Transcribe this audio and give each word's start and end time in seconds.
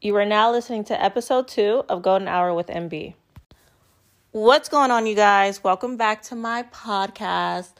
You 0.00 0.14
are 0.14 0.24
now 0.24 0.52
listening 0.52 0.84
to 0.84 1.04
episode 1.04 1.48
two 1.48 1.82
of 1.88 2.02
Golden 2.02 2.28
Hour 2.28 2.54
with 2.54 2.68
MB. 2.68 3.14
What's 4.30 4.68
going 4.68 4.92
on, 4.92 5.08
you 5.08 5.16
guys? 5.16 5.64
Welcome 5.64 5.96
back 5.96 6.22
to 6.24 6.36
my 6.36 6.62
podcast. 6.72 7.70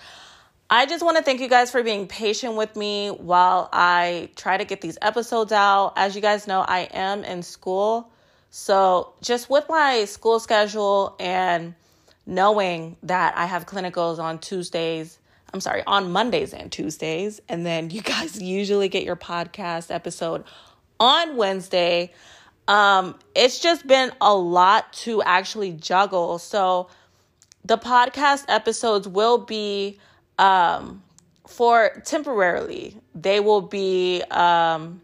I 0.68 0.86
just 0.86 1.04
want 1.04 1.16
to 1.16 1.22
thank 1.22 1.40
you 1.40 1.48
guys 1.48 1.70
for 1.70 1.84
being 1.84 2.08
patient 2.08 2.56
with 2.56 2.74
me 2.74 3.10
while 3.10 3.68
I 3.72 4.30
try 4.34 4.56
to 4.56 4.64
get 4.64 4.80
these 4.80 4.98
episodes 5.00 5.52
out. 5.52 5.92
As 5.94 6.16
you 6.16 6.20
guys 6.20 6.48
know, 6.48 6.58
I 6.60 6.88
am 6.90 7.22
in 7.22 7.44
school. 7.44 8.10
So, 8.50 9.12
just 9.22 9.48
with 9.48 9.66
my 9.68 10.04
school 10.06 10.40
schedule 10.40 11.14
and 11.20 11.76
knowing 12.26 12.96
that 13.04 13.38
I 13.38 13.46
have 13.46 13.64
clinicals 13.64 14.18
on 14.18 14.40
Tuesdays, 14.40 15.20
I'm 15.54 15.60
sorry, 15.60 15.84
on 15.86 16.10
Mondays 16.10 16.52
and 16.52 16.72
Tuesdays, 16.72 17.40
and 17.48 17.64
then 17.64 17.90
you 17.90 18.02
guys 18.02 18.42
usually 18.42 18.88
get 18.88 19.04
your 19.04 19.14
podcast 19.14 19.94
episode 19.94 20.42
on 21.00 21.36
Wednesday. 21.36 22.12
Um, 22.66 23.18
it's 23.34 23.60
just 23.60 23.86
been 23.86 24.12
a 24.20 24.34
lot 24.34 24.92
to 25.04 25.22
actually 25.22 25.72
juggle. 25.72 26.38
So 26.38 26.88
the 27.64 27.78
podcast 27.78 28.44
episodes 28.48 29.08
will 29.08 29.38
be 29.38 29.98
um, 30.38 31.02
for 31.46 32.02
temporarily. 32.04 32.96
They 33.14 33.40
will 33.40 33.62
be 33.62 34.22
um, 34.30 35.00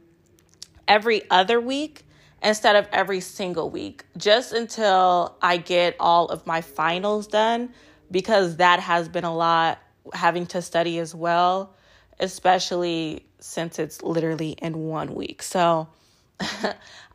every 0.87 1.28
other 1.30 1.60
week 1.60 2.02
instead 2.42 2.76
of 2.76 2.87
every 2.92 3.20
single 3.20 3.70
week, 3.70 4.04
just 4.18 4.52
until 4.52 5.34
I 5.40 5.56
get 5.56 5.96
all 5.98 6.26
of 6.26 6.46
my 6.46 6.60
finals 6.60 7.26
done, 7.26 7.73
because 8.10 8.56
that 8.56 8.80
has 8.80 9.09
been 9.09 9.24
a 9.24 9.34
lot 9.34 9.79
having 10.12 10.45
to 10.48 10.60
study 10.60 10.98
as 10.98 11.15
well, 11.15 11.74
especially 12.20 13.24
since 13.44 13.78
it's 13.78 14.02
literally 14.02 14.52
in 14.52 14.78
one 14.78 15.14
week. 15.14 15.42
So 15.42 15.86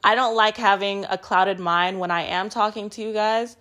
I 0.03 0.13
don't 0.13 0.35
like 0.35 0.57
having 0.57 1.05
a 1.05 1.17
clouded 1.17 1.59
mind 1.59 1.99
when 1.99 2.11
I 2.11 2.21
am 2.21 2.49
talking 2.49 2.91
to 2.91 3.01
you 3.01 3.13
guys. 3.13 3.57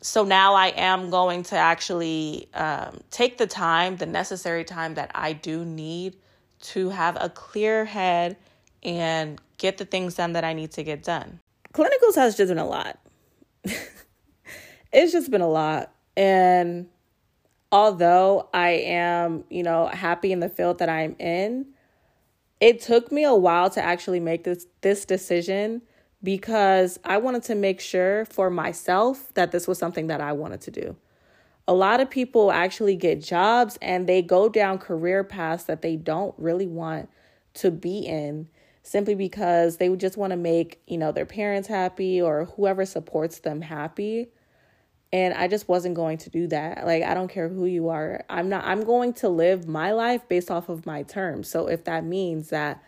So 0.00 0.24
now 0.24 0.54
I 0.54 0.68
am 0.68 1.10
going 1.10 1.44
to 1.44 1.56
actually 1.56 2.48
um, 2.54 3.00
take 3.12 3.38
the 3.38 3.46
time, 3.46 3.96
the 3.96 4.04
necessary 4.04 4.64
time 4.64 4.94
that 4.94 5.12
I 5.14 5.32
do 5.32 5.64
need 5.64 6.16
to 6.62 6.88
have 6.90 7.16
a 7.20 7.30
clear 7.30 7.84
head 7.84 8.36
and 8.82 9.40
get 9.56 9.78
the 9.78 9.84
things 9.84 10.16
done 10.16 10.32
that 10.32 10.42
I 10.42 10.54
need 10.54 10.72
to 10.72 10.82
get 10.82 11.04
done. 11.04 11.38
Clinicals 11.72 12.16
has 12.16 12.36
just 12.36 12.48
been 12.48 12.58
a 12.58 12.66
lot. 12.66 12.98
it's 14.92 15.12
just 15.12 15.30
been 15.30 15.40
a 15.40 15.48
lot. 15.48 15.92
And 16.16 16.88
although 17.74 18.48
I 18.54 18.70
am, 18.70 19.42
you 19.50 19.64
know, 19.64 19.88
happy 19.88 20.30
in 20.30 20.38
the 20.38 20.48
field 20.48 20.78
that 20.78 20.88
I'm 20.88 21.16
in, 21.18 21.66
it 22.60 22.80
took 22.80 23.10
me 23.10 23.24
a 23.24 23.34
while 23.34 23.68
to 23.70 23.82
actually 23.82 24.20
make 24.20 24.44
this 24.44 24.66
this 24.80 25.04
decision 25.04 25.82
because 26.22 27.00
I 27.04 27.18
wanted 27.18 27.42
to 27.44 27.56
make 27.56 27.80
sure 27.80 28.24
for 28.26 28.48
myself 28.48 29.34
that 29.34 29.50
this 29.50 29.66
was 29.66 29.76
something 29.76 30.06
that 30.06 30.20
I 30.20 30.32
wanted 30.32 30.60
to 30.62 30.70
do. 30.70 30.96
A 31.66 31.74
lot 31.74 32.00
of 32.00 32.08
people 32.08 32.52
actually 32.52 32.94
get 32.94 33.20
jobs 33.20 33.76
and 33.82 34.06
they 34.08 34.22
go 34.22 34.48
down 34.48 34.78
career 34.78 35.24
paths 35.24 35.64
that 35.64 35.82
they 35.82 35.96
don't 35.96 36.34
really 36.38 36.68
want 36.68 37.10
to 37.54 37.70
be 37.72 37.98
in 37.98 38.48
simply 38.82 39.16
because 39.16 39.78
they 39.78 39.88
would 39.88 40.00
just 40.00 40.16
want 40.16 40.30
to 40.30 40.36
make, 40.36 40.80
you 40.86 40.96
know, 40.96 41.10
their 41.10 41.26
parents 41.26 41.66
happy 41.66 42.22
or 42.22 42.44
whoever 42.56 42.86
supports 42.86 43.40
them 43.40 43.62
happy. 43.62 44.28
And 45.14 45.32
I 45.32 45.46
just 45.46 45.68
wasn't 45.68 45.94
going 45.94 46.18
to 46.18 46.28
do 46.28 46.48
that. 46.48 46.84
Like, 46.84 47.04
I 47.04 47.14
don't 47.14 47.28
care 47.28 47.48
who 47.48 47.66
you 47.66 47.88
are. 47.88 48.24
I'm 48.28 48.48
not, 48.48 48.64
I'm 48.64 48.82
going 48.82 49.12
to 49.12 49.28
live 49.28 49.68
my 49.68 49.92
life 49.92 50.28
based 50.28 50.50
off 50.50 50.68
of 50.68 50.86
my 50.86 51.04
terms. 51.04 51.46
So 51.48 51.68
if 51.68 51.84
that 51.84 52.04
means 52.04 52.48
that 52.48 52.82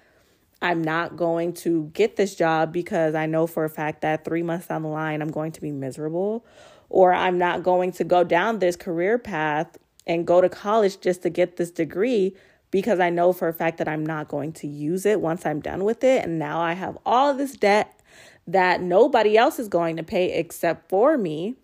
I'm 0.60 0.82
not 0.82 1.16
going 1.16 1.52
to 1.52 1.88
get 1.94 2.16
this 2.16 2.34
job 2.34 2.72
because 2.72 3.14
I 3.14 3.26
know 3.26 3.46
for 3.46 3.64
a 3.64 3.70
fact 3.70 4.00
that 4.00 4.24
three 4.24 4.42
months 4.42 4.66
down 4.66 4.82
the 4.82 4.88
line 4.88 5.22
I'm 5.22 5.30
going 5.30 5.52
to 5.52 5.60
be 5.60 5.70
miserable, 5.70 6.44
or 6.88 7.12
I'm 7.12 7.38
not 7.38 7.62
going 7.62 7.92
to 7.92 8.02
go 8.02 8.24
down 8.24 8.58
this 8.58 8.74
career 8.74 9.18
path 9.18 9.78
and 10.04 10.26
go 10.26 10.40
to 10.40 10.48
college 10.48 11.00
just 11.00 11.22
to 11.22 11.30
get 11.30 11.58
this 11.58 11.70
degree 11.70 12.34
because 12.72 12.98
I 12.98 13.08
know 13.08 13.32
for 13.32 13.46
a 13.46 13.54
fact 13.54 13.78
that 13.78 13.86
I'm 13.86 14.04
not 14.04 14.26
going 14.26 14.52
to 14.54 14.66
use 14.66 15.06
it 15.06 15.20
once 15.20 15.46
I'm 15.46 15.60
done 15.60 15.84
with 15.84 16.02
it. 16.02 16.24
And 16.24 16.40
now 16.40 16.60
I 16.60 16.72
have 16.72 16.98
all 17.06 17.34
this 17.34 17.52
debt 17.52 18.00
that 18.48 18.80
nobody 18.80 19.36
else 19.36 19.60
is 19.60 19.68
going 19.68 19.96
to 19.98 20.02
pay 20.02 20.32
except 20.32 20.88
for 20.88 21.16
me. 21.16 21.54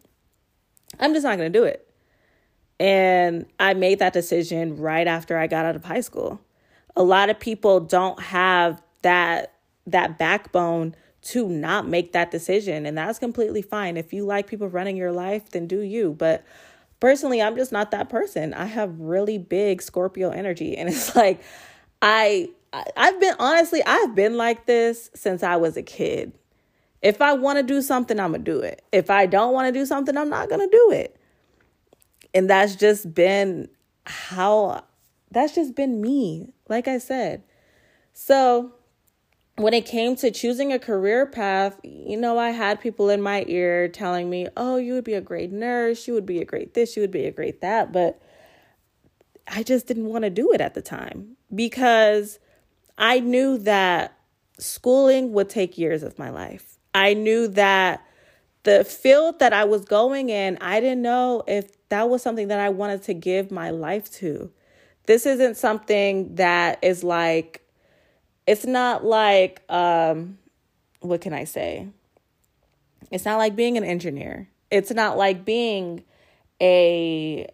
I'm 1.00 1.14
just 1.14 1.25
not 1.25 1.38
going 1.38 1.53
to 1.53 1.58
do 1.58 1.64
it. 1.64 1.88
And 2.80 3.47
I 3.60 3.75
made 3.75 4.00
that 4.00 4.12
decision 4.12 4.76
right 4.76 5.06
after 5.06 5.38
I 5.38 5.47
got 5.47 5.64
out 5.64 5.76
of 5.76 5.84
high 5.84 6.00
school. 6.00 6.41
A 6.97 7.03
lot 7.03 7.30
of 7.30 7.38
people 7.38 7.80
don't 7.80 8.20
have 8.20 8.82
that 9.03 9.54
that 9.86 10.19
backbone 10.19 10.94
to 11.22 11.48
not 11.48 11.86
make 11.88 12.12
that 12.12 12.30
decision 12.30 12.84
and 12.86 12.98
that's 12.98 13.19
completely 13.19 13.62
fine. 13.62 13.97
If 13.97 14.12
you 14.12 14.25
like 14.25 14.47
people 14.47 14.69
running 14.69 14.97
your 14.97 15.12
life, 15.12 15.50
then 15.50 15.66
do 15.66 15.80
you. 15.80 16.12
But 16.12 16.44
personally, 17.00 17.41
I'm 17.41 17.56
just 17.56 17.72
not 17.72 17.92
that 17.92 18.09
person. 18.09 18.53
I 18.54 18.66
have 18.66 18.98
really 18.98 19.38
big 19.38 19.80
Scorpio 19.82 20.30
energy 20.30 20.76
and 20.76 20.88
it's 20.88 21.14
like 21.14 21.42
I 22.00 22.48
I've 22.72 23.20
been 23.20 23.34
honestly, 23.38 23.82
I've 23.84 24.14
been 24.14 24.36
like 24.36 24.66
this 24.66 25.10
since 25.14 25.42
I 25.42 25.56
was 25.56 25.76
a 25.76 25.82
kid. 25.82 26.32
If 27.03 27.21
I 27.21 27.33
want 27.33 27.59
to 27.59 27.63
do 27.63 27.83
something, 27.83 28.19
I'm 28.21 28.31
going 28.31 28.45
to 28.45 28.51
do 28.53 28.61
it. 28.61 28.85
If 28.93 29.11
I 29.11 29.27
don't 29.27 29.53
want 29.53 29.73
to 29.73 29.79
do 29.79 29.85
something, 29.85 30.17
I'm 30.17 30.31
not 30.31 30.49
going 30.49 30.61
to 30.61 30.71
do 30.71 30.91
it. 30.93 31.17
And 32.33 32.49
that's 32.49 32.77
just 32.77 33.13
been 33.13 33.69
how, 34.07 34.85
that's 35.31 35.55
just 35.55 35.75
been 35.75 36.01
me, 36.01 36.53
like 36.69 36.87
I 36.89 36.99
said. 36.99 37.43
So 38.13 38.73
when 39.57 39.75
it 39.75 39.85
came 39.85 40.17
to 40.17 40.31
choosing 40.31 40.73
a 40.73 40.79
career 40.79 41.27
path, 41.27 41.79
you 41.83 42.17
know, 42.17 42.39
I 42.39 42.51
had 42.51 42.81
people 42.81 43.11
in 43.11 43.21
my 43.21 43.45
ear 43.49 43.89
telling 43.89 44.31
me, 44.31 44.49
oh, 44.57 44.77
you 44.77 44.95
would 44.95 45.05
be 45.05 45.15
a 45.15 45.21
great 45.21 45.53
nurse, 45.53 46.07
you 46.07 46.15
would 46.15 46.27
be 46.27 46.41
a 46.41 46.45
great 46.45 46.75
this, 46.75 46.97
you 46.97 47.03
would 47.03 47.11
be 47.11 47.27
a 47.27 47.33
great 47.33 47.61
that. 47.61 47.93
But 47.93 48.21
I 49.47 49.63
just 49.63 49.87
didn't 49.87 50.07
want 50.07 50.25
to 50.25 50.31
do 50.31 50.53
it 50.53 50.61
at 50.61 50.75
the 50.75 50.83
time 50.83 51.37
because 51.55 52.39
I 52.97 53.21
knew 53.21 53.59
that 53.59 54.17
schooling 54.59 55.33
would 55.33 55.51
take 55.51 55.77
years 55.77 56.03
of 56.03 56.19
my 56.19 56.31
life. 56.31 56.72
I 56.94 57.14
knew 57.14 57.48
that 57.48 58.04
the 58.64 58.84
field 58.84 59.38
that 59.41 59.53
I 59.53 59.64
was 59.64 59.84
going 59.84 60.30
in, 60.30 60.58
I 60.60 60.80
didn't 60.80 61.03
know 61.03 61.42
if 61.47 61.70
that 61.88 62.08
was 62.08 62.22
something 62.22 62.48
that 62.48 62.60
I 62.60 62.69
wanted 62.69 63.03
to 63.04 63.14
give 63.14 63.50
my 63.50 63.70
life 63.70 64.10
to. 64.14 64.50
This 65.06 65.26
isn't 65.26 65.56
something 65.56 66.36
that 66.36 66.78
is 66.82 67.03
like, 67.03 67.66
it's 68.47 68.64
not 68.64 69.04
like, 69.04 69.62
um, 69.69 70.38
what 71.00 71.20
can 71.20 71.32
I 71.32 71.44
say? 71.44 71.88
It's 73.10 73.24
not 73.24 73.38
like 73.38 73.56
being 73.56 73.76
an 73.76 73.84
engineer. 73.84 74.48
It's 74.70 74.91
not 74.91 75.19
like 75.19 75.44
being 75.44 76.04
a 76.60 77.48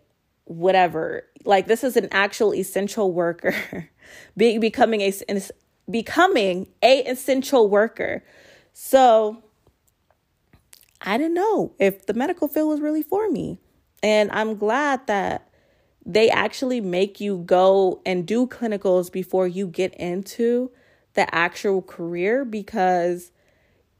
whatever. 0.45 1.25
Like 1.45 1.67
this 1.67 1.83
is 1.83 1.97
an 1.97 2.09
actual 2.13 2.55
essential 2.55 3.13
worker. 3.13 3.89
being 4.37 4.61
becoming 4.61 5.01
a 5.01 5.13
becoming 5.91 6.69
a 6.83 7.03
essential 7.05 7.69
worker. 7.69 8.23
So 8.81 9.43
I 11.01 11.19
didn't 11.19 11.35
know 11.35 11.75
if 11.81 12.07
the 12.07 12.15
medical 12.15 12.47
field 12.47 12.69
was 12.69 12.81
really 12.81 13.03
for 13.03 13.29
me. 13.29 13.59
And 14.05 14.31
I'm 14.31 14.57
glad 14.57 15.05
that 15.09 15.51
they 16.07 16.31
actually 16.31 16.81
make 16.81 17.21
you 17.21 17.39
go 17.39 18.01
and 18.07 18.25
do 18.25 18.47
clinicals 18.47 19.11
before 19.11 19.49
you 19.49 19.67
get 19.67 19.95
into 19.95 20.71
the 21.15 21.35
actual 21.35 21.83
career 21.83 22.45
because 22.45 23.33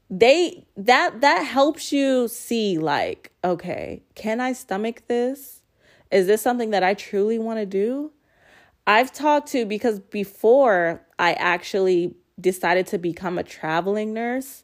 they 0.09 0.65
that 0.77 1.19
that 1.19 1.43
helps 1.43 1.91
you 1.91 2.29
see 2.29 2.79
like 2.79 3.31
okay 3.43 4.01
can 4.15 4.39
i 4.41 4.53
stomach 4.53 5.03
this 5.07 5.61
is 6.09 6.25
this 6.25 6.41
something 6.41 6.71
that 6.71 6.81
i 6.81 6.95
truly 6.95 7.37
want 7.37 7.59
to 7.59 7.65
do 7.65 8.11
i've 8.87 9.13
talked 9.13 9.49
to 9.49 9.65
because 9.65 9.99
before 9.99 11.05
i 11.19 11.33
actually 11.33 12.15
decided 12.39 12.87
to 12.87 12.97
become 12.97 13.37
a 13.37 13.43
traveling 13.43 14.13
nurse 14.13 14.63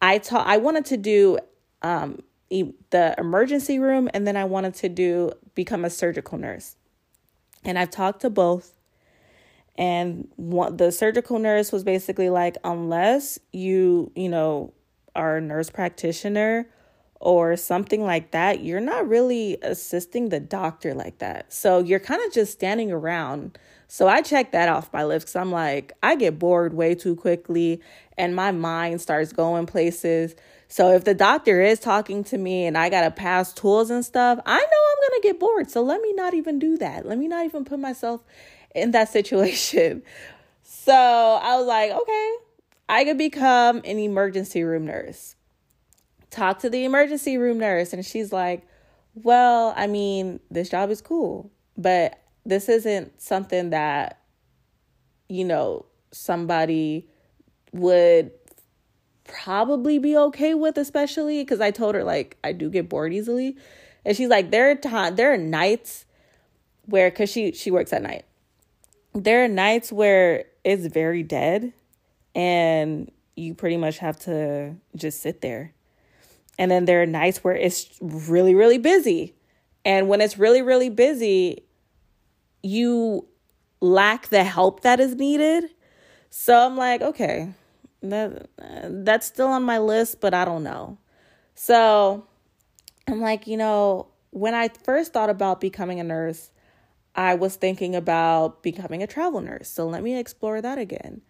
I 0.00 0.18
taught 0.18 0.46
I 0.46 0.58
wanted 0.58 0.84
to 0.86 0.96
do 0.96 1.38
um, 1.82 2.22
the 2.48 3.14
emergency 3.18 3.78
room 3.78 4.08
and 4.14 4.26
then 4.26 4.36
I 4.36 4.44
wanted 4.44 4.74
to 4.76 4.88
do 4.88 5.32
become 5.54 5.84
a 5.84 5.90
surgical 5.90 6.38
nurse. 6.38 6.76
And 7.64 7.78
I've 7.78 7.90
talked 7.90 8.20
to 8.20 8.30
both. 8.30 8.72
And 9.76 10.28
what 10.36 10.78
the 10.78 10.90
surgical 10.90 11.38
nurse 11.38 11.70
was 11.70 11.84
basically 11.84 12.30
like 12.30 12.56
unless 12.64 13.38
you, 13.52 14.10
you 14.14 14.28
know, 14.28 14.72
are 15.14 15.38
a 15.38 15.40
nurse 15.40 15.70
practitioner 15.70 16.68
or 17.20 17.56
something 17.56 18.02
like 18.02 18.30
that, 18.30 18.60
you're 18.60 18.80
not 18.80 19.08
really 19.08 19.58
assisting 19.62 20.28
the 20.28 20.40
doctor 20.40 20.94
like 20.94 21.18
that. 21.18 21.52
So 21.52 21.80
you're 21.80 22.00
kind 22.00 22.22
of 22.24 22.32
just 22.32 22.52
standing 22.52 22.92
around. 22.92 23.58
So 23.88 24.08
I 24.08 24.22
check 24.22 24.52
that 24.52 24.68
off 24.68 24.92
my 24.92 25.04
list 25.04 25.26
because 25.26 25.36
I'm 25.36 25.52
like, 25.52 25.92
I 26.02 26.16
get 26.16 26.38
bored 26.38 26.74
way 26.74 26.94
too 26.94 27.14
quickly 27.14 27.80
and 28.18 28.34
my 28.34 28.50
mind 28.50 29.00
starts 29.00 29.32
going 29.32 29.66
places. 29.66 30.34
So 30.68 30.92
if 30.92 31.04
the 31.04 31.14
doctor 31.14 31.60
is 31.60 31.78
talking 31.78 32.24
to 32.24 32.38
me 32.38 32.66
and 32.66 32.76
I 32.76 32.88
got 32.88 33.02
to 33.02 33.10
pass 33.10 33.52
tools 33.52 33.90
and 33.90 34.04
stuff, 34.04 34.40
I 34.44 34.58
know 34.58 34.62
I'm 34.62 35.10
going 35.10 35.22
to 35.22 35.28
get 35.28 35.38
bored. 35.38 35.70
So 35.70 35.82
let 35.82 36.00
me 36.00 36.12
not 36.14 36.34
even 36.34 36.58
do 36.58 36.76
that. 36.78 37.06
Let 37.06 37.18
me 37.18 37.28
not 37.28 37.44
even 37.44 37.64
put 37.64 37.78
myself 37.78 38.22
in 38.74 38.90
that 38.90 39.08
situation. 39.12 40.02
So 40.62 40.92
I 40.92 41.56
was 41.56 41.66
like, 41.66 41.92
okay, 41.92 42.34
I 42.88 43.04
could 43.04 43.18
become 43.18 43.78
an 43.78 43.98
emergency 43.98 44.62
room 44.62 44.86
nurse. 44.86 45.36
Talk 46.30 46.58
to 46.60 46.70
the 46.70 46.84
emergency 46.84 47.38
room 47.38 47.58
nurse, 47.58 47.92
and 47.92 48.04
she's 48.04 48.32
like, 48.32 48.66
Well, 49.14 49.72
I 49.76 49.86
mean, 49.86 50.40
this 50.50 50.68
job 50.68 50.90
is 50.90 51.00
cool, 51.00 51.50
but 51.76 52.20
this 52.48 52.68
isn't 52.68 53.20
something 53.20 53.70
that, 53.70 54.20
you 55.28 55.44
know, 55.44 55.86
somebody 56.12 57.08
would 57.72 58.30
probably 59.24 59.98
be 59.98 60.16
okay 60.16 60.54
with, 60.54 60.78
especially 60.78 61.42
because 61.42 61.60
I 61.60 61.70
told 61.70 61.94
her, 61.94 62.04
like, 62.04 62.36
I 62.44 62.52
do 62.52 62.70
get 62.70 62.88
bored 62.88 63.12
easily. 63.12 63.56
And 64.04 64.16
she's 64.16 64.28
like, 64.28 64.50
There 64.50 64.70
are, 64.70 64.74
time, 64.76 65.16
there 65.16 65.32
are 65.32 65.38
nights 65.38 66.06
where, 66.84 67.10
because 67.10 67.30
she, 67.30 67.52
she 67.52 67.70
works 67.70 67.92
at 67.92 68.02
night, 68.02 68.24
there 69.12 69.44
are 69.44 69.48
nights 69.48 69.90
where 69.90 70.44
it's 70.62 70.86
very 70.86 71.22
dead 71.22 71.72
and 72.34 73.10
you 73.34 73.54
pretty 73.54 73.76
much 73.76 73.98
have 73.98 74.18
to 74.20 74.76
just 74.94 75.20
sit 75.20 75.40
there. 75.40 75.72
And 76.58 76.70
then 76.70 76.84
there 76.86 77.02
are 77.02 77.06
nights 77.06 77.42
where 77.44 77.54
it's 77.54 77.98
really, 78.00 78.54
really 78.54 78.78
busy. 78.78 79.34
And 79.84 80.08
when 80.08 80.20
it's 80.20 80.38
really, 80.38 80.62
really 80.62 80.88
busy, 80.88 81.65
you 82.66 83.26
lack 83.80 84.28
the 84.28 84.44
help 84.44 84.80
that 84.80 85.00
is 85.00 85.14
needed. 85.14 85.64
So 86.30 86.54
I'm 86.58 86.76
like, 86.76 87.00
okay, 87.00 87.52
that 88.02 88.48
that's 88.88 89.26
still 89.26 89.48
on 89.48 89.62
my 89.62 89.78
list, 89.78 90.20
but 90.20 90.34
I 90.34 90.44
don't 90.44 90.62
know. 90.62 90.98
So 91.54 92.26
I'm 93.08 93.20
like, 93.20 93.46
you 93.46 93.56
know, 93.56 94.08
when 94.30 94.54
I 94.54 94.68
first 94.68 95.12
thought 95.12 95.30
about 95.30 95.60
becoming 95.60 96.00
a 96.00 96.04
nurse, 96.04 96.50
I 97.14 97.34
was 97.34 97.56
thinking 97.56 97.94
about 97.94 98.62
becoming 98.62 99.02
a 99.02 99.06
travel 99.06 99.40
nurse. 99.40 99.68
So 99.68 99.86
let 99.86 100.02
me 100.02 100.18
explore 100.18 100.60
that 100.60 100.78
again. 100.78 101.22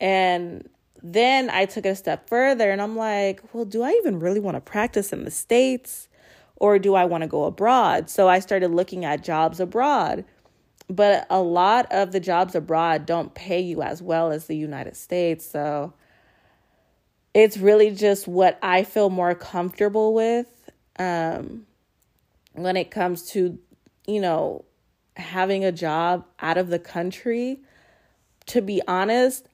And 0.00 0.68
then 1.02 1.50
I 1.50 1.66
took 1.66 1.84
it 1.84 1.90
a 1.90 1.96
step 1.96 2.28
further 2.28 2.70
and 2.70 2.80
I'm 2.80 2.96
like, 2.96 3.42
well, 3.52 3.64
do 3.64 3.82
I 3.82 3.90
even 3.92 4.20
really 4.20 4.40
want 4.40 4.56
to 4.56 4.60
practice 4.60 5.12
in 5.12 5.24
the 5.24 5.30
States 5.30 6.08
or 6.56 6.78
do 6.78 6.94
I 6.94 7.04
want 7.04 7.22
to 7.22 7.28
go 7.28 7.44
abroad? 7.44 8.08
So 8.08 8.28
I 8.28 8.38
started 8.38 8.70
looking 8.70 9.04
at 9.04 9.22
jobs 9.22 9.60
abroad. 9.60 10.24
But 10.90 11.28
a 11.30 11.40
lot 11.40 11.86
of 11.92 12.10
the 12.10 12.18
jobs 12.18 12.56
abroad 12.56 13.06
don't 13.06 13.32
pay 13.32 13.60
you 13.60 13.80
as 13.80 14.02
well 14.02 14.32
as 14.32 14.46
the 14.46 14.56
United 14.56 14.96
States. 14.96 15.48
So 15.48 15.94
it's 17.32 17.56
really 17.56 17.92
just 17.92 18.26
what 18.26 18.58
I 18.60 18.82
feel 18.82 19.08
more 19.08 19.36
comfortable 19.36 20.12
with 20.12 20.48
um, 20.98 21.64
when 22.54 22.76
it 22.76 22.90
comes 22.90 23.22
to, 23.30 23.56
you 24.08 24.20
know, 24.20 24.64
having 25.16 25.64
a 25.64 25.70
job 25.70 26.24
out 26.40 26.58
of 26.58 26.68
the 26.68 26.80
country. 26.80 27.60
To 28.46 28.60
be 28.60 28.82
honest, 28.88 29.46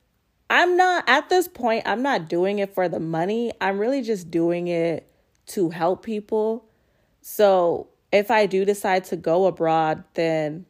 I'm 0.48 0.78
not 0.78 1.04
at 1.06 1.28
this 1.28 1.48
point, 1.48 1.82
I'm 1.86 2.02
not 2.02 2.30
doing 2.30 2.60
it 2.60 2.72
for 2.72 2.88
the 2.88 3.00
money. 3.00 3.52
I'm 3.60 3.78
really 3.78 4.00
just 4.00 4.30
doing 4.30 4.68
it 4.68 5.06
to 5.48 5.68
help 5.68 6.02
people. 6.02 6.64
So 7.20 7.88
if 8.10 8.30
I 8.30 8.46
do 8.46 8.64
decide 8.64 9.04
to 9.06 9.16
go 9.16 9.44
abroad, 9.44 10.02
then 10.14 10.64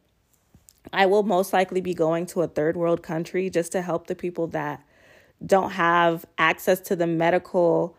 I 0.93 1.05
will 1.05 1.23
most 1.23 1.53
likely 1.53 1.81
be 1.81 1.93
going 1.93 2.25
to 2.27 2.41
a 2.41 2.47
third 2.47 2.77
world 2.77 3.03
country 3.03 3.49
just 3.49 3.71
to 3.73 3.81
help 3.81 4.07
the 4.07 4.15
people 4.15 4.47
that 4.47 4.83
don't 5.45 5.71
have 5.71 6.25
access 6.37 6.79
to 6.81 6.95
the 6.95 7.07
medical 7.07 7.95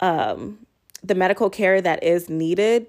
um, 0.00 0.66
the 1.02 1.14
medical 1.14 1.50
care 1.50 1.80
that 1.80 2.02
is 2.02 2.28
needed. 2.28 2.86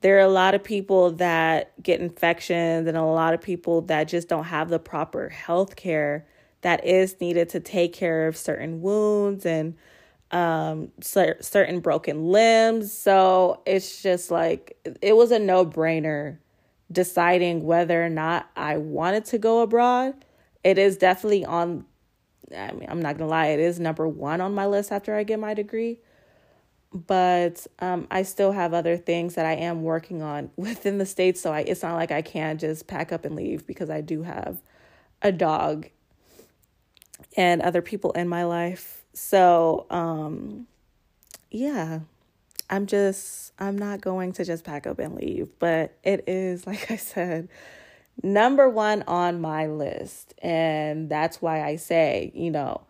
There 0.00 0.16
are 0.16 0.20
a 0.20 0.28
lot 0.28 0.54
of 0.54 0.62
people 0.62 1.12
that 1.12 1.80
get 1.82 2.00
infections 2.00 2.86
and 2.86 2.96
a 2.96 3.02
lot 3.02 3.34
of 3.34 3.40
people 3.40 3.82
that 3.82 4.08
just 4.08 4.28
don't 4.28 4.44
have 4.44 4.68
the 4.68 4.78
proper 4.78 5.28
health 5.28 5.76
care 5.76 6.26
that 6.60 6.84
is 6.84 7.20
needed 7.20 7.48
to 7.50 7.60
take 7.60 7.92
care 7.92 8.26
of 8.26 8.36
certain 8.36 8.80
wounds 8.80 9.46
and 9.46 9.76
um 10.32 10.90
certain 11.00 11.78
broken 11.78 12.32
limbs 12.32 12.92
so 12.92 13.62
it's 13.64 14.02
just 14.02 14.28
like 14.28 14.76
it 15.00 15.14
was 15.14 15.30
a 15.30 15.38
no-brainer 15.38 16.38
deciding 16.90 17.64
whether 17.64 18.04
or 18.04 18.08
not 18.08 18.48
I 18.56 18.76
wanted 18.76 19.24
to 19.26 19.38
go 19.38 19.60
abroad 19.60 20.14
it 20.62 20.78
is 20.78 20.96
definitely 20.96 21.44
on 21.44 21.84
I 22.56 22.72
mean 22.72 22.86
I'm 22.88 23.02
not 23.02 23.18
going 23.18 23.28
to 23.28 23.30
lie 23.30 23.48
it 23.48 23.60
is 23.60 23.80
number 23.80 24.06
1 24.06 24.40
on 24.40 24.54
my 24.54 24.66
list 24.66 24.92
after 24.92 25.14
I 25.14 25.24
get 25.24 25.38
my 25.38 25.54
degree 25.54 25.98
but 26.92 27.66
um 27.80 28.06
I 28.10 28.22
still 28.22 28.52
have 28.52 28.72
other 28.72 28.96
things 28.96 29.34
that 29.34 29.46
I 29.46 29.54
am 29.54 29.82
working 29.82 30.22
on 30.22 30.50
within 30.56 30.98
the 30.98 31.06
states 31.06 31.40
so 31.40 31.52
I 31.52 31.60
it's 31.60 31.82
not 31.82 31.94
like 31.94 32.12
I 32.12 32.22
can 32.22 32.58
just 32.58 32.86
pack 32.86 33.12
up 33.12 33.24
and 33.24 33.34
leave 33.34 33.66
because 33.66 33.90
I 33.90 34.00
do 34.00 34.22
have 34.22 34.58
a 35.22 35.32
dog 35.32 35.88
and 37.36 37.62
other 37.62 37.82
people 37.82 38.12
in 38.12 38.28
my 38.28 38.44
life. 38.44 39.04
So, 39.12 39.86
um, 39.90 40.66
yeah, 41.50 42.00
I'm 42.68 42.86
just, 42.86 43.52
I'm 43.58 43.76
not 43.76 44.00
going 44.00 44.32
to 44.32 44.44
just 44.44 44.64
pack 44.64 44.86
up 44.86 44.98
and 44.98 45.14
leave, 45.14 45.48
but 45.58 45.96
it 46.02 46.24
is, 46.26 46.66
like 46.66 46.90
I 46.90 46.96
said, 46.96 47.48
number 48.22 48.68
one 48.68 49.04
on 49.06 49.40
my 49.40 49.66
list. 49.66 50.34
And 50.42 51.08
that's 51.08 51.40
why 51.40 51.62
I 51.62 51.76
say, 51.76 52.32
you 52.34 52.50
know, 52.50 52.82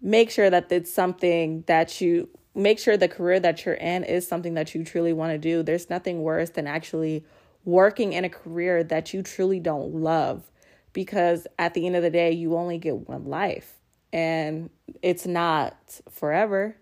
make 0.00 0.30
sure 0.30 0.50
that 0.50 0.70
it's 0.70 0.92
something 0.92 1.64
that 1.66 2.00
you 2.00 2.28
make 2.54 2.78
sure 2.78 2.96
the 2.96 3.08
career 3.08 3.40
that 3.40 3.64
you're 3.64 3.74
in 3.74 4.04
is 4.04 4.28
something 4.28 4.54
that 4.54 4.74
you 4.74 4.84
truly 4.84 5.12
want 5.12 5.32
to 5.32 5.38
do. 5.38 5.62
There's 5.62 5.88
nothing 5.88 6.22
worse 6.22 6.50
than 6.50 6.66
actually 6.66 7.24
working 7.64 8.12
in 8.12 8.24
a 8.24 8.28
career 8.28 8.84
that 8.84 9.14
you 9.14 9.22
truly 9.22 9.60
don't 9.60 9.94
love 9.94 10.50
because 10.92 11.46
at 11.58 11.72
the 11.74 11.86
end 11.86 11.96
of 11.96 12.02
the 12.02 12.10
day, 12.10 12.32
you 12.32 12.56
only 12.56 12.76
get 12.76 13.08
one 13.08 13.24
life 13.24 13.74
and 14.12 14.68
it's 15.00 15.26
not 15.26 16.00
forever. 16.10 16.76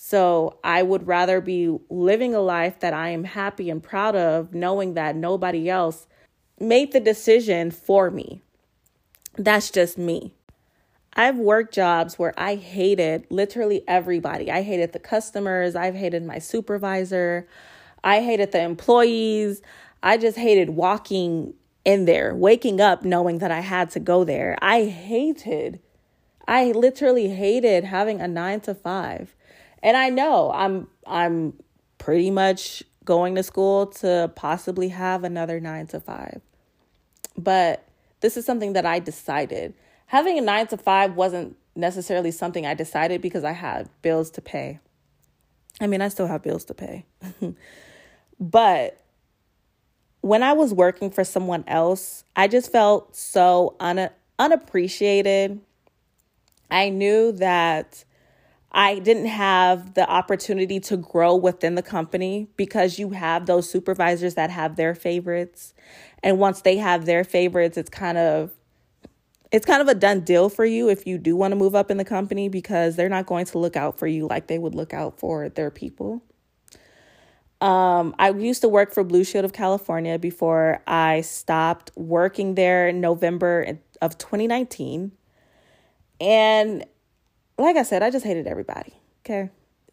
So 0.00 0.60
I 0.62 0.84
would 0.84 1.08
rather 1.08 1.40
be 1.40 1.76
living 1.90 2.32
a 2.32 2.40
life 2.40 2.78
that 2.78 2.94
I 2.94 3.08
am 3.08 3.24
happy 3.24 3.68
and 3.68 3.82
proud 3.82 4.14
of, 4.14 4.54
knowing 4.54 4.94
that 4.94 5.16
nobody 5.16 5.68
else 5.68 6.06
made 6.60 6.92
the 6.92 7.00
decision 7.00 7.72
for 7.72 8.08
me. 8.08 8.40
That's 9.36 9.72
just 9.72 9.98
me. 9.98 10.36
I've 11.14 11.36
worked 11.36 11.74
jobs 11.74 12.16
where 12.16 12.32
I 12.38 12.54
hated 12.54 13.26
literally 13.28 13.82
everybody. 13.88 14.52
I 14.52 14.62
hated 14.62 14.92
the 14.92 15.00
customers, 15.00 15.74
I've 15.74 15.96
hated 15.96 16.24
my 16.24 16.38
supervisor, 16.38 17.48
I 18.04 18.20
hated 18.20 18.52
the 18.52 18.62
employees. 18.62 19.62
I 20.00 20.16
just 20.16 20.38
hated 20.38 20.70
walking 20.70 21.54
in 21.84 22.04
there, 22.04 22.36
waking 22.36 22.80
up 22.80 23.04
knowing 23.04 23.38
that 23.38 23.50
I 23.50 23.60
had 23.60 23.90
to 23.90 24.00
go 24.00 24.22
there. 24.22 24.56
I 24.62 24.84
hated 24.84 25.80
I 26.48 26.72
literally 26.72 27.28
hated 27.28 27.84
having 27.84 28.22
a 28.22 28.26
9 28.26 28.60
to 28.60 28.74
5. 28.74 29.34
And 29.82 29.96
I 29.96 30.10
know 30.10 30.52
I'm 30.52 30.88
I'm 31.06 31.54
pretty 31.98 32.30
much 32.30 32.82
going 33.04 33.34
to 33.34 33.42
school 33.42 33.86
to 33.86 34.30
possibly 34.34 34.88
have 34.88 35.24
another 35.24 35.60
9 35.60 35.86
to 35.88 36.00
5. 36.00 36.40
But 37.36 37.84
this 38.20 38.36
is 38.36 38.44
something 38.44 38.74
that 38.74 38.84
I 38.84 38.98
decided. 38.98 39.74
Having 40.06 40.38
a 40.38 40.42
9 40.42 40.66
to 40.68 40.76
5 40.76 41.14
wasn't 41.14 41.56
necessarily 41.74 42.30
something 42.30 42.66
I 42.66 42.74
decided 42.74 43.22
because 43.22 43.44
I 43.44 43.52
had 43.52 43.88
bills 44.02 44.30
to 44.32 44.42
pay. 44.42 44.80
I 45.80 45.86
mean, 45.86 46.02
I 46.02 46.08
still 46.08 46.26
have 46.26 46.42
bills 46.42 46.64
to 46.66 46.74
pay. 46.74 47.06
but 48.40 49.00
when 50.20 50.42
I 50.42 50.52
was 50.52 50.74
working 50.74 51.10
for 51.10 51.24
someone 51.24 51.64
else, 51.66 52.24
I 52.36 52.48
just 52.48 52.70
felt 52.70 53.16
so 53.16 53.76
un- 53.80 54.10
unappreciated 54.38 55.60
I 56.70 56.90
knew 56.90 57.32
that 57.32 58.04
I 58.78 59.00
didn't 59.00 59.26
have 59.26 59.94
the 59.94 60.08
opportunity 60.08 60.78
to 60.78 60.96
grow 60.96 61.34
within 61.34 61.74
the 61.74 61.82
company 61.82 62.46
because 62.56 62.96
you 62.96 63.10
have 63.10 63.46
those 63.46 63.68
supervisors 63.68 64.34
that 64.34 64.50
have 64.50 64.76
their 64.76 64.94
favorites. 64.94 65.74
And 66.22 66.38
once 66.38 66.60
they 66.60 66.76
have 66.76 67.04
their 67.04 67.24
favorites, 67.24 67.76
it's 67.76 67.90
kind 67.90 68.16
of 68.16 68.52
it's 69.50 69.66
kind 69.66 69.82
of 69.82 69.88
a 69.88 69.96
done 69.96 70.20
deal 70.20 70.48
for 70.48 70.64
you 70.64 70.88
if 70.88 71.08
you 71.08 71.18
do 71.18 71.34
want 71.34 71.50
to 71.50 71.56
move 71.56 71.74
up 71.74 71.90
in 71.90 71.96
the 71.96 72.04
company 72.04 72.48
because 72.48 72.94
they're 72.94 73.08
not 73.08 73.26
going 73.26 73.46
to 73.46 73.58
look 73.58 73.74
out 73.74 73.98
for 73.98 74.06
you 74.06 74.28
like 74.28 74.46
they 74.46 74.58
would 74.60 74.76
look 74.76 74.94
out 74.94 75.18
for 75.18 75.48
their 75.48 75.72
people. 75.72 76.22
Um, 77.60 78.14
I 78.16 78.30
used 78.30 78.60
to 78.60 78.68
work 78.68 78.94
for 78.94 79.02
Blue 79.02 79.24
Shield 79.24 79.44
of 79.44 79.52
California 79.52 80.20
before 80.20 80.82
I 80.86 81.22
stopped 81.22 81.90
working 81.96 82.54
there 82.54 82.86
in 82.86 83.00
November 83.00 83.80
of 84.00 84.18
2019. 84.18 85.10
And 86.20 86.84
like 87.58 87.76
I 87.76 87.82
said, 87.82 88.02
I 88.02 88.10
just 88.10 88.24
hated 88.24 88.46
everybody. 88.46 88.94
Okay. 89.24 89.50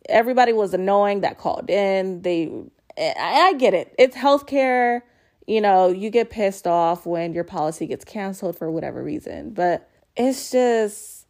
Everybody 0.08 0.54
was 0.54 0.74
annoying 0.74 1.22
that 1.22 1.38
called 1.38 1.70
in. 1.70 2.22
They, 2.22 2.52
I 2.98 3.54
get 3.58 3.74
it. 3.74 3.94
It's 3.98 4.16
healthcare. 4.16 5.02
You 5.48 5.62
know, 5.62 5.90
you 5.90 6.10
get 6.10 6.30
pissed 6.30 6.68
off 6.68 7.06
when 7.06 7.34
your 7.34 7.44
policy 7.44 7.88
gets 7.88 8.06
canceled 8.06 8.58
for 8.58 8.72
whatever 8.72 9.04
reason. 9.04 9.52
But 9.52 9.90
it's 10.16 10.52
just, 10.52 11.28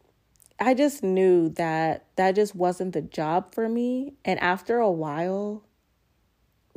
I 0.59 0.73
just 0.73 1.03
knew 1.03 1.49
that 1.49 2.05
that 2.17 2.35
just 2.35 2.55
wasn't 2.55 2.93
the 2.93 3.01
job 3.01 3.53
for 3.53 3.67
me. 3.67 4.13
And 4.23 4.39
after 4.39 4.77
a 4.77 4.91
while, 4.91 5.63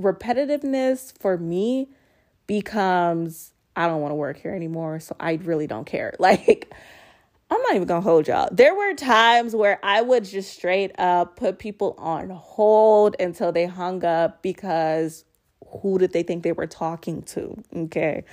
repetitiveness 0.01 1.13
for 1.19 1.37
me 1.37 1.89
becomes 2.47 3.53
I 3.79 3.87
don't 3.87 4.01
want 4.01 4.11
to 4.11 4.17
work 4.17 4.39
here 4.41 4.55
anymore. 4.55 4.99
So 4.99 5.15
I 5.21 5.35
really 5.35 5.69
don't 5.69 5.87
care. 5.87 6.13
Like, 6.19 6.75
I'm 7.51 7.63
not 7.63 7.75
even 7.75 7.89
gonna 7.89 8.03
hold 8.03 8.29
y'all. 8.29 8.49
There 8.53 8.75
were 8.75 8.95
times 8.95 9.57
where 9.57 9.79
I 9.83 10.03
would 10.03 10.25
just 10.25 10.53
straight 10.53 10.93
up 10.99 11.37
put 11.37 11.59
people 11.59 11.95
on 11.99 12.31
hold 12.31 13.17
until 13.19 13.53
they 13.53 13.67
hung 13.67 14.05
up 14.05 14.43
because 14.43 15.25
who 15.67 15.99
did 15.99 16.13
they 16.13 16.23
think 16.23 16.43
they 16.43 16.53
were 16.53 16.67
talking 16.67 17.23
to? 17.23 17.57
Okay. 17.75 18.25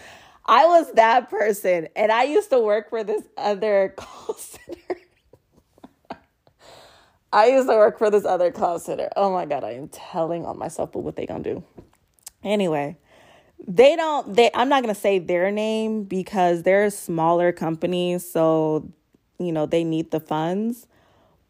I 0.46 0.66
was 0.66 0.92
that 0.94 1.30
person. 1.30 1.88
And 1.96 2.12
I 2.12 2.24
used 2.24 2.50
to 2.52 2.60
work 2.60 2.90
for 2.90 3.04
this 3.04 3.24
other 3.38 3.94
call 3.98 4.36
center. 4.36 5.00
I 7.34 7.48
used 7.48 7.68
to 7.68 7.76
work 7.76 7.98
for 7.98 8.10
this 8.10 8.26
other 8.26 8.52
call 8.52 8.80
center. 8.80 9.10
Oh 9.16 9.32
my 9.32 9.46
God, 9.46 9.64
I 9.64 9.72
am 9.72 9.90
telling 9.90 10.46
on 10.46 10.58
myself, 10.58 10.92
but 10.92 11.00
what 11.00 11.16
they 11.16 11.26
gonna 11.26 11.44
do? 11.44 11.64
Anyway, 12.44 12.98
they 13.68 13.96
don't 13.96 14.34
they 14.36 14.52
I'm 14.54 14.70
not 14.70 14.84
gonna 14.84 14.96
say 14.96 15.20
their 15.20 15.52
name 15.52 16.04
because 16.04 16.64
they're 16.64 16.86
a 16.86 16.92
smaller 16.92 17.52
companies, 17.52 18.30
so 18.30 18.90
you 19.40 19.52
know 19.52 19.66
they 19.66 19.84
need 19.84 20.12
the 20.12 20.20
funds. 20.20 20.88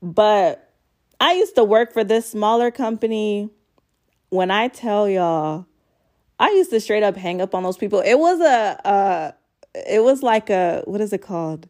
But 0.01 0.71
I 1.19 1.33
used 1.33 1.55
to 1.55 1.63
work 1.63 1.93
for 1.93 2.03
this 2.03 2.29
smaller 2.29 2.71
company. 2.71 3.49
When 4.29 4.51
I 4.51 4.67
tell 4.67 5.07
y'all, 5.07 5.65
I 6.39 6.49
used 6.51 6.69
to 6.71 6.79
straight 6.79 7.03
up 7.03 7.15
hang 7.15 7.41
up 7.41 7.55
on 7.55 7.63
those 7.63 7.77
people. 7.77 8.01
It 8.01 8.15
was 8.19 8.39
a 8.41 8.87
uh 8.87 9.31
it 9.73 10.03
was 10.03 10.23
like 10.23 10.49
a 10.49 10.81
what 10.85 11.01
is 11.01 11.13
it 11.13 11.21
called? 11.21 11.67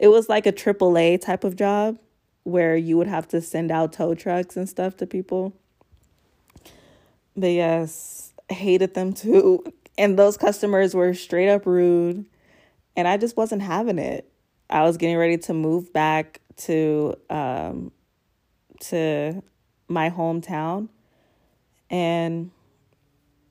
It 0.00 0.08
was 0.08 0.28
like 0.28 0.46
a 0.46 0.52
AAA 0.52 1.20
type 1.20 1.44
of 1.44 1.56
job 1.56 1.98
where 2.44 2.76
you 2.76 2.96
would 2.96 3.06
have 3.06 3.28
to 3.28 3.40
send 3.40 3.70
out 3.70 3.92
tow 3.92 4.14
trucks 4.14 4.56
and 4.56 4.68
stuff 4.68 4.96
to 4.96 5.06
people. 5.06 5.52
But 7.36 7.48
yes, 7.48 8.32
hated 8.48 8.94
them 8.94 9.12
too. 9.12 9.64
And 9.98 10.18
those 10.18 10.38
customers 10.38 10.94
were 10.94 11.12
straight 11.12 11.50
up 11.50 11.66
rude. 11.66 12.24
And 12.96 13.06
I 13.06 13.18
just 13.18 13.36
wasn't 13.36 13.60
having 13.60 13.98
it. 13.98 14.31
I 14.72 14.82
was 14.84 14.96
getting 14.96 15.16
ready 15.16 15.36
to 15.38 15.54
move 15.54 15.92
back 15.92 16.40
to 16.56 17.14
um 17.30 17.92
to 18.80 19.42
my 19.86 20.10
hometown. 20.10 20.88
And 21.90 22.50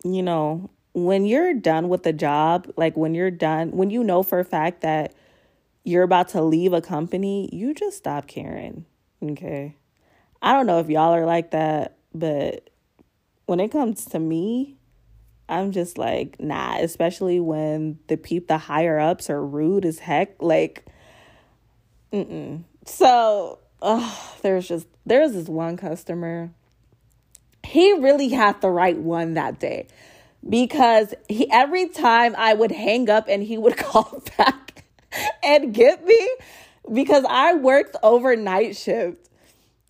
you 0.04 0.24
know, 0.24 0.72
when 0.94 1.25
you're 1.25 1.54
done 1.54 1.90
with 1.90 2.04
the 2.04 2.12
job, 2.12 2.72
like 2.75 2.98
when 2.98 3.13
you're 3.13 3.32
done, 3.32 3.72
when 3.72 3.92
you 3.92 4.04
know 4.04 4.24
for 4.24 4.40
a 4.40 4.46
fact 4.46 4.82
that 4.82 5.13
you're 5.84 6.04
about 6.04 6.30
to 6.30 6.42
leave 6.42 6.74
a 6.74 6.82
company, 6.82 7.50
you 7.54 7.74
just 7.74 7.98
stop 7.98 8.28
caring. 8.28 8.86
Okay. 9.24 9.75
I 10.42 10.54
don't 10.54 10.66
know 10.66 10.80
if 10.80 10.90
y'all 10.90 11.13
are 11.13 11.25
like 11.25 11.51
that, 11.51 11.98
but 12.16 12.72
when 13.46 13.60
it 13.60 13.72
comes 13.72 14.06
to 14.06 14.20
me, 14.20 14.78
I'm 15.48 15.72
just 15.72 15.98
like, 15.98 16.40
nah, 16.40 16.78
especially 16.80 17.40
when 17.40 18.00
the 18.08 18.18
peep 18.18 18.48
the 18.48 18.58
higher 18.58 18.98
ups 19.00 19.30
are 19.30 19.46
rude 19.46 19.86
as 19.86 20.00
heck. 20.00 20.42
Like, 20.42 20.86
mm 22.13 22.63
So, 22.86 23.60
oh, 23.82 24.36
there's 24.41 24.68
just 24.68 24.88
there's 25.06 25.34
this 25.34 25.48
one 25.48 25.77
customer 25.77 26.51
he 27.72 27.94
really 27.94 28.30
had 28.30 28.60
the 28.62 28.70
right 28.70 28.98
one 28.98 29.36
that 29.36 29.60
day 29.60 29.88
because 30.48 31.13
he 31.30 31.50
every 31.51 31.88
time 31.88 32.36
I 32.38 32.53
would 32.53 32.72
hang 32.72 33.10
up 33.10 33.27
and 33.30 33.41
he 33.41 33.58
would 33.58 33.77
call 33.86 34.22
back 34.38 34.84
and 35.44 35.74
get 35.74 36.06
me 36.06 36.30
because 36.91 37.25
I 37.30 37.53
worked 37.56 37.96
overnight 38.03 38.75
shift. 38.75 39.30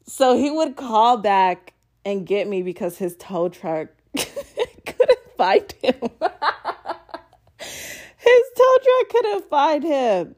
So 0.05 0.37
he 0.37 0.51
would 0.51 0.75
call 0.75 1.17
back 1.17 1.73
and 2.03 2.25
get 2.25 2.47
me 2.47 2.61
because 2.61 2.97
his 2.97 3.15
tow 3.15 3.49
truck 3.49 3.87
couldn't 4.15 5.19
find 5.37 5.71
him. 5.81 5.95
his 7.57 8.43
tow 8.57 8.77
truck 8.83 9.09
couldn't 9.09 9.49
find 9.49 9.83
him. 9.83 10.35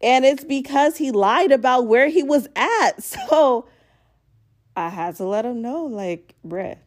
And 0.00 0.24
it's 0.24 0.44
because 0.44 0.96
he 0.96 1.10
lied 1.10 1.50
about 1.50 1.86
where 1.86 2.08
he 2.08 2.22
was 2.22 2.48
at. 2.54 3.02
So 3.02 3.68
I 4.76 4.90
had 4.90 5.16
to 5.16 5.24
let 5.24 5.44
him 5.44 5.60
know, 5.60 5.84
like, 5.84 6.36
bruh, 6.46 6.78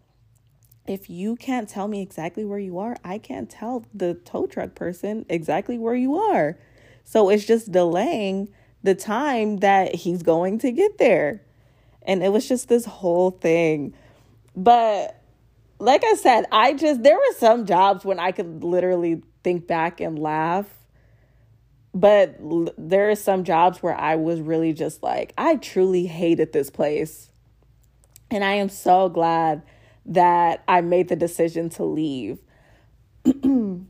if 0.87 1.09
you 1.09 1.35
can't 1.35 1.67
tell 1.67 1.87
me 1.87 2.01
exactly 2.01 2.45
where 2.45 2.59
you 2.59 2.79
are, 2.79 2.95
I 3.03 3.17
can't 3.17 3.49
tell 3.49 3.85
the 3.93 4.13
tow 4.13 4.47
truck 4.47 4.75
person 4.75 5.25
exactly 5.29 5.77
where 5.77 5.95
you 5.95 6.15
are. 6.15 6.57
So 7.03 7.29
it's 7.29 7.45
just 7.45 7.71
delaying 7.71 8.49
the 8.83 8.95
time 8.95 9.57
that 9.57 9.95
he's 9.95 10.23
going 10.23 10.59
to 10.59 10.71
get 10.71 10.97
there. 10.97 11.41
And 12.03 12.23
it 12.23 12.29
was 12.29 12.47
just 12.47 12.67
this 12.67 12.85
whole 12.85 13.31
thing. 13.31 13.93
But 14.55 15.21
like 15.79 16.03
I 16.03 16.15
said, 16.15 16.45
I 16.51 16.73
just, 16.73 17.03
there 17.03 17.15
were 17.15 17.35
some 17.37 17.65
jobs 17.65 18.03
when 18.03 18.19
I 18.19 18.31
could 18.31 18.63
literally 18.63 19.21
think 19.43 19.67
back 19.67 19.99
and 19.99 20.17
laugh. 20.17 20.65
But 21.93 22.37
l- 22.41 22.73
there 22.77 23.09
are 23.09 23.15
some 23.15 23.43
jobs 23.43 23.83
where 23.83 23.99
I 23.99 24.15
was 24.15 24.39
really 24.39 24.73
just 24.73 25.03
like, 25.03 25.33
I 25.37 25.57
truly 25.57 26.05
hated 26.05 26.53
this 26.53 26.69
place. 26.69 27.29
And 28.29 28.43
I 28.43 28.53
am 28.53 28.69
so 28.69 29.09
glad 29.09 29.63
that 30.05 30.63
I 30.67 30.81
made 30.81 31.09
the 31.09 31.15
decision 31.15 31.69
to 31.71 31.83
leave. 31.83 32.39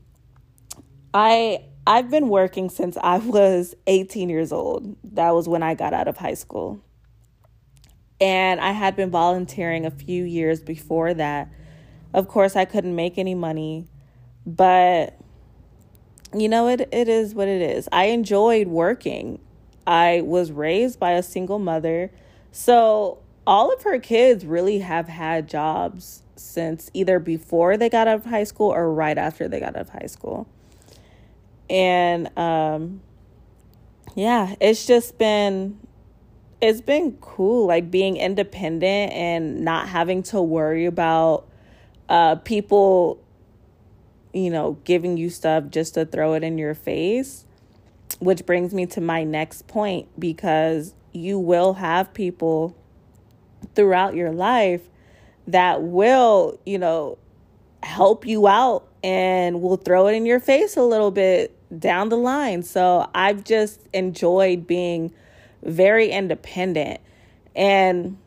I 1.14 1.64
I've 1.86 2.10
been 2.10 2.28
working 2.28 2.68
since 2.70 2.96
I 2.96 3.18
was 3.24 3.74
18 3.86 4.28
years 4.28 4.52
old. 4.52 4.96
That 5.04 5.34
was 5.34 5.48
when 5.48 5.62
I 5.62 5.74
got 5.74 5.92
out 5.92 6.08
of 6.08 6.16
high 6.16 6.34
school. 6.34 6.82
And 8.20 8.60
I 8.60 8.70
had 8.70 8.94
been 8.94 9.10
volunteering 9.10 9.84
a 9.84 9.90
few 9.90 10.22
years 10.22 10.62
before 10.62 11.12
that. 11.14 11.48
Of 12.14 12.28
course, 12.28 12.54
I 12.54 12.64
couldn't 12.66 12.94
make 12.94 13.18
any 13.18 13.34
money, 13.34 13.88
but 14.46 15.18
you 16.34 16.48
know 16.48 16.68
it 16.68 16.88
it 16.92 17.08
is 17.08 17.34
what 17.34 17.48
it 17.48 17.62
is. 17.62 17.88
I 17.92 18.06
enjoyed 18.06 18.68
working. 18.68 19.38
I 19.86 20.22
was 20.24 20.52
raised 20.52 20.98
by 20.98 21.12
a 21.12 21.22
single 21.22 21.58
mother. 21.58 22.10
So 22.52 23.18
all 23.46 23.72
of 23.72 23.82
her 23.82 23.98
kids 23.98 24.44
really 24.44 24.78
have 24.78 25.08
had 25.08 25.48
jobs 25.48 26.22
since 26.36 26.90
either 26.94 27.18
before 27.18 27.76
they 27.76 27.88
got 27.88 28.08
out 28.08 28.16
of 28.16 28.24
high 28.26 28.44
school 28.44 28.72
or 28.72 28.92
right 28.92 29.18
after 29.18 29.48
they 29.48 29.60
got 29.60 29.76
out 29.76 29.82
of 29.82 29.88
high 29.90 30.06
school. 30.06 30.46
And 31.68 32.36
um 32.38 33.00
yeah, 34.14 34.54
it's 34.60 34.86
just 34.86 35.18
been 35.18 35.78
it's 36.60 36.80
been 36.80 37.12
cool 37.20 37.66
like 37.66 37.90
being 37.90 38.16
independent 38.16 39.12
and 39.12 39.64
not 39.64 39.88
having 39.88 40.22
to 40.22 40.40
worry 40.40 40.86
about 40.86 41.48
uh 42.08 42.36
people 42.36 43.21
you 44.32 44.50
know 44.50 44.78
giving 44.84 45.16
you 45.16 45.30
stuff 45.30 45.64
just 45.70 45.94
to 45.94 46.04
throw 46.04 46.34
it 46.34 46.42
in 46.42 46.58
your 46.58 46.74
face 46.74 47.44
which 48.18 48.46
brings 48.46 48.72
me 48.72 48.86
to 48.86 49.00
my 49.00 49.24
next 49.24 49.66
point 49.66 50.08
because 50.18 50.94
you 51.12 51.38
will 51.38 51.74
have 51.74 52.12
people 52.14 52.76
throughout 53.74 54.14
your 54.14 54.30
life 54.32 54.82
that 55.46 55.82
will, 55.82 56.58
you 56.64 56.78
know, 56.78 57.18
help 57.82 58.26
you 58.26 58.46
out 58.46 58.86
and 59.02 59.60
will 59.60 59.76
throw 59.76 60.06
it 60.06 60.12
in 60.12 60.24
your 60.24 60.40
face 60.40 60.76
a 60.76 60.82
little 60.82 61.10
bit 61.10 61.56
down 61.78 62.08
the 62.08 62.16
line. 62.16 62.62
So 62.62 63.08
I've 63.14 63.44
just 63.44 63.80
enjoyed 63.92 64.66
being 64.66 65.12
very 65.62 66.10
independent. 66.10 67.00
And 67.56 68.18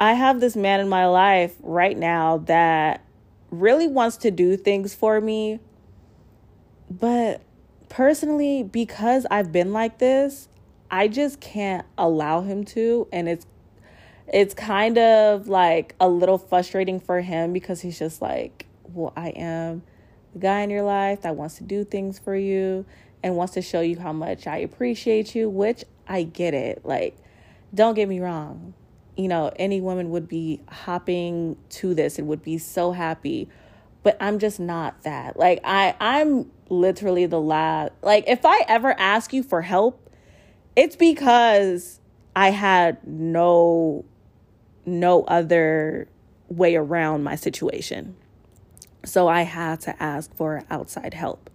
I 0.00 0.14
have 0.14 0.40
this 0.40 0.56
man 0.56 0.80
in 0.80 0.88
my 0.88 1.06
life 1.06 1.54
right 1.62 1.96
now 1.96 2.38
that 2.46 3.03
really 3.60 3.86
wants 3.86 4.16
to 4.18 4.30
do 4.30 4.56
things 4.56 4.94
for 4.94 5.20
me. 5.20 5.60
But 6.90 7.42
personally, 7.88 8.62
because 8.62 9.26
I've 9.30 9.52
been 9.52 9.72
like 9.72 9.98
this, 9.98 10.48
I 10.90 11.08
just 11.08 11.40
can't 11.40 11.86
allow 11.98 12.42
him 12.42 12.64
to. 12.66 13.08
And 13.12 13.28
it's 13.28 13.46
it's 14.26 14.54
kind 14.54 14.96
of 14.98 15.48
like 15.48 15.94
a 16.00 16.08
little 16.08 16.38
frustrating 16.38 16.98
for 16.98 17.20
him 17.20 17.52
because 17.52 17.80
he's 17.80 17.98
just 17.98 18.22
like, 18.22 18.66
well, 18.84 19.12
I 19.16 19.28
am 19.30 19.82
the 20.32 20.38
guy 20.38 20.60
in 20.60 20.70
your 20.70 20.82
life 20.82 21.22
that 21.22 21.36
wants 21.36 21.56
to 21.56 21.64
do 21.64 21.84
things 21.84 22.18
for 22.18 22.34
you 22.34 22.86
and 23.22 23.36
wants 23.36 23.54
to 23.54 23.62
show 23.62 23.80
you 23.80 23.98
how 23.98 24.12
much 24.12 24.46
I 24.46 24.58
appreciate 24.58 25.34
you, 25.34 25.48
which 25.48 25.84
I 26.08 26.22
get 26.22 26.54
it. 26.54 26.84
Like, 26.84 27.16
don't 27.74 27.94
get 27.94 28.08
me 28.08 28.20
wrong. 28.20 28.74
You 29.16 29.28
know, 29.28 29.52
any 29.56 29.80
woman 29.80 30.10
would 30.10 30.28
be 30.28 30.60
hopping 30.68 31.56
to 31.70 31.94
this 31.94 32.18
and 32.18 32.26
would 32.28 32.42
be 32.42 32.58
so 32.58 32.92
happy. 32.92 33.48
But 34.02 34.16
I'm 34.20 34.38
just 34.38 34.60
not 34.60 35.02
that. 35.04 35.38
Like 35.38 35.60
I 35.64 35.94
I'm 36.00 36.50
literally 36.68 37.26
the 37.26 37.40
last 37.40 37.92
like 38.02 38.24
if 38.26 38.44
I 38.44 38.60
ever 38.68 38.94
ask 38.98 39.32
you 39.32 39.42
for 39.42 39.62
help, 39.62 40.10
it's 40.76 40.96
because 40.96 42.00
I 42.34 42.50
had 42.50 43.06
no 43.06 44.04
no 44.86 45.24
other 45.24 46.08
way 46.48 46.76
around 46.76 47.22
my 47.22 47.36
situation. 47.36 48.16
So 49.04 49.28
I 49.28 49.42
had 49.42 49.80
to 49.82 50.02
ask 50.02 50.34
for 50.34 50.64
outside 50.70 51.14
help. 51.14 51.50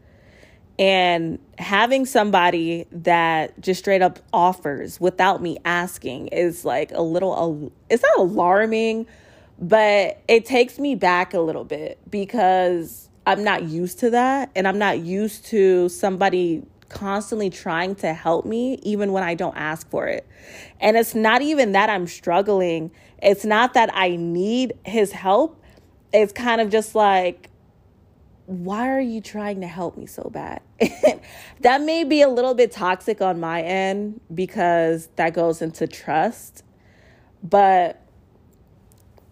And 0.80 1.40
having 1.58 2.06
somebody 2.06 2.88
that 2.94 3.60
just 3.60 3.82
straight 3.82 4.02
up 4.02 4.20
offers 4.32 5.00
without 5.00 5.42
me 5.42 5.58
asking 5.66 6.30
is 6.30 6.64
like 6.64 6.94
a 6.94 7.02
little, 7.02 7.74
it's 7.90 8.02
not 8.02 8.18
alarming, 8.18 9.06
but 9.60 10.22
it 10.30 10.46
takes 10.46 10.80
me 10.80 10.96
back 10.96 11.34
a 11.34 11.42
little 11.42 11.66
bit 11.66 12.00
because 12.10 13.10
I'm 13.28 13.44
not 13.44 13.64
used 13.64 14.00
to 14.00 14.10
that. 14.12 14.52
And 14.56 14.70
I'm 14.70 14.80
not 14.80 15.00
used 15.00 15.46
to 15.48 15.90
somebody 15.90 16.64
constantly 16.88 17.50
trying 17.50 17.96
to 17.96 18.14
help 18.14 18.46
me 18.46 18.80
even 18.82 19.12
when 19.12 19.22
I 19.22 19.36
don't 19.36 19.58
ask 19.58 19.88
for 19.90 20.08
it. 20.08 20.26
And 20.80 20.96
it's 20.96 21.14
not 21.14 21.42
even 21.42 21.74
that 21.74 21.90
I'm 21.90 22.08
struggling, 22.08 22.92
it's 23.22 23.44
not 23.44 23.74
that 23.74 23.90
I 23.94 24.16
need 24.16 24.74
his 24.86 25.12
help. 25.12 25.62
It's 26.14 26.32
kind 26.32 26.62
of 26.62 26.70
just 26.70 26.96
like, 26.96 27.49
why 28.50 28.90
are 28.90 29.00
you 29.00 29.22
trying 29.22 29.62
to 29.62 29.68
help 29.68 29.96
me 29.96 30.08
so 30.08 30.28
bad? 30.34 30.64
that 31.62 31.82
may 31.82 32.04
be 32.04 32.24
a 32.24 32.28
little 32.28 32.56
bit 32.56 32.72
toxic 32.72 33.22
on 33.22 33.40
my 33.40 33.62
end 33.62 34.22
because 34.34 35.08
that 35.18 35.36
goes 35.36 35.62
into 35.62 35.86
trust. 35.86 36.64
But 37.44 38.04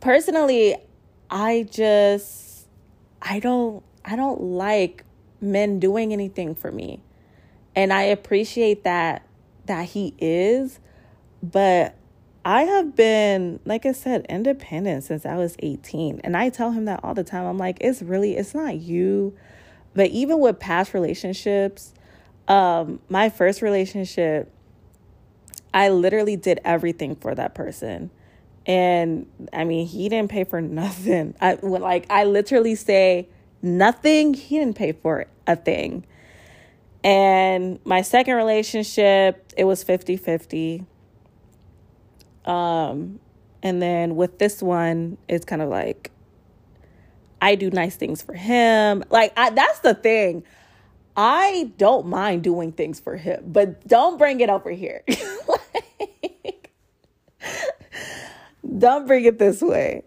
personally, 0.02 0.76
I 1.32 1.68
just 1.72 2.68
I 3.20 3.40
don't 3.40 3.84
I 4.06 4.16
don't 4.16 4.40
like 4.40 5.04
men 5.42 5.80
doing 5.80 6.14
anything 6.14 6.54
for 6.54 6.72
me. 6.72 7.02
And 7.76 7.92
I 7.92 8.04
appreciate 8.04 8.84
that 8.84 9.28
that 9.66 9.86
he 9.86 10.14
is, 10.20 10.80
but 11.42 11.97
I 12.48 12.64
have 12.64 12.96
been, 12.96 13.60
like 13.66 13.86
I 13.86 13.92
said, 13.92 14.26
independent 14.30 15.04
since 15.04 15.26
I 15.26 15.36
was 15.36 15.58
18. 15.60 16.22
And 16.24 16.38
I 16.38 16.48
tell 16.48 16.72
him 16.72 16.86
that 16.86 17.02
all 17.04 17.14
the 17.14 17.26
time. 17.26 17.46
I'm 17.46 17.58
like, 17.58 17.78
it's 17.82 18.02
really, 18.02 18.38
it's 18.38 18.56
not 18.56 18.78
you. 18.78 19.36
But 19.94 20.12
even 20.12 20.40
with 20.40 20.58
past 20.58 20.94
relationships, 20.94 21.94
um, 22.48 23.02
my 23.10 23.28
first 23.28 23.62
relationship, 23.62 24.50
I 25.74 25.90
literally 25.90 26.38
did 26.38 26.62
everything 26.64 27.18
for 27.18 27.36
that 27.36 27.54
person. 27.54 28.12
And 28.66 29.28
I 29.52 29.66
mean, 29.66 29.86
he 29.86 30.08
didn't 30.08 30.32
pay 30.32 30.46
for 30.46 30.62
nothing. 30.62 31.36
I 31.42 31.56
like 31.62 32.06
I 32.10 32.24
literally 32.24 32.76
say 32.76 33.28
nothing, 33.62 34.34
he 34.34 34.58
didn't 34.58 34.78
pay 34.78 34.94
for 34.94 35.26
a 35.48 35.58
thing. 35.58 36.06
And 37.04 37.80
my 37.84 38.04
second 38.04 38.36
relationship, 38.36 39.52
it 39.58 39.66
was 39.66 39.84
50-50 39.84 40.86
um, 42.48 43.20
and 43.62 43.82
then 43.82 44.16
with 44.16 44.40
this 44.40 44.64
one, 44.64 45.18
it's 45.28 45.46
kind 45.46 45.62
of 45.62 45.70
like 45.70 46.12
I 47.42 47.56
do 47.56 47.70
nice 47.70 47.96
things 47.96 48.22
for 48.22 48.34
him. 48.34 49.04
Like 49.10 49.34
I, 49.38 49.52
that's 49.52 49.80
the 49.80 49.94
thing. 49.94 50.44
I 51.16 51.72
don't 51.78 52.08
mind 52.08 52.44
doing 52.44 52.72
things 52.72 53.00
for 53.00 53.16
him, 53.18 53.44
but 53.48 53.86
don't 53.88 54.18
bring 54.18 54.40
it 54.40 54.50
over 54.50 54.70
here. 54.70 55.04
like, 55.48 56.72
don't 58.78 59.08
bring 59.08 59.26
it 59.26 59.40
this 59.40 59.62
way. 59.62 60.04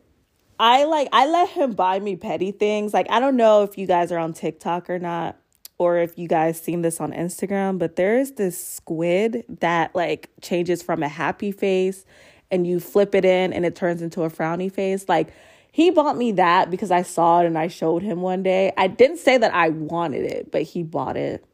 I 0.58 0.84
like 0.84 1.08
I 1.12 1.26
let 1.26 1.48
him 1.50 1.72
buy 1.72 1.98
me 1.98 2.16
petty 2.16 2.52
things. 2.52 2.94
Like 2.94 3.10
I 3.10 3.20
don't 3.20 3.36
know 3.36 3.62
if 3.62 3.76
you 3.76 3.86
guys 3.86 4.12
are 4.12 4.18
on 4.18 4.32
TikTok 4.32 4.88
or 4.88 4.98
not 4.98 5.36
or 5.78 5.96
if 5.96 6.18
you 6.18 6.28
guys 6.28 6.60
seen 6.60 6.82
this 6.82 7.00
on 7.00 7.12
Instagram, 7.12 7.78
but 7.78 7.96
there's 7.96 8.32
this 8.32 8.62
squid 8.62 9.44
that 9.60 9.94
like 9.94 10.28
changes 10.42 10.82
from 10.82 11.02
a 11.02 11.08
happy 11.08 11.50
face 11.50 12.04
and 12.50 12.66
you 12.66 12.80
flip 12.80 13.14
it 13.14 13.24
in 13.24 13.52
and 13.52 13.64
it 13.64 13.76
turns 13.76 14.02
into 14.02 14.22
a 14.22 14.30
frowny 14.30 14.70
face. 14.70 15.08
Like 15.08 15.32
he 15.72 15.90
bought 15.90 16.16
me 16.16 16.32
that 16.32 16.70
because 16.70 16.90
I 16.90 17.02
saw 17.02 17.40
it 17.40 17.46
and 17.46 17.56
I 17.56 17.68
showed 17.68 18.02
him 18.02 18.20
one 18.20 18.42
day. 18.42 18.72
I 18.76 18.88
didn't 18.88 19.18
say 19.18 19.38
that 19.38 19.54
I 19.54 19.68
wanted 19.68 20.24
it, 20.24 20.50
but 20.50 20.62
he 20.62 20.82
bought 20.82 21.16
it. 21.16 21.44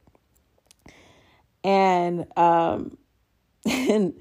And 1.62 2.26
um 2.36 2.96
and 3.68 4.14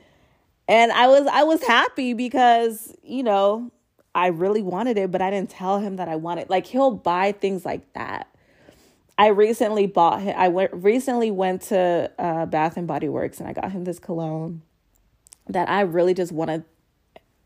and 0.68 0.92
I 0.92 1.08
was 1.08 1.28
I 1.28 1.44
was 1.44 1.64
happy 1.64 2.14
because, 2.14 2.94
you 3.04 3.24
know, 3.24 3.72
I 4.14 4.28
really 4.28 4.62
wanted 4.62 4.98
it, 4.98 5.12
but 5.12 5.22
I 5.22 5.30
didn't 5.30 5.50
tell 5.50 5.80
him 5.80 5.98
that 5.98 6.08
I 6.08 6.16
wanted. 6.16 6.50
Like 6.50 6.66
he'll 6.66 6.92
buy 6.92 7.32
things 7.32 7.66
like 7.66 7.94
that. 7.94 8.28
I 9.18 9.28
recently 9.28 9.88
bought 9.88 10.22
him 10.22 10.36
I 10.38 10.50
went 10.50 10.74
recently 10.74 11.32
went 11.32 11.62
to 11.64 12.12
uh 12.20 12.46
Bath 12.48 12.76
and 12.76 12.86
Body 12.86 13.08
Works 13.08 13.40
and 13.40 13.48
I 13.48 13.54
got 13.54 13.72
him 13.72 13.86
this 13.86 14.00
cologne 14.00 14.62
that 15.48 15.70
I 15.70 15.82
really 15.82 16.14
just 16.14 16.32
wanted. 16.32 16.64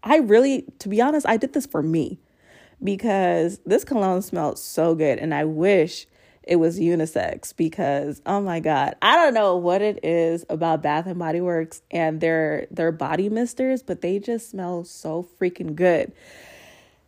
I 0.03 0.17
really, 0.17 0.65
to 0.79 0.89
be 0.89 1.01
honest, 1.01 1.27
I 1.27 1.37
did 1.37 1.53
this 1.53 1.65
for 1.65 1.81
me 1.81 2.19
because 2.83 3.59
this 3.65 3.83
cologne 3.83 4.21
smelled 4.21 4.57
so 4.57 4.95
good 4.95 5.19
and 5.19 5.33
I 5.33 5.43
wish 5.43 6.07
it 6.49 6.55
was 6.55 6.79
unisex 6.79 7.55
because 7.55 8.21
oh 8.25 8.41
my 8.41 8.59
god 8.59 8.95
i 9.03 9.15
don't 9.15 9.35
know 9.35 9.55
what 9.55 9.83
it 9.83 10.03
is 10.03 10.43
about 10.49 10.81
bath 10.81 11.05
and 11.05 11.19
body 11.19 11.39
works 11.39 11.83
and 11.91 12.19
their 12.21 12.65
their 12.71 12.91
body 12.91 13.29
misters 13.29 13.83
but 13.83 14.01
they 14.01 14.17
just 14.17 14.49
smell 14.49 14.83
so 14.83 15.27
freaking 15.39 15.75
good 15.75 16.11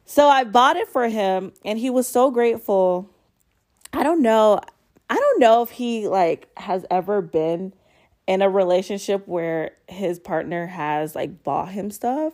so 0.06 0.27
i 0.27 0.43
bought 0.43 0.75
it 0.75 0.88
for 0.88 1.10
him 1.10 1.51
and 1.65 1.80
he 1.80 1.89
was 1.89 2.08
so 2.08 2.30
grateful 2.30 3.10
i 3.93 4.04
don't 4.04 4.21
know 4.21 4.60
i 5.10 5.15
don't 5.15 5.39
know 5.39 5.63
if 5.63 5.71
he 5.71 6.08
like 6.08 6.47
has 6.56 6.86
ever 6.91 7.19
been 7.19 7.73
in 8.32 8.41
a 8.41 8.50
relationship 8.50 9.28
where 9.28 9.72
his 9.89 10.17
partner 10.17 10.65
has 10.65 11.15
like 11.15 11.44
bought 11.44 11.67
him 11.67 11.91
stuff 11.91 12.32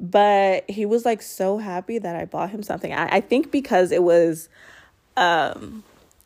but 0.00 0.64
he 0.70 0.86
was 0.86 1.04
like 1.04 1.20
so 1.20 1.58
happy 1.58 1.98
that 1.98 2.16
i 2.16 2.24
bought 2.24 2.48
him 2.48 2.62
something. 2.62 2.94
I, 2.94 3.16
I 3.16 3.20
think 3.20 3.50
because 3.50 3.92
it 3.92 4.02
was 4.02 4.48
um 5.18 5.84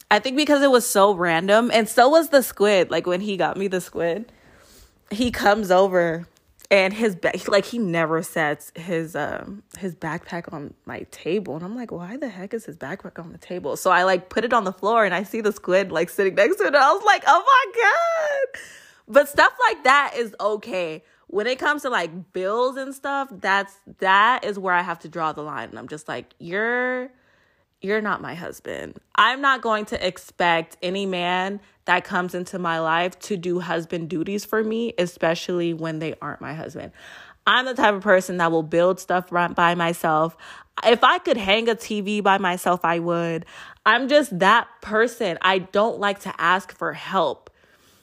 i 0.08 0.20
think 0.20 0.36
because 0.36 0.62
it 0.62 0.70
was 0.70 0.88
so 0.88 1.14
random 1.14 1.68
and 1.74 1.88
so 1.88 2.10
was 2.10 2.28
the 2.28 2.42
squid 2.42 2.92
like 2.92 3.04
when 3.04 3.20
he 3.20 3.36
got 3.36 3.56
me 3.56 3.66
the 3.66 3.80
squid 3.80 4.30
he 5.10 5.32
comes 5.32 5.72
over 5.72 6.28
and 6.70 6.94
his 6.94 7.16
back 7.16 7.48
like 7.48 7.64
he 7.64 7.78
never 7.78 8.22
sets 8.22 8.70
his 8.76 9.16
um 9.16 9.64
his 9.78 9.96
backpack 9.96 10.52
on 10.52 10.74
my 10.86 11.04
table 11.10 11.56
and 11.56 11.64
i'm 11.64 11.74
like 11.74 11.90
why 11.90 12.16
the 12.16 12.28
heck 12.28 12.54
is 12.54 12.66
his 12.66 12.76
backpack 12.76 13.18
on 13.18 13.32
the 13.32 13.38
table? 13.38 13.76
So 13.76 13.90
i 13.90 14.04
like 14.04 14.28
put 14.28 14.44
it 14.44 14.52
on 14.52 14.62
the 14.62 14.72
floor 14.72 15.04
and 15.04 15.12
i 15.12 15.24
see 15.24 15.40
the 15.40 15.50
squid 15.50 15.90
like 15.90 16.08
sitting 16.08 16.36
next 16.36 16.56
to 16.58 16.64
it 16.64 16.66
and 16.68 16.76
i 16.76 16.92
was 16.92 17.02
like 17.02 17.24
oh 17.26 17.42
my 17.44 17.82
god 17.82 18.60
but 19.08 19.28
stuff 19.28 19.52
like 19.68 19.84
that 19.84 20.14
is 20.16 20.34
okay. 20.40 21.02
When 21.28 21.46
it 21.46 21.58
comes 21.58 21.82
to 21.82 21.90
like 21.90 22.32
bills 22.32 22.76
and 22.76 22.94
stuff, 22.94 23.28
that's 23.30 23.74
that 23.98 24.44
is 24.44 24.58
where 24.58 24.74
I 24.74 24.82
have 24.82 24.98
to 25.00 25.08
draw 25.08 25.32
the 25.32 25.42
line. 25.42 25.70
And 25.70 25.78
I'm 25.78 25.88
just 25.88 26.08
like, 26.08 26.34
you're 26.38 27.10
you're 27.82 28.00
not 28.00 28.20
my 28.20 28.34
husband. 28.34 28.98
I'm 29.16 29.40
not 29.40 29.60
going 29.60 29.86
to 29.86 30.06
expect 30.06 30.76
any 30.82 31.04
man 31.04 31.60
that 31.84 32.04
comes 32.04 32.34
into 32.34 32.58
my 32.58 32.78
life 32.78 33.18
to 33.20 33.36
do 33.36 33.58
husband 33.58 34.08
duties 34.08 34.44
for 34.44 34.62
me, 34.62 34.94
especially 34.98 35.74
when 35.74 35.98
they 35.98 36.14
aren't 36.22 36.40
my 36.40 36.54
husband. 36.54 36.92
I'm 37.44 37.66
the 37.66 37.74
type 37.74 37.94
of 37.94 38.02
person 38.02 38.36
that 38.36 38.52
will 38.52 38.62
build 38.62 39.00
stuff 39.00 39.30
by 39.30 39.74
myself. 39.74 40.36
If 40.84 41.02
I 41.02 41.18
could 41.18 41.36
hang 41.36 41.68
a 41.68 41.74
TV 41.74 42.22
by 42.22 42.38
myself, 42.38 42.84
I 42.84 43.00
would. 43.00 43.46
I'm 43.84 44.08
just 44.08 44.38
that 44.38 44.68
person. 44.80 45.38
I 45.42 45.58
don't 45.58 45.98
like 45.98 46.20
to 46.20 46.34
ask 46.40 46.72
for 46.72 46.92
help. 46.92 47.41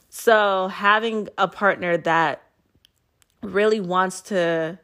So 0.10 0.68
having 0.68 1.30
a 1.38 1.48
partner 1.48 1.98
that 1.98 2.44
really 3.42 3.80
wants 3.80 4.22
to 4.22 4.80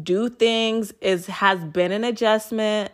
do 0.00 0.28
things 0.28 0.92
is 1.00 1.26
has 1.26 1.62
been 1.64 1.92
an 1.92 2.04
adjustment 2.04 2.90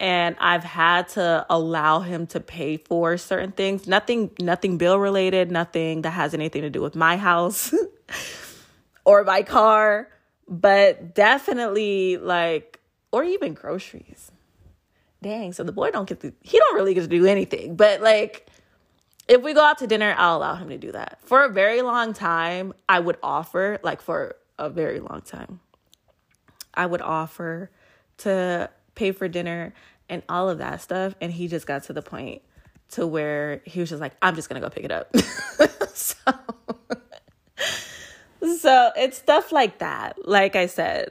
and 0.00 0.36
I've 0.38 0.62
had 0.62 1.08
to 1.10 1.44
allow 1.50 2.00
him 2.00 2.26
to 2.28 2.40
pay 2.40 2.76
for 2.76 3.16
certain 3.16 3.52
things. 3.52 3.88
Nothing 3.88 4.30
nothing 4.38 4.78
bill 4.78 4.98
related, 4.98 5.50
nothing 5.50 6.02
that 6.02 6.10
has 6.10 6.34
anything 6.34 6.62
to 6.62 6.70
do 6.70 6.80
with 6.80 6.94
my 6.94 7.16
house 7.16 7.74
or 9.04 9.24
my 9.24 9.42
car, 9.42 10.08
but 10.46 11.14
definitely 11.14 12.16
like 12.16 12.80
or 13.10 13.24
even 13.24 13.54
groceries. 13.54 14.30
Dang, 15.20 15.52
so 15.52 15.64
the 15.64 15.72
boy 15.72 15.90
don't 15.90 16.08
get 16.08 16.20
to 16.20 16.32
he 16.42 16.58
don't 16.58 16.76
really 16.76 16.94
get 16.94 17.00
to 17.02 17.08
do 17.08 17.26
anything, 17.26 17.74
but 17.74 18.00
like 18.00 18.47
if 19.28 19.42
we 19.42 19.52
go 19.52 19.62
out 19.62 19.78
to 19.78 19.86
dinner, 19.86 20.14
I'll 20.16 20.38
allow 20.38 20.54
him 20.54 20.70
to 20.70 20.78
do 20.78 20.92
that. 20.92 21.18
For 21.22 21.44
a 21.44 21.50
very 21.50 21.82
long 21.82 22.14
time, 22.14 22.72
I 22.88 22.98
would 22.98 23.18
offer, 23.22 23.78
like 23.82 24.00
for 24.00 24.36
a 24.58 24.70
very 24.70 25.00
long 25.00 25.20
time, 25.20 25.60
I 26.72 26.86
would 26.86 27.02
offer 27.02 27.70
to 28.18 28.70
pay 28.94 29.12
for 29.12 29.28
dinner 29.28 29.74
and 30.08 30.22
all 30.28 30.48
of 30.48 30.58
that 30.58 30.80
stuff. 30.80 31.14
And 31.20 31.30
he 31.30 31.46
just 31.46 31.66
got 31.66 31.84
to 31.84 31.92
the 31.92 32.02
point 32.02 32.40
to 32.92 33.06
where 33.06 33.60
he 33.64 33.80
was 33.80 33.90
just 33.90 34.00
like, 34.00 34.14
I'm 34.22 34.34
just 34.34 34.48
gonna 34.48 34.60
go 34.60 34.70
pick 34.70 34.84
it 34.84 34.90
up. 34.90 35.14
so, 35.94 36.16
so 38.56 38.90
it's 38.96 39.18
stuff 39.18 39.52
like 39.52 39.78
that. 39.78 40.26
Like 40.26 40.56
I 40.56 40.66
said, 40.66 41.10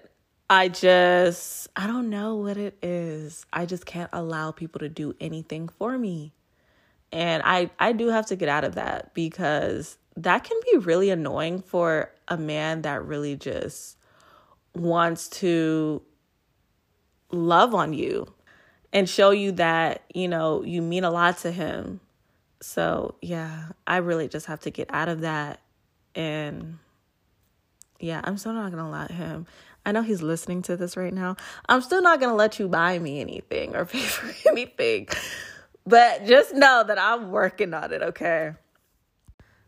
I 0.50 0.70
just, 0.70 1.68
I 1.76 1.86
don't 1.86 2.10
know 2.10 2.36
what 2.36 2.58
it 2.58 2.78
is. 2.82 3.46
I 3.54 3.68
just 3.68 3.86
can't 3.86 4.10
allow 4.12 4.52
people 4.52 4.80
to 4.80 4.90
do 4.90 5.14
anything 5.20 5.70
for 5.70 5.98
me. 5.98 6.34
And 7.12 7.42
I 7.46 7.70
I 7.80 7.94
do 7.94 8.08
have 8.08 8.26
to 8.28 8.36
get 8.36 8.50
out 8.50 8.64
of 8.64 8.76
that 8.76 9.14
because 9.14 9.98
that 10.18 10.44
can 10.44 10.60
be 10.72 10.80
really 10.80 11.10
annoying 11.10 11.62
for 11.62 12.12
a 12.28 12.38
man 12.38 12.82
that 12.82 13.06
really 13.06 13.36
just 13.36 13.98
wants 14.74 15.28
to 15.28 16.02
love 17.32 17.74
on 17.74 17.94
you 17.94 18.34
and 18.92 19.08
show 19.08 19.32
you 19.32 19.52
that, 19.54 20.04
you 20.14 20.28
know, 20.28 20.64
you 20.64 20.82
mean 20.82 21.04
a 21.04 21.12
lot 21.12 21.38
to 21.40 21.52
him. 21.52 22.00
So, 22.62 23.16
yeah, 23.22 23.70
I 23.86 23.98
really 23.98 24.28
just 24.28 24.48
have 24.48 24.62
to 24.62 24.72
get 24.72 24.90
out 24.92 25.10
of 25.10 25.22
that 25.22 25.60
and 26.16 26.80
yeah, 28.00 28.22
I'm 28.24 28.38
still 28.38 28.54
not 28.54 28.72
to 28.84 28.90
let 28.90 29.12
him. 29.12 29.46
I 29.86 29.92
know 29.92 30.02
he's 30.02 30.22
listening 30.22 30.62
to 30.64 30.76
this 30.76 30.98
right 30.98 31.14
now. 31.14 31.38
I'm 31.70 31.82
still 31.82 32.02
not 32.02 32.20
to 32.32 32.36
let 32.36 32.60
you 32.60 32.68
buy 32.68 33.00
me 33.00 33.22
anything 33.22 33.76
or 33.76 33.86
pay 33.86 34.00
for 34.00 34.50
anything 34.50 35.08
but 35.88 36.26
just 36.26 36.54
know 36.54 36.84
that 36.86 37.00
I'm 37.00 37.32
working 37.32 37.74
on 37.74 37.94
it, 37.94 38.02
okay? 38.02 38.52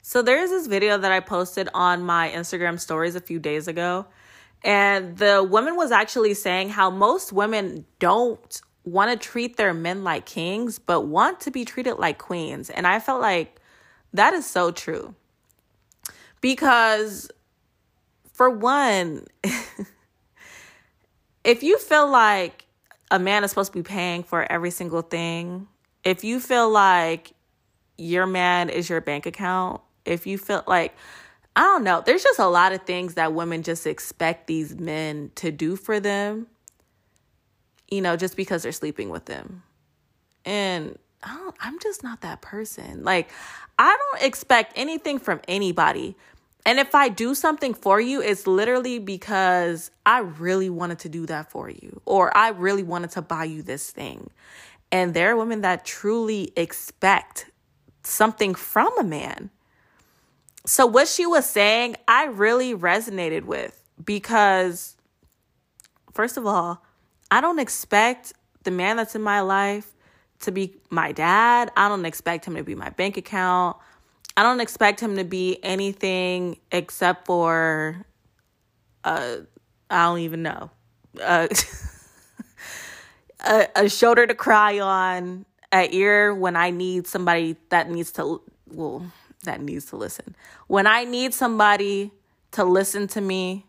So 0.02 0.22
there 0.22 0.42
is 0.42 0.50
this 0.50 0.68
video 0.68 0.98
that 0.98 1.12
I 1.12 1.22
posted 1.22 1.70
on 1.74 2.04
my 2.04 2.30
Instagram 2.30 2.78
stories 2.78 3.16
a 3.16 3.22
few 3.22 3.40
days 3.40 3.70
ago. 3.70 4.06
And 4.62 5.18
the 5.18 5.42
woman 5.42 5.78
was 5.78 5.92
actually 5.92 6.34
saying 6.34 6.70
how 6.70 6.90
most 6.90 7.32
women 7.32 7.86
don't 8.00 8.62
want 8.84 9.12
to 9.12 9.28
treat 9.28 9.56
their 9.56 9.74
men 9.74 10.04
like 10.04 10.26
kings, 10.26 10.78
but 10.78 11.02
want 11.02 11.40
to 11.42 11.52
be 11.52 11.64
treated 11.64 11.96
like 11.96 12.18
queens. 12.18 12.70
And 12.70 12.86
I 12.86 13.00
felt 13.00 13.22
like 13.22 13.62
that 14.14 14.34
is 14.34 14.46
so 14.46 14.72
true. 14.72 15.16
Because, 16.42 17.32
for 18.34 18.50
one, 18.50 19.26
if 21.46 21.64
you 21.64 21.78
feel 21.78 22.12
like 22.12 22.66
a 23.10 23.20
man 23.20 23.46
is 23.46 23.52
supposed 23.52 23.72
to 23.72 23.80
be 23.80 23.84
paying 23.84 24.24
for 24.24 24.50
every 24.52 24.72
single 24.72 25.02
thing, 25.02 25.68
if 26.04 26.24
you 26.24 26.40
feel 26.40 26.70
like 26.70 27.34
your 27.98 28.26
man 28.26 28.70
is 28.70 28.90
your 28.90 29.02
bank 29.02 29.26
account, 29.26 29.82
if 30.06 30.26
you 30.26 30.38
feel 30.38 30.64
like, 30.68 30.96
I 31.56 31.62
don't 31.62 31.84
know, 31.84 32.02
there's 32.06 32.24
just 32.24 32.40
a 32.40 32.48
lot 32.48 32.72
of 32.72 32.84
things 32.84 33.16
that 33.16 33.34
women 33.34 33.64
just 33.64 33.86
expect 33.86 34.48
these 34.48 34.76
men 34.76 35.32
to 35.36 35.52
do 35.52 35.76
for 35.76 36.00
them, 36.00 36.48
you 37.90 38.02
know, 38.02 38.16
just 38.16 38.38
because 38.38 38.64
they're 38.64 38.72
sleeping 38.72 39.10
with 39.10 39.26
them. 39.26 39.64
And 40.46 40.98
I 41.24 41.36
don't, 41.36 41.56
I'm 41.60 41.80
just 41.80 42.02
not 42.04 42.22
that 42.22 42.42
person. 42.42 43.04
Like, 43.04 43.30
I 43.78 43.96
don't 43.98 44.24
expect 44.24 44.74
anything 44.78 45.20
from 45.20 45.42
anybody. 45.48 46.16
And 46.66 46.80
if 46.80 46.94
I 46.96 47.10
do 47.10 47.36
something 47.36 47.74
for 47.74 48.00
you, 48.00 48.22
it's 48.22 48.46
literally 48.46 49.00
because 49.00 49.92
I 50.06 50.20
really 50.20 50.70
wanted 50.70 51.00
to 51.00 51.10
do 51.10 51.26
that 51.26 51.52
for 51.52 51.70
you, 51.70 52.02
or 52.06 52.36
I 52.38 52.50
really 52.50 52.84
wanted 52.84 53.12
to 53.12 53.22
buy 53.22 53.46
you 53.46 53.64
this 53.64 53.92
thing. 53.92 54.30
And 54.91 55.13
there 55.13 55.32
are 55.32 55.38
women 55.38 55.62
that 55.62 55.86
truly 55.86 56.52
expect 56.56 57.52
something 58.04 58.56
from 58.56 58.97
a 58.97 59.04
man. 59.04 59.52
So, 60.65 60.86
what 60.86 61.08
she 61.08 61.25
was 61.25 61.45
saying, 61.45 61.95
I 62.08 62.25
really 62.25 62.75
resonated 62.75 63.43
with 63.45 63.82
because, 64.04 64.95
first 66.13 66.38
of 66.38 66.45
all, 66.45 66.84
I 67.32 67.41
don't 67.41 67.60
expect 67.60 68.34
the 68.63 68.71
man 68.71 68.97
that's 68.97 69.15
in 69.15 69.21
my 69.21 69.41
life 69.41 69.95
to 70.41 70.52
be 70.52 70.75
my 70.89 71.12
dad. 71.12 71.71
I 71.75 71.88
don't 71.88 72.06
expect 72.06 72.45
him 72.45 72.56
to 72.56 72.63
be 72.63 72.75
my 72.75 72.89
bank 72.89 73.17
account. 73.17 73.78
I 74.38 74.43
don't 74.43 74.62
expect 74.62 74.99
him 74.99 75.17
to 75.17 75.23
be 75.23 75.60
anything 75.63 76.60
except 76.71 77.25
for, 77.25 78.06
uh, 79.04 79.38
I 79.89 80.06
don't 80.06 80.19
even 80.19 80.43
know, 80.43 80.71
uh, 81.21 81.47
a, 83.45 83.67
a 83.75 83.89
shoulder 83.89 84.28
to 84.28 84.36
cry 84.36 84.80
on, 84.80 85.45
a 85.71 85.88
ear 85.93 86.34
when 86.34 86.56
I 86.56 86.71
need 86.71 87.08
somebody 87.08 87.56
that 87.69 87.89
needs 87.89 88.12
to, 88.13 88.41
well, 88.67 89.12
that 89.43 89.62
needs 89.62 89.86
to 89.86 89.97
listen. 89.97 90.36
When 90.67 90.88
I 90.88 91.04
need 91.04 91.34
somebody 91.34 92.12
to 92.52 92.63
listen 92.63 93.08
to 93.10 93.21
me, 93.21 93.65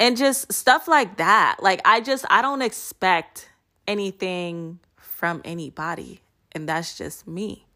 and 0.00 0.16
just 0.16 0.52
stuff 0.52 0.88
like 0.88 1.16
that. 1.18 1.58
Like, 1.60 1.80
I 1.84 2.00
just, 2.00 2.24
I 2.28 2.42
don't 2.42 2.62
expect 2.62 3.48
anything 3.86 4.80
from 4.96 5.40
anybody. 5.44 6.20
And 6.52 6.68
that's 6.68 6.98
just 6.98 7.26
me. 7.26 7.66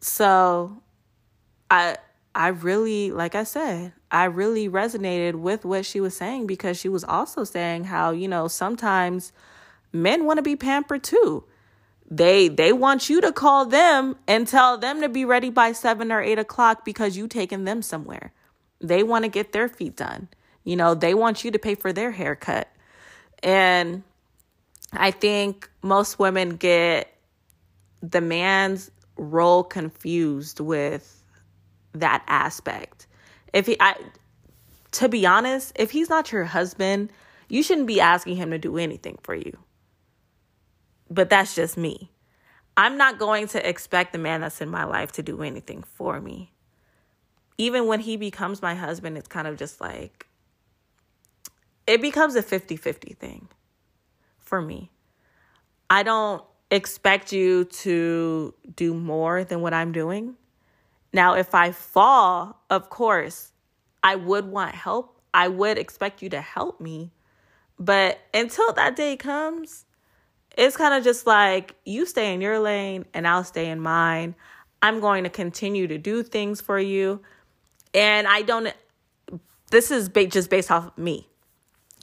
So 0.00 0.82
I 1.70 1.96
I 2.34 2.48
really 2.48 3.10
like 3.10 3.34
I 3.34 3.44
said, 3.44 3.92
I 4.10 4.24
really 4.24 4.68
resonated 4.68 5.34
with 5.34 5.64
what 5.64 5.84
she 5.84 6.00
was 6.00 6.16
saying 6.16 6.46
because 6.46 6.78
she 6.78 6.88
was 6.88 7.04
also 7.04 7.44
saying 7.44 7.84
how, 7.84 8.10
you 8.10 8.28
know, 8.28 8.48
sometimes 8.48 9.32
men 9.92 10.24
want 10.24 10.38
to 10.38 10.42
be 10.42 10.56
pampered 10.56 11.04
too. 11.04 11.44
They 12.10 12.48
they 12.48 12.72
want 12.72 13.10
you 13.10 13.20
to 13.20 13.32
call 13.32 13.66
them 13.66 14.16
and 14.26 14.48
tell 14.48 14.78
them 14.78 15.02
to 15.02 15.08
be 15.10 15.26
ready 15.26 15.50
by 15.50 15.72
seven 15.72 16.10
or 16.10 16.22
eight 16.22 16.38
o'clock 16.38 16.84
because 16.84 17.16
you 17.16 17.28
taking 17.28 17.64
them 17.64 17.82
somewhere. 17.82 18.32
They 18.80 19.02
want 19.02 19.24
to 19.24 19.28
get 19.28 19.52
their 19.52 19.68
feet 19.68 19.96
done. 19.96 20.28
You 20.64 20.76
know, 20.76 20.94
they 20.94 21.12
want 21.12 21.44
you 21.44 21.50
to 21.50 21.58
pay 21.58 21.74
for 21.74 21.92
their 21.92 22.10
haircut. 22.10 22.68
And 23.42 24.02
I 24.92 25.10
think 25.10 25.68
most 25.82 26.18
women 26.18 26.56
get 26.56 27.12
the 28.02 28.20
man's 28.20 28.90
role 29.16 29.62
confused 29.64 30.60
with 30.60 31.22
that 31.92 32.22
aspect. 32.26 32.97
If 33.52 33.66
he 33.66 33.76
I 33.80 33.96
to 34.92 35.08
be 35.08 35.26
honest, 35.26 35.72
if 35.76 35.90
he's 35.90 36.08
not 36.08 36.32
your 36.32 36.44
husband, 36.44 37.10
you 37.48 37.62
shouldn't 37.62 37.86
be 37.86 38.00
asking 38.00 38.36
him 38.36 38.50
to 38.50 38.58
do 38.58 38.78
anything 38.78 39.18
for 39.22 39.34
you. 39.34 39.58
But 41.10 41.30
that's 41.30 41.54
just 41.54 41.76
me. 41.76 42.10
I'm 42.76 42.96
not 42.96 43.18
going 43.18 43.48
to 43.48 43.68
expect 43.68 44.12
the 44.12 44.18
man 44.18 44.40
that's 44.40 44.60
in 44.60 44.68
my 44.68 44.84
life 44.84 45.12
to 45.12 45.22
do 45.22 45.42
anything 45.42 45.82
for 45.82 46.20
me. 46.20 46.52
Even 47.56 47.86
when 47.86 48.00
he 48.00 48.16
becomes 48.16 48.62
my 48.62 48.74
husband, 48.74 49.18
it's 49.18 49.28
kind 49.28 49.48
of 49.48 49.56
just 49.56 49.80
like 49.80 50.26
it 51.86 52.00
becomes 52.00 52.36
a 52.36 52.42
50-50 52.42 53.16
thing 53.16 53.48
for 54.38 54.60
me. 54.60 54.90
I 55.90 56.02
don't 56.02 56.44
expect 56.70 57.32
you 57.32 57.64
to 57.64 58.54
do 58.76 58.94
more 58.94 59.42
than 59.42 59.60
what 59.60 59.72
I'm 59.72 59.92
doing. 59.92 60.36
Now, 61.12 61.34
if 61.34 61.54
I 61.54 61.72
fall, 61.72 62.62
of 62.70 62.90
course, 62.90 63.52
I 64.02 64.16
would 64.16 64.46
want 64.46 64.74
help. 64.74 65.20
I 65.32 65.48
would 65.48 65.78
expect 65.78 66.22
you 66.22 66.28
to 66.30 66.40
help 66.40 66.80
me. 66.80 67.12
But 67.78 68.18
until 68.34 68.72
that 68.72 68.96
day 68.96 69.16
comes, 69.16 69.84
it's 70.56 70.76
kind 70.76 70.94
of 70.94 71.04
just 71.04 71.26
like 71.26 71.76
you 71.84 72.04
stay 72.06 72.34
in 72.34 72.40
your 72.40 72.58
lane 72.58 73.04
and 73.14 73.26
I'll 73.26 73.44
stay 73.44 73.70
in 73.70 73.80
mine. 73.80 74.34
I'm 74.82 75.00
going 75.00 75.24
to 75.24 75.30
continue 75.30 75.86
to 75.86 75.98
do 75.98 76.22
things 76.22 76.60
for 76.60 76.78
you. 76.78 77.20
And 77.94 78.26
I 78.26 78.42
don't, 78.42 78.74
this 79.70 79.90
is 79.90 80.08
just 80.08 80.50
based 80.50 80.70
off 80.70 80.88
of 80.88 80.98
me. 80.98 81.28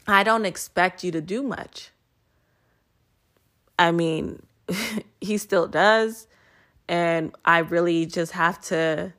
I 0.07 0.23
don't 0.23 0.45
expect 0.45 1.03
you 1.03 1.11
to 1.11 1.21
do 1.21 1.43
much. 1.43 1.91
I 3.77 3.91
mean, 3.91 4.41
he 5.21 5.37
still 5.37 5.67
does. 5.67 6.27
And 6.87 7.35
I 7.43 7.59
really 7.59 8.05
just 8.05 8.31
have 8.33 8.61
to 8.65 9.13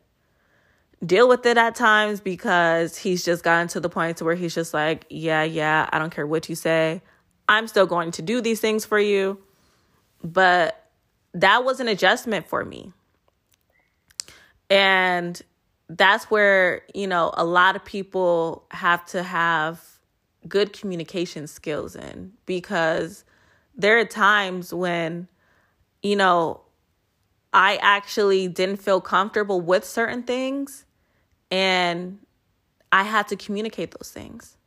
deal 1.05 1.29
with 1.29 1.45
it 1.47 1.57
at 1.57 1.75
times 1.75 2.21
because 2.21 2.97
he's 2.97 3.25
just 3.25 3.43
gotten 3.43 3.69
to 3.69 3.81
the 3.81 3.89
point 3.89 4.19
to 4.19 4.25
where 4.25 4.35
he's 4.35 4.55
just 4.55 4.73
like, 4.73 5.07
yeah, 5.11 5.43
yeah, 5.43 5.89
I 5.93 5.99
don't 5.99 6.15
care 6.15 6.27
what 6.27 6.49
you 6.49 6.55
say. 6.55 7.03
I'm 7.49 7.69
still 7.69 7.87
going 7.87 8.13
to 8.13 8.23
do 8.23 8.41
these 8.41 8.61
things 8.61 8.85
for 8.85 8.99
you. 8.99 9.39
But 10.23 10.91
that 11.35 11.65
was 11.65 11.81
an 11.81 11.89
adjustment 11.89 12.49
for 12.49 12.65
me. 12.65 12.93
And 14.71 15.41
that's 15.89 16.25
where, 16.25 16.83
you 16.95 17.07
know, 17.07 17.33
a 17.37 17.45
lot 17.45 17.77
of 17.77 17.85
people 17.85 18.65
have 18.71 19.05
to 19.07 19.23
have 19.23 19.85
good 20.49 20.73
communication 20.73 21.47
skills 21.47 21.95
in 21.95 22.33
because 22.47 23.25
there 23.77 23.99
are 23.99 24.05
times 24.05 24.73
when 24.73 25.29
you 26.07 26.15
know, 26.15 26.61
I 27.57 27.77
actually 27.81 28.49
didn't 28.49 28.83
feel 28.83 29.01
comfortable 29.01 29.63
with 29.63 29.83
certain 29.83 30.25
things 30.25 30.85
and 31.51 32.19
I 32.93 33.03
had 33.05 33.29
to 33.29 33.37
communicate 33.37 33.93
those 33.99 34.11
things. 34.11 34.59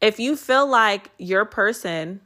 If 0.00 0.18
you 0.18 0.34
feel 0.34 0.66
like 0.66 1.10
your 1.18 1.44
person, 1.44 2.22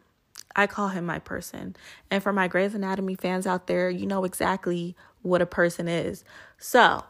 I 0.54 0.68
call 0.68 0.88
him 0.88 1.04
my 1.04 1.18
person. 1.18 1.74
And 2.08 2.22
for 2.22 2.32
my 2.32 2.46
Grey's 2.46 2.72
Anatomy 2.72 3.16
fans 3.16 3.48
out 3.48 3.66
there, 3.66 3.90
you 3.90 4.06
know 4.06 4.22
exactly 4.22 4.94
what 5.22 5.42
a 5.42 5.46
person 5.46 5.88
is. 5.88 6.22
So 6.58 7.04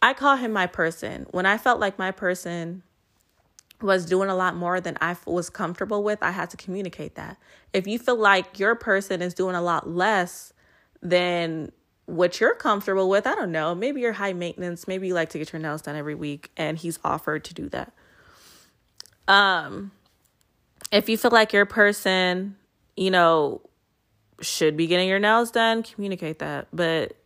I 0.00 0.14
call 0.14 0.36
him 0.36 0.52
my 0.52 0.66
person. 0.66 1.26
When 1.30 1.44
I 1.44 1.58
felt 1.58 1.78
like 1.78 1.98
my 1.98 2.10
person 2.10 2.84
was 3.82 4.06
doing 4.06 4.30
a 4.30 4.34
lot 4.34 4.56
more 4.56 4.80
than 4.80 4.96
I 5.02 5.14
was 5.26 5.50
comfortable 5.50 6.02
with, 6.02 6.22
I 6.22 6.30
had 6.30 6.48
to 6.50 6.56
communicate 6.56 7.16
that. 7.16 7.36
If 7.74 7.86
you 7.86 7.98
feel 7.98 8.16
like 8.16 8.58
your 8.58 8.74
person 8.76 9.20
is 9.20 9.34
doing 9.34 9.54
a 9.54 9.62
lot 9.62 9.86
less 9.86 10.54
than 11.02 11.72
what 12.06 12.40
you're 12.40 12.54
comfortable 12.54 13.08
with, 13.08 13.26
I 13.26 13.34
don't 13.34 13.52
know, 13.52 13.74
maybe 13.74 14.00
you're 14.00 14.12
high 14.12 14.32
maintenance, 14.32 14.88
maybe 14.88 15.06
you 15.06 15.14
like 15.14 15.30
to 15.30 15.38
get 15.38 15.52
your 15.52 15.60
nails 15.60 15.82
done 15.82 15.96
every 15.96 16.14
week 16.14 16.50
and 16.56 16.76
he's 16.76 16.98
offered 17.04 17.44
to 17.44 17.54
do 17.54 17.68
that. 17.68 17.92
Um 19.28 19.92
if 20.90 21.08
you 21.08 21.16
feel 21.16 21.30
like 21.30 21.52
your 21.52 21.66
person, 21.66 22.56
you 22.96 23.10
know, 23.10 23.60
should 24.40 24.76
be 24.76 24.86
getting 24.86 25.08
your 25.08 25.18
nails 25.18 25.50
done, 25.50 25.82
communicate 25.82 26.40
that. 26.40 26.66
But 26.72 27.16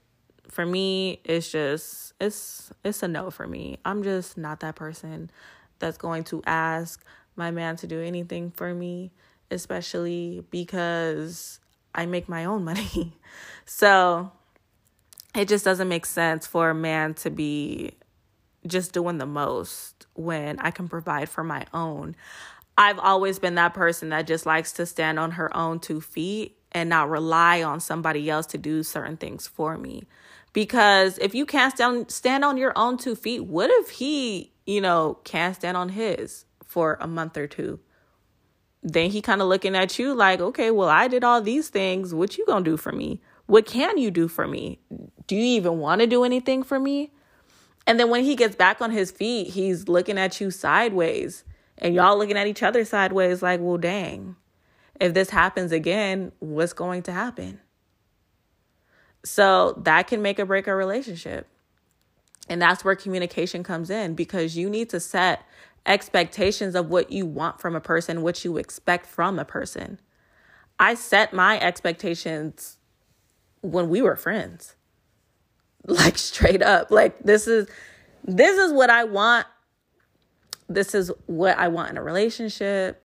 for 0.49 0.67
me, 0.67 1.21
it's 1.25 1.51
just 1.51 2.13
it's 2.21 2.73
it's 2.85 3.03
a 3.03 3.09
no 3.09 3.31
for 3.31 3.47
me. 3.47 3.79
I'm 3.85 4.03
just 4.03 4.37
not 4.37 4.61
that 4.61 4.77
person 4.77 5.31
that's 5.79 5.97
going 5.97 6.25
to 6.25 6.43
ask 6.47 7.05
my 7.37 7.51
man 7.51 7.77
to 7.77 7.87
do 7.87 8.01
anything 8.01 8.51
for 8.51 8.75
me, 8.75 9.13
especially 9.51 10.45
because 10.51 11.59
I 11.95 12.07
make 12.07 12.29
my 12.29 12.45
own 12.45 12.65
money. 12.65 13.15
so 13.67 14.33
it 15.35 15.49
just 15.49 15.65
doesn't 15.65 15.89
make 15.89 16.07
sense 16.07 16.47
for 16.47 16.71
a 16.71 16.75
man 16.75 17.15
to 17.15 17.31
be 17.31 17.93
just 18.67 18.93
doing 18.93 19.19
the 19.19 19.27
most 19.27 20.07
when 20.15 20.59
I 20.61 20.71
can 20.71 20.89
provide 20.89 21.29
for 21.29 21.45
my 21.45 21.67
own. 21.75 22.17
I've 22.79 22.99
always 22.99 23.39
been 23.39 23.57
that 23.57 23.75
person 23.75 24.11
that 24.11 24.27
just 24.27 24.47
likes 24.47 24.73
to 24.75 24.87
stand 24.87 25.19
on 25.19 25.33
her 25.33 25.55
own 25.57 25.81
two 25.81 26.01
feet 26.01 26.59
and 26.73 26.89
not 26.91 27.09
rely 27.11 27.63
on 27.63 27.81
somebody 27.81 28.29
else 28.31 28.47
to 28.47 28.59
do 28.59 28.83
certain 28.83 29.17
things 29.17 29.47
for 29.47 29.79
me 29.79 30.05
Because 30.53 31.19
if 31.19 31.35
you 31.35 31.47
can't 31.47 31.73
stand, 31.75 32.11
stand 32.11 32.45
on 32.45 32.57
your 32.59 32.73
own 32.77 32.99
two 32.99 33.17
feet, 33.17 33.41
what 33.47 33.71
if 33.73 33.91
he, 33.91 34.53
you 34.67 34.81
know, 34.81 35.19
can't 35.25 35.57
stand 35.57 35.77
on 35.77 35.91
his 35.91 36.47
for 36.65 36.99
a 37.01 37.09
month 37.09 37.37
or 37.37 37.47
two? 37.49 37.81
Then 38.85 39.11
he 39.11 39.23
kind 39.23 39.41
of 39.41 39.49
looking 39.49 39.75
at 39.75 39.99
you 39.99 40.15
like, 40.15 40.41
okay, 40.41 40.71
well, 40.71 40.91
I 40.91 41.09
did 41.09 41.25
all 41.25 41.41
these 41.41 41.71
things. 41.71 42.15
What 42.15 42.39
you 42.39 42.45
gonna 42.47 42.65
do 42.65 42.77
for 42.77 42.93
me? 42.93 43.21
What 43.47 43.67
can 43.67 43.99
you 43.99 44.11
do 44.11 44.29
for 44.29 44.47
me? 44.47 44.79
Do 45.27 45.35
you 45.35 45.43
even 45.57 45.79
want 45.79 46.03
to 46.03 46.07
do 46.07 46.23
anything 46.23 46.63
for 46.63 46.79
me? 46.79 47.13
And 47.87 47.99
then 48.01 48.09
when 48.11 48.25
he 48.25 48.37
gets 48.37 48.57
back 48.57 48.81
on 48.81 48.91
his 48.91 49.11
feet, 49.11 49.49
he's 49.49 49.89
looking 49.89 50.19
at 50.19 50.41
you 50.41 50.51
sideways 50.51 51.45
and 51.79 51.95
y'all 51.95 52.19
looking 52.19 52.37
at 52.37 52.47
each 52.47 52.63
other 52.63 52.85
sideways 52.85 53.43
like, 53.43 53.61
well, 53.61 53.77
dang, 53.77 54.37
if 55.01 55.13
this 55.13 55.31
happens 55.31 55.73
again, 55.73 56.33
what's 56.39 56.73
going 56.73 57.03
to 57.03 57.13
happen? 57.13 57.61
So 59.25 59.81
that 59.85 60.07
can 60.07 60.23
make 60.23 60.39
or 60.39 60.47
break 60.47 60.67
a 60.67 60.75
relationship. 60.75 61.47
And 62.49 62.61
that's 62.61 62.85
where 62.85 62.95
communication 62.95 63.63
comes 63.63 63.91
in 63.91 64.15
because 64.15 64.57
you 64.57 64.69
need 64.69 64.91
to 64.91 65.01
set 65.01 65.47
expectations 65.87 66.75
of 66.75 66.89
what 66.89 67.13
you 67.13 67.27
want 67.27 67.61
from 67.61 67.77
a 67.77 67.81
person, 67.81 68.23
what 68.23 68.45
you 68.45 68.57
expect 68.57 69.07
from 69.07 69.39
a 69.39 69.45
person. 69.45 70.01
I 70.79 70.95
set 70.95 71.33
my 71.33 71.59
expectations 71.61 72.79
when 73.61 73.89
we 73.89 74.03
were 74.03 74.17
friends. 74.17 74.77
Like 75.87 76.17
straight 76.17 76.63
up. 76.63 76.91
Like 76.91 77.19
this 77.25 77.47
is 77.47 77.69
this 78.25 78.57
is 78.57 78.73
what 78.73 78.89
I 78.89 79.05
want. 79.05 79.47
This 80.67 80.95
is 80.95 81.13
what 81.27 81.59
I 81.59 81.69
want 81.69 81.91
in 81.91 81.99
a 81.99 82.03
relationship. 82.03 83.05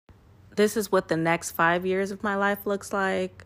This 0.56 0.78
is 0.78 0.90
what 0.90 1.10
the 1.10 1.18
next 1.18 1.52
5 1.52 1.86
years 1.86 2.10
of 2.10 2.24
my 2.24 2.38
life 2.38 2.66
looks 2.66 2.94
like. 2.94 3.46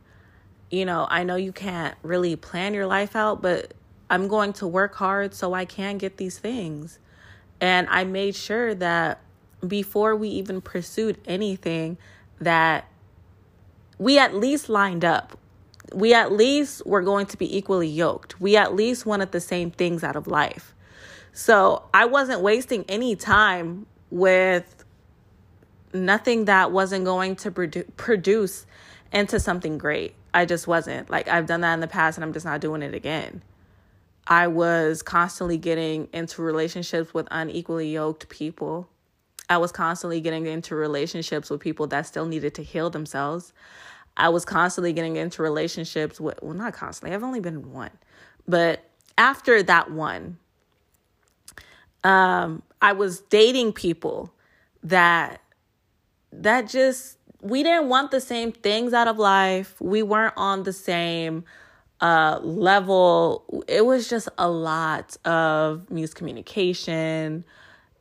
You 0.70 0.86
know, 0.86 1.08
I 1.10 1.24
know 1.24 1.36
you 1.36 1.52
can't 1.52 1.98
really 2.04 2.36
plan 2.36 2.76
your 2.76 2.86
life 2.86 3.16
out, 3.16 3.42
but 3.42 3.74
I'm 4.08 4.28
going 4.28 4.54
to 4.54 4.68
work 4.68 4.94
hard 4.94 5.34
so 5.34 5.56
I 5.56 5.66
can 5.66 5.98
get 5.98 6.18
these 6.18 6.38
things. 6.38 7.00
And 7.60 7.88
I 7.90 8.04
made 8.04 8.36
sure 8.36 8.76
that 8.76 9.20
before 9.68 10.16
we 10.16 10.30
even 10.30 10.62
pursued 10.62 11.18
anything 11.26 11.98
that 12.40 12.86
we 13.98 14.18
at 14.18 14.36
least 14.36 14.70
lined 14.70 15.06
up 15.06 15.38
we 15.94 16.14
at 16.14 16.32
least 16.32 16.86
were 16.86 17.02
going 17.02 17.26
to 17.28 17.38
be 17.38 17.58
equally 17.58 17.88
yoked. 17.88 18.40
We 18.40 18.58
at 18.58 18.76
least 18.76 19.06
wanted 19.06 19.32
the 19.32 19.40
same 19.40 19.72
things 19.72 20.04
out 20.04 20.16
of 20.16 20.28
life. 20.28 20.74
So 21.34 21.84
I 21.94 22.06
wasn't 22.06 22.42
wasting 22.42 22.86
any 22.88 23.16
time 23.16 23.86
with 24.10 24.86
nothing 25.94 26.46
that 26.46 26.72
wasn't 26.72 27.06
going 27.06 27.36
to 27.38 27.52
produ- 27.52 27.88
produce 27.98 28.66
into 29.12 29.40
something 29.40 29.78
great. 29.78 30.16
I 30.34 30.46
just 30.46 30.68
wasn't. 30.68 31.10
Like 31.10 31.28
I've 31.28 31.46
done 31.46 31.62
that 31.62 31.74
in 31.74 31.80
the 31.80 31.88
past 31.88 32.18
and 32.18 32.26
I'm 32.26 32.34
just 32.34 32.46
not 32.46 32.62
doing 32.62 32.82
it 32.82 32.94
again. 32.94 33.44
I 34.26 34.48
was 34.48 35.02
constantly 35.02 35.58
getting 35.58 36.08
into 36.14 36.42
relationships 36.42 37.14
with 37.14 37.28
unequally 37.30 37.92
yoked 37.92 38.30
people. 38.30 38.88
I 39.54 39.58
was 39.58 39.72
constantly 39.72 40.20
getting 40.20 40.48
into 40.48 40.74
relationships 40.74 41.52
with 41.52 41.62
people 41.62 41.86
that 41.88 42.08
still 42.08 42.26
needed 42.26 42.56
to 42.56 42.64
heal 42.64 42.90
themselves. 42.90 43.54
I 44.18 44.30
was 44.30 44.46
constantly 44.46 44.94
getting 44.94 45.16
into 45.16 45.44
relationships 45.44 46.20
with, 46.20 46.40
well, 46.42 46.56
not 46.56 46.74
constantly, 46.74 47.14
I've 47.14 47.24
only 47.24 47.40
been 47.40 47.72
one. 47.72 47.92
But 48.48 48.84
after 49.16 49.62
that 49.62 49.92
one, 49.92 50.38
um, 52.04 52.64
I 52.82 52.94
was 52.94 53.20
dating 53.20 53.74
people 53.74 54.34
that, 54.82 55.40
that 56.32 56.68
just, 56.68 57.20
we 57.42 57.62
didn't 57.62 57.90
want 57.90 58.10
the 58.10 58.22
same 58.22 58.52
things 58.52 58.92
out 58.92 59.08
of 59.08 59.20
life. 59.20 59.80
We 59.80 60.02
weren't 60.02 60.34
on 60.36 60.64
the 60.64 60.74
same 60.74 61.44
uh, 62.02 62.40
level. 62.42 63.64
It 63.68 63.86
was 63.86 64.10
just 64.10 64.30
a 64.40 64.50
lot 64.50 65.16
of 65.26 65.86
miscommunication. 65.92 67.44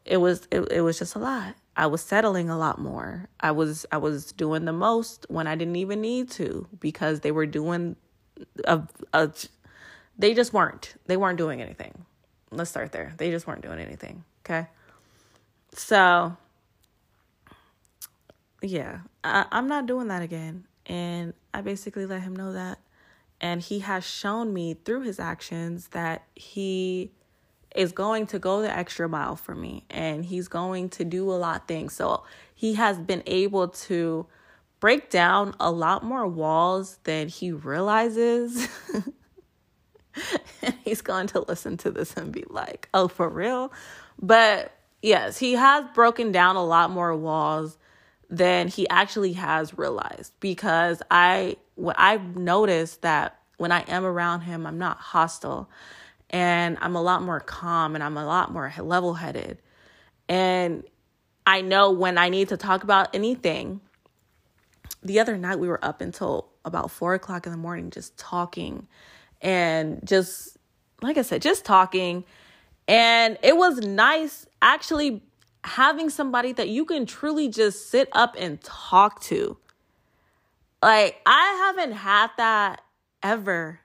It 0.05 0.17
was, 0.17 0.49
it, 0.51 0.71
it 0.73 0.81
was 0.81 0.99
just 0.99 1.15
a 1.15 1.19
lot. 1.19 1.55
I 1.77 1.87
was 1.87 2.03
settling 2.03 2.51
a 2.51 2.59
lot 2.59 2.79
more. 2.79 3.29
I 3.41 3.53
was 3.53 3.87
I 3.91 3.97
was 3.97 4.33
doing 4.33 4.67
the 4.67 4.73
most 4.73 5.25
when 5.29 5.47
I 5.47 5.55
didn't 5.55 5.77
even 5.77 6.01
need 6.01 6.31
to 6.33 6.67
because 6.81 7.21
they 7.21 7.31
were 7.31 7.47
doing 7.47 7.97
a, 8.65 8.83
a 9.15 9.31
they 10.19 10.35
just 10.35 10.53
weren't. 10.53 10.95
They 11.07 11.17
weren't 11.17 11.39
doing 11.39 11.63
anything. 11.63 12.05
Let's 12.51 12.69
start 12.69 12.93
there. 12.93 13.15
They 13.17 13.31
just 13.31 13.47
weren't 13.47 13.63
doing 13.63 13.79
anything, 13.79 14.25
okay? 14.45 14.69
So 15.75 16.37
yeah, 18.61 19.01
I, 19.25 19.47
I'm 19.51 19.67
not 19.67 19.87
doing 19.87 20.09
that 20.09 20.23
again. 20.23 20.67
And 20.85 21.33
I 21.55 21.63
basically 21.63 22.05
let 22.05 22.23
him 22.23 22.37
know 22.37 22.53
that. 22.53 22.79
And 23.41 23.61
he 23.61 23.81
has 23.81 24.05
shown 24.05 24.53
me 24.53 24.75
through 24.75 25.03
his 25.03 25.19
actions 25.19 25.89
that 25.89 26.25
he 26.35 27.13
is 27.75 27.93
going 27.93 28.27
to 28.29 28.39
go 28.39 28.63
the 28.63 28.71
extra 28.71 29.09
mile 29.09 29.37
for 29.37 29.55
me 29.55 29.85
and 29.91 30.25
he's 30.25 30.49
going 30.49 30.89
to 30.91 31.05
do 31.05 31.31
a 31.31 31.35
lot 31.35 31.63
of 31.63 31.67
things. 31.67 31.95
So 31.95 32.25
he 32.55 32.75
has 32.75 32.99
been 32.99 33.23
able 33.27 33.69
to 33.69 34.27
break 34.81 35.11
down 35.11 35.55
a 35.61 35.71
lot 35.71 36.05
more 36.05 36.27
walls 36.27 36.99
than 37.05 37.29
he 37.29 37.53
realizes. 37.53 38.69
he's 40.85 41.01
going 41.01 41.27
to 41.29 41.41
listen 41.47 41.77
to 41.79 41.91
this 41.91 42.15
and 42.15 42.33
be 42.33 42.45
like, 42.49 42.89
oh, 42.93 43.09
for 43.09 43.29
real? 43.29 43.73
But 44.21 44.73
yes, 45.01 45.39
he 45.39 45.53
has 45.53 45.85
broken 45.95 46.33
down 46.33 46.57
a 46.57 46.65
lot 46.65 46.91
more 46.91 47.15
walls 47.17 47.79
than 48.29 48.69
he 48.69 48.89
actually 48.89 49.35
has 49.35 49.77
realized 49.77 50.33
because 50.41 51.03
I 51.11 51.57
I've 51.97 52.37
noticed 52.37 53.03
that 53.03 53.39
when 53.59 53.73
I 53.73 53.81
am 53.83 54.05
around 54.05 54.41
him, 54.43 54.67
I'm 54.67 54.79
not 54.79 54.99
hostile 54.99 55.69
and 56.33 56.79
I'm 56.81 56.97
a 56.97 57.03
lot 57.03 57.23
more 57.23 57.41
calm 57.41 57.95
and 57.95 58.03
I'm 58.03 58.17
a 58.17 58.25
lot 58.25 58.51
more 58.51 58.73
level 58.79 59.15
headed. 59.15 59.59
And 60.29 60.83
I 61.47 61.61
know 61.61 61.91
when 61.91 62.17
I 62.17 62.31
need 62.31 62.49
to 62.49 62.57
talk 62.57 62.83
about 62.83 63.15
anything. 63.15 63.81
The 65.03 65.21
other 65.21 65.37
night 65.37 65.59
we 65.59 65.69
were 65.69 65.85
up 65.85 66.01
until 66.01 66.49
about 66.65 66.91
four 66.91 67.15
o'clock 67.15 67.45
in 67.47 67.53
the 67.53 67.59
morning 67.59 67.91
just 67.91 68.17
talking 68.17 68.87
and 69.41 70.01
just, 70.05 70.57
like 71.03 71.19
I 71.19 71.23
said, 71.23 71.43
just 71.43 71.65
talking. 71.65 72.25
And 72.89 73.37
it 73.43 73.57
was 73.57 73.79
nice 73.79 74.47
actually 74.63 75.23
having 75.65 76.09
somebody 76.09 76.53
that 76.53 76.69
you 76.69 76.85
can 76.85 77.05
truly 77.05 77.49
just 77.49 77.91
sit 77.91 78.09
up 78.13 78.37
and 78.39 78.61
talk 78.63 79.21
to. 79.25 79.57
Like, 80.83 81.21
I 81.27 81.73
haven't 81.77 81.93
had 81.93 82.31
that 82.39 82.83
ever, 83.23 83.81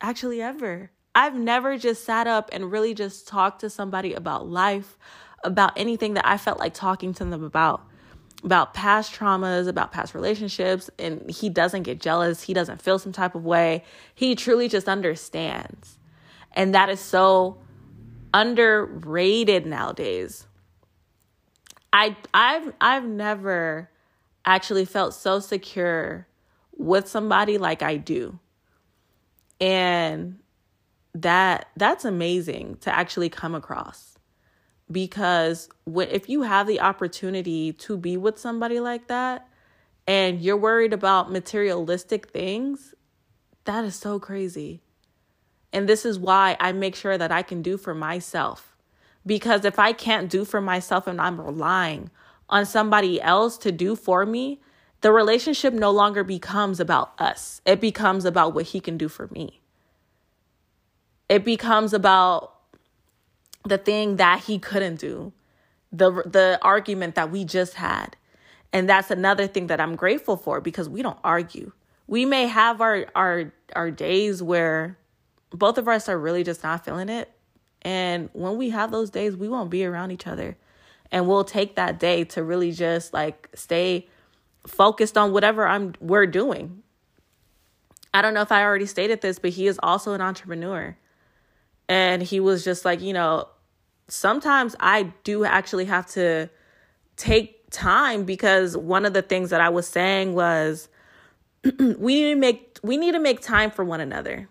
actually, 0.00 0.40
ever. 0.40 0.90
I've 1.14 1.34
never 1.34 1.76
just 1.76 2.04
sat 2.04 2.26
up 2.26 2.50
and 2.52 2.70
really 2.70 2.94
just 2.94 3.26
talked 3.26 3.60
to 3.60 3.70
somebody 3.70 4.14
about 4.14 4.48
life, 4.48 4.96
about 5.42 5.72
anything 5.76 6.14
that 6.14 6.26
I 6.26 6.36
felt 6.36 6.58
like 6.58 6.74
talking 6.74 7.12
to 7.14 7.24
them 7.24 7.42
about, 7.42 7.82
about 8.44 8.74
past 8.74 9.12
traumas, 9.12 9.66
about 9.66 9.92
past 9.92 10.14
relationships. 10.14 10.88
And 10.98 11.28
he 11.30 11.48
doesn't 11.48 11.82
get 11.82 12.00
jealous. 12.00 12.42
He 12.42 12.54
doesn't 12.54 12.80
feel 12.80 12.98
some 12.98 13.12
type 13.12 13.34
of 13.34 13.44
way. 13.44 13.84
He 14.14 14.36
truly 14.36 14.68
just 14.68 14.88
understands. 14.88 15.98
And 16.52 16.74
that 16.74 16.88
is 16.88 17.00
so 17.00 17.58
underrated 18.32 19.66
nowadays. 19.66 20.46
I 21.92 22.16
I've 22.32 22.72
I've 22.80 23.04
never 23.04 23.90
actually 24.44 24.84
felt 24.84 25.14
so 25.14 25.40
secure 25.40 26.26
with 26.76 27.08
somebody 27.08 27.58
like 27.58 27.82
I 27.82 27.96
do. 27.96 28.38
And 29.60 30.39
that 31.14 31.68
that's 31.76 32.04
amazing 32.04 32.76
to 32.82 32.94
actually 32.94 33.28
come 33.28 33.54
across. 33.54 34.18
Because 34.90 35.68
when, 35.84 36.08
if 36.08 36.28
you 36.28 36.42
have 36.42 36.66
the 36.66 36.80
opportunity 36.80 37.72
to 37.74 37.96
be 37.96 38.16
with 38.16 38.38
somebody 38.38 38.80
like 38.80 39.08
that 39.08 39.48
and 40.06 40.40
you're 40.40 40.56
worried 40.56 40.92
about 40.92 41.30
materialistic 41.30 42.30
things 42.30 42.94
that 43.64 43.84
is 43.84 43.94
so 43.94 44.18
crazy. 44.18 44.82
And 45.72 45.88
this 45.88 46.04
is 46.04 46.18
why 46.18 46.56
I 46.58 46.72
make 46.72 46.96
sure 46.96 47.16
that 47.16 47.30
I 47.30 47.42
can 47.42 47.62
do 47.62 47.76
for 47.76 47.94
myself. 47.94 48.76
Because 49.24 49.64
if 49.64 49.78
I 49.78 49.92
can't 49.92 50.28
do 50.28 50.44
for 50.44 50.60
myself 50.60 51.06
and 51.06 51.20
I'm 51.20 51.40
relying 51.40 52.10
on 52.48 52.66
somebody 52.66 53.20
else 53.20 53.56
to 53.58 53.70
do 53.70 53.94
for 53.94 54.26
me 54.26 54.60
the 55.02 55.12
relationship 55.12 55.72
no 55.72 55.90
longer 55.90 56.22
becomes 56.22 56.78
about 56.78 57.18
us. 57.18 57.62
It 57.64 57.80
becomes 57.80 58.24
about 58.24 58.54
what 58.54 58.66
he 58.66 58.80
can 58.80 58.98
do 58.98 59.08
for 59.08 59.28
me 59.28 59.59
it 61.30 61.44
becomes 61.44 61.94
about 61.94 62.56
the 63.64 63.78
thing 63.78 64.16
that 64.16 64.40
he 64.40 64.58
couldn't 64.58 64.96
do 64.96 65.32
the 65.92 66.10
the 66.26 66.58
argument 66.60 67.14
that 67.14 67.30
we 67.30 67.44
just 67.44 67.74
had. 67.74 68.16
And 68.72 68.88
that's 68.88 69.10
another 69.10 69.46
thing 69.46 69.68
that 69.68 69.80
I'm 69.80 69.96
grateful 69.96 70.36
for 70.36 70.60
because 70.60 70.88
we 70.88 71.02
don't 71.02 71.18
argue. 71.24 71.72
We 72.06 72.24
may 72.24 72.46
have 72.46 72.80
our 72.80 73.06
our 73.14 73.52
our 73.74 73.90
days 73.90 74.42
where 74.42 74.98
both 75.50 75.78
of 75.78 75.88
us 75.88 76.08
are 76.08 76.18
really 76.18 76.44
just 76.44 76.62
not 76.62 76.84
feeling 76.84 77.08
it. 77.08 77.30
And 77.82 78.28
when 78.32 78.56
we 78.56 78.70
have 78.70 78.90
those 78.90 79.10
days 79.10 79.36
we 79.36 79.48
won't 79.48 79.70
be 79.70 79.84
around 79.84 80.10
each 80.10 80.26
other. 80.26 80.56
And 81.12 81.26
we'll 81.26 81.44
take 81.44 81.74
that 81.76 81.98
day 81.98 82.24
to 82.24 82.42
really 82.42 82.70
just 82.70 83.12
like 83.12 83.48
stay 83.54 84.08
focused 84.66 85.16
on 85.16 85.32
whatever 85.32 85.66
I'm 85.66 85.94
we're 86.00 86.26
doing. 86.26 86.82
I 88.12 88.22
don't 88.22 88.34
know 88.34 88.42
if 88.42 88.50
I 88.50 88.64
already 88.64 88.86
stated 88.86 89.20
this 89.20 89.38
but 89.38 89.50
he 89.50 89.68
is 89.68 89.78
also 89.82 90.12
an 90.12 90.20
entrepreneur 90.20 90.96
And 91.90 92.22
he 92.22 92.38
was 92.38 92.62
just 92.64 92.84
like, 92.84 93.00
you 93.00 93.12
know, 93.12 93.48
sometimes 94.06 94.76
I 94.78 95.12
do 95.24 95.44
actually 95.44 95.86
have 95.86 96.06
to 96.12 96.48
take 97.16 97.68
time 97.70 98.24
because 98.24 98.76
one 98.76 99.04
of 99.04 99.12
the 99.12 99.22
things 99.22 99.50
that 99.50 99.60
I 99.60 99.70
was 99.70 99.88
saying 99.88 100.34
was 100.34 100.88
we 101.64 102.22
need 102.22 102.30
to 102.30 102.36
make 102.36 102.78
we 102.84 102.96
need 102.96 103.12
to 103.12 103.18
make 103.18 103.40
time 103.40 103.72
for 103.72 103.84
one 103.84 104.00
another. 104.00 104.48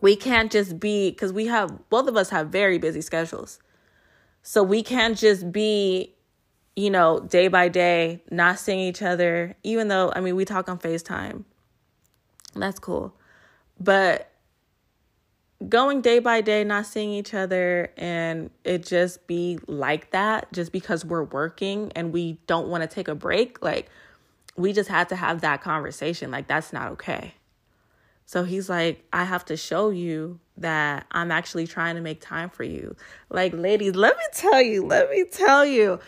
We 0.00 0.16
can't 0.16 0.50
just 0.50 0.80
be 0.80 1.12
cuz 1.12 1.32
we 1.32 1.46
have 1.46 1.88
both 1.88 2.08
of 2.08 2.16
us 2.16 2.30
have 2.30 2.48
very 2.48 2.78
busy 2.78 3.00
schedules. 3.00 3.60
So 4.42 4.64
we 4.64 4.82
can't 4.82 5.16
just 5.16 5.52
be 5.52 6.16
you 6.74 6.90
know, 6.90 7.20
day 7.20 7.46
by 7.46 7.68
day, 7.68 8.20
not 8.32 8.58
seeing 8.58 8.80
each 8.80 9.02
other, 9.02 9.54
even 9.62 9.86
though 9.86 10.12
I 10.16 10.20
mean 10.20 10.34
we 10.34 10.44
talk 10.44 10.68
on 10.68 10.80
FaceTime. 10.80 11.44
That's 12.56 12.80
cool. 12.80 13.14
But 13.78 14.33
going 15.68 16.00
day 16.00 16.18
by 16.18 16.40
day, 16.40 16.64
not 16.64 16.86
seeing 16.86 17.10
each 17.10 17.34
other, 17.34 17.92
and 17.96 18.50
it 18.64 18.84
just 18.84 19.26
be 19.26 19.58
like 19.66 20.10
that 20.10 20.52
just 20.52 20.72
because 20.72 21.04
we're 21.04 21.24
working 21.24 21.92
and 21.94 22.12
we 22.12 22.38
don't 22.46 22.68
want 22.68 22.82
to 22.82 22.86
take 22.86 23.08
a 23.08 23.14
break. 23.14 23.62
Like, 23.62 23.88
we 24.56 24.72
just 24.72 24.88
had 24.88 25.08
to 25.10 25.16
have 25.16 25.40
that 25.40 25.62
conversation. 25.62 26.30
Like, 26.30 26.46
that's 26.46 26.72
not 26.72 26.92
okay. 26.92 27.34
So 28.26 28.44
he's 28.44 28.68
like, 28.68 29.04
I 29.12 29.24
have 29.24 29.44
to 29.46 29.56
show 29.56 29.90
you 29.90 30.40
that 30.56 31.06
I'm 31.10 31.30
actually 31.30 31.66
trying 31.66 31.96
to 31.96 32.00
make 32.00 32.20
time 32.20 32.48
for 32.48 32.64
you. 32.64 32.96
Like, 33.28 33.52
ladies, 33.52 33.94
let 33.94 34.16
me 34.16 34.24
tell 34.32 34.62
you, 34.62 34.86
let 34.86 35.10
me 35.10 35.24
tell 35.30 35.64
you, 35.64 36.00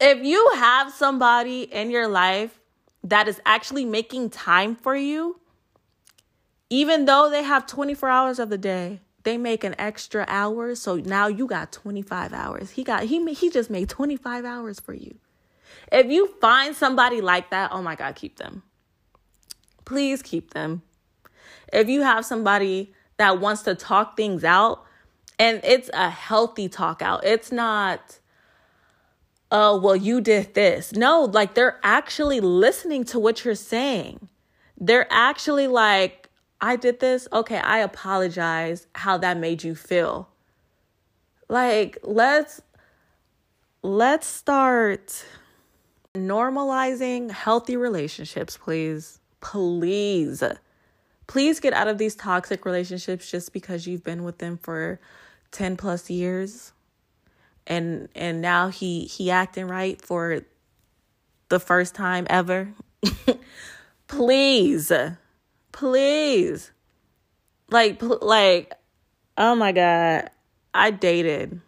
if 0.00 0.24
you 0.24 0.50
have 0.54 0.92
somebody 0.92 1.62
in 1.62 1.90
your 1.90 2.06
life 2.06 2.60
that 3.02 3.28
is 3.28 3.40
actually 3.44 3.84
making 3.84 4.30
time 4.30 4.76
for 4.76 4.94
you, 4.94 5.40
even 6.74 7.04
though 7.04 7.30
they 7.30 7.44
have 7.44 7.68
24 7.68 8.08
hours 8.08 8.38
of 8.40 8.50
the 8.50 8.58
day, 8.58 9.00
they 9.22 9.38
make 9.38 9.62
an 9.62 9.76
extra 9.78 10.24
hour. 10.26 10.74
So 10.74 10.96
now 10.96 11.28
you 11.28 11.46
got 11.46 11.70
25 11.70 12.32
hours. 12.32 12.70
He 12.70 12.82
got 12.82 13.04
he 13.04 13.32
he 13.32 13.48
just 13.48 13.70
made 13.70 13.88
25 13.88 14.44
hours 14.44 14.80
for 14.80 14.92
you. 14.92 15.14
If 15.92 16.06
you 16.10 16.34
find 16.40 16.74
somebody 16.74 17.20
like 17.20 17.50
that, 17.50 17.70
oh 17.72 17.80
my 17.80 17.94
god, 17.94 18.16
keep 18.16 18.38
them. 18.38 18.64
Please 19.84 20.20
keep 20.20 20.52
them. 20.52 20.82
If 21.72 21.88
you 21.88 22.02
have 22.02 22.24
somebody 22.24 22.92
that 23.18 23.38
wants 23.38 23.62
to 23.62 23.76
talk 23.76 24.16
things 24.16 24.42
out 24.42 24.84
and 25.38 25.60
it's 25.62 25.90
a 25.94 26.10
healthy 26.10 26.68
talk 26.68 27.02
out. 27.02 27.24
It's 27.24 27.52
not 27.52 28.18
oh, 29.52 29.78
well 29.78 29.94
you 29.94 30.20
did 30.20 30.54
this. 30.54 30.92
No, 30.92 31.22
like 31.22 31.54
they're 31.54 31.78
actually 31.84 32.40
listening 32.40 33.04
to 33.04 33.20
what 33.20 33.44
you're 33.44 33.54
saying. 33.54 34.28
They're 34.76 35.06
actually 35.08 35.68
like 35.68 36.23
I 36.60 36.76
did 36.76 37.00
this. 37.00 37.28
Okay, 37.32 37.58
I 37.58 37.78
apologize 37.78 38.86
how 38.94 39.18
that 39.18 39.36
made 39.36 39.64
you 39.64 39.74
feel. 39.74 40.28
Like, 41.48 41.98
let's 42.02 42.62
let's 43.82 44.26
start 44.26 45.24
normalizing 46.14 47.30
healthy 47.30 47.76
relationships, 47.76 48.56
please. 48.56 49.20
Please. 49.40 50.42
Please 51.26 51.60
get 51.60 51.72
out 51.72 51.88
of 51.88 51.98
these 51.98 52.14
toxic 52.14 52.64
relationships 52.64 53.30
just 53.30 53.52
because 53.52 53.86
you've 53.86 54.04
been 54.04 54.24
with 54.24 54.38
them 54.38 54.56
for 54.56 55.00
10 55.52 55.76
plus 55.76 56.08
years. 56.08 56.72
And 57.66 58.08
and 58.14 58.42
now 58.42 58.68
he 58.68 59.04
he 59.04 59.30
acting 59.30 59.68
right 59.68 60.00
for 60.00 60.42
the 61.48 61.60
first 61.60 61.94
time 61.94 62.26
ever. 62.28 62.74
please 64.06 64.92
Please. 65.74 66.70
Like 67.68 68.00
like 68.00 68.72
oh 69.36 69.56
my 69.56 69.72
god. 69.72 70.30
I 70.72 70.92
dated 70.92 71.60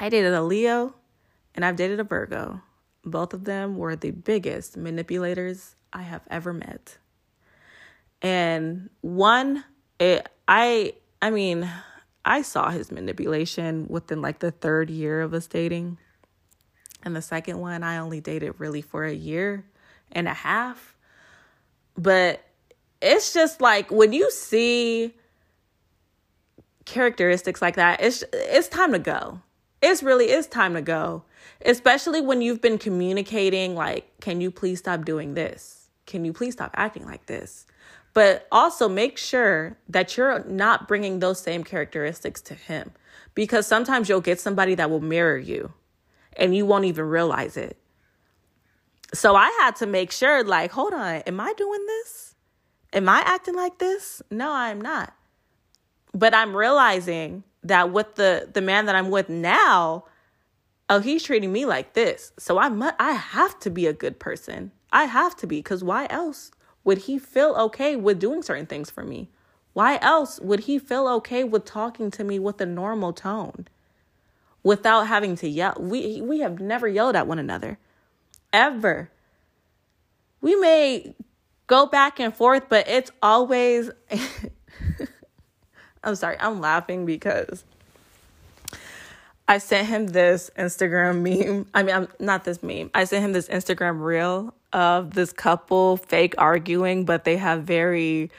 I 0.00 0.08
dated 0.08 0.32
a 0.32 0.42
Leo 0.42 0.94
and 1.54 1.62
I've 1.64 1.76
dated 1.76 2.00
a 2.00 2.04
Virgo. 2.04 2.62
Both 3.04 3.34
of 3.34 3.44
them 3.44 3.76
were 3.76 3.96
the 3.96 4.12
biggest 4.12 4.78
manipulators 4.78 5.76
I 5.92 6.02
have 6.02 6.22
ever 6.30 6.54
met. 6.54 6.96
And 8.22 8.88
one 9.02 9.62
it 9.98 10.26
I 10.48 10.94
I 11.20 11.30
mean, 11.30 11.70
I 12.24 12.40
saw 12.40 12.70
his 12.70 12.90
manipulation 12.90 13.88
within 13.90 14.22
like 14.22 14.38
the 14.38 14.52
third 14.52 14.88
year 14.88 15.20
of 15.20 15.34
us 15.34 15.46
dating. 15.46 15.98
And 17.02 17.14
the 17.14 17.22
second 17.22 17.58
one 17.58 17.82
I 17.82 17.98
only 17.98 18.22
dated 18.22 18.54
really 18.56 18.80
for 18.80 19.04
a 19.04 19.12
year 19.12 19.66
and 20.10 20.26
a 20.26 20.34
half. 20.34 20.96
But 21.94 22.42
it's 23.02 23.34
just 23.34 23.60
like 23.60 23.90
when 23.90 24.12
you 24.12 24.30
see 24.30 25.14
characteristics 26.84 27.60
like 27.60 27.76
that, 27.76 28.00
it's 28.00 28.24
it's 28.32 28.68
time 28.68 28.92
to 28.92 28.98
go. 28.98 29.40
It's 29.82 30.02
really 30.02 30.26
it's 30.26 30.46
time 30.46 30.74
to 30.74 30.82
go. 30.82 31.24
Especially 31.64 32.20
when 32.20 32.40
you've 32.40 32.60
been 32.60 32.78
communicating 32.78 33.74
like, 33.74 34.08
can 34.20 34.40
you 34.40 34.50
please 34.50 34.78
stop 34.78 35.04
doing 35.04 35.34
this? 35.34 35.88
Can 36.06 36.24
you 36.24 36.32
please 36.32 36.54
stop 36.54 36.70
acting 36.74 37.04
like 37.04 37.26
this? 37.26 37.66
But 38.14 38.46
also 38.52 38.88
make 38.88 39.18
sure 39.18 39.76
that 39.88 40.16
you're 40.16 40.44
not 40.44 40.86
bringing 40.86 41.18
those 41.18 41.40
same 41.40 41.64
characteristics 41.64 42.40
to 42.42 42.54
him 42.54 42.92
because 43.34 43.66
sometimes 43.66 44.08
you'll 44.08 44.20
get 44.20 44.40
somebody 44.40 44.74
that 44.74 44.90
will 44.90 45.00
mirror 45.00 45.38
you 45.38 45.72
and 46.36 46.54
you 46.54 46.66
won't 46.66 46.84
even 46.84 47.06
realize 47.06 47.56
it. 47.56 47.76
So 49.14 49.34
I 49.34 49.48
had 49.62 49.76
to 49.76 49.86
make 49.86 50.12
sure 50.12 50.44
like, 50.44 50.72
hold 50.72 50.92
on, 50.92 51.16
am 51.22 51.40
I 51.40 51.52
doing 51.56 51.84
this? 51.86 52.31
Am 52.92 53.08
I 53.08 53.22
acting 53.24 53.54
like 53.54 53.78
this? 53.78 54.22
No, 54.30 54.52
I'm 54.52 54.80
not. 54.80 55.14
But 56.14 56.34
I'm 56.34 56.54
realizing 56.56 57.44
that 57.64 57.90
with 57.92 58.16
the 58.16 58.50
the 58.52 58.60
man 58.60 58.86
that 58.86 58.94
I'm 58.94 59.10
with 59.10 59.28
now, 59.28 60.04
oh, 60.90 61.00
he's 61.00 61.22
treating 61.22 61.52
me 61.52 61.64
like 61.64 61.94
this. 61.94 62.32
So 62.38 62.58
I 62.58 62.68
mu- 62.68 62.90
I 62.98 63.12
have 63.12 63.58
to 63.60 63.70
be 63.70 63.86
a 63.86 63.92
good 63.92 64.18
person. 64.18 64.72
I 64.92 65.04
have 65.04 65.36
to 65.36 65.46
be 65.46 65.62
cuz 65.62 65.82
why 65.82 66.06
else 66.10 66.50
would 66.84 66.98
he 66.98 67.18
feel 67.18 67.54
okay 67.54 67.96
with 67.96 68.18
doing 68.18 68.42
certain 68.42 68.66
things 68.66 68.90
for 68.90 69.04
me? 69.04 69.30
Why 69.72 69.98
else 70.02 70.38
would 70.40 70.60
he 70.60 70.78
feel 70.78 71.08
okay 71.08 71.44
with 71.44 71.64
talking 71.64 72.10
to 72.10 72.24
me 72.24 72.38
with 72.38 72.60
a 72.60 72.66
normal 72.66 73.14
tone? 73.14 73.68
Without 74.62 75.06
having 75.06 75.34
to 75.36 75.48
yell. 75.48 75.76
We 75.78 76.20
we 76.20 76.40
have 76.40 76.60
never 76.60 76.88
yelled 76.88 77.16
at 77.16 77.26
one 77.26 77.38
another. 77.38 77.78
Ever. 78.52 79.10
We 80.42 80.56
may 80.56 81.14
go 81.72 81.86
back 81.86 82.20
and 82.20 82.36
forth, 82.36 82.68
but 82.68 82.86
it's 82.86 83.10
always. 83.22 83.90
I'm 86.04 86.16
sorry, 86.16 86.36
I'm 86.38 86.60
laughing 86.60 87.06
because 87.06 87.64
I 89.48 89.56
sent 89.56 89.88
him 89.88 90.08
this 90.08 90.50
Instagram 90.58 91.22
meme. 91.22 91.66
I 91.72 91.82
mean, 91.82 91.96
I'm 91.96 92.08
not 92.20 92.44
this 92.44 92.62
meme. 92.62 92.90
I 92.92 93.04
sent 93.04 93.24
him 93.24 93.32
this 93.32 93.48
Instagram 93.48 94.02
reel 94.02 94.52
of 94.74 95.14
this 95.14 95.32
couple 95.32 95.96
fake 95.96 96.34
arguing, 96.36 97.06
but 97.06 97.24
they 97.24 97.38
have 97.38 97.62
very 97.62 98.30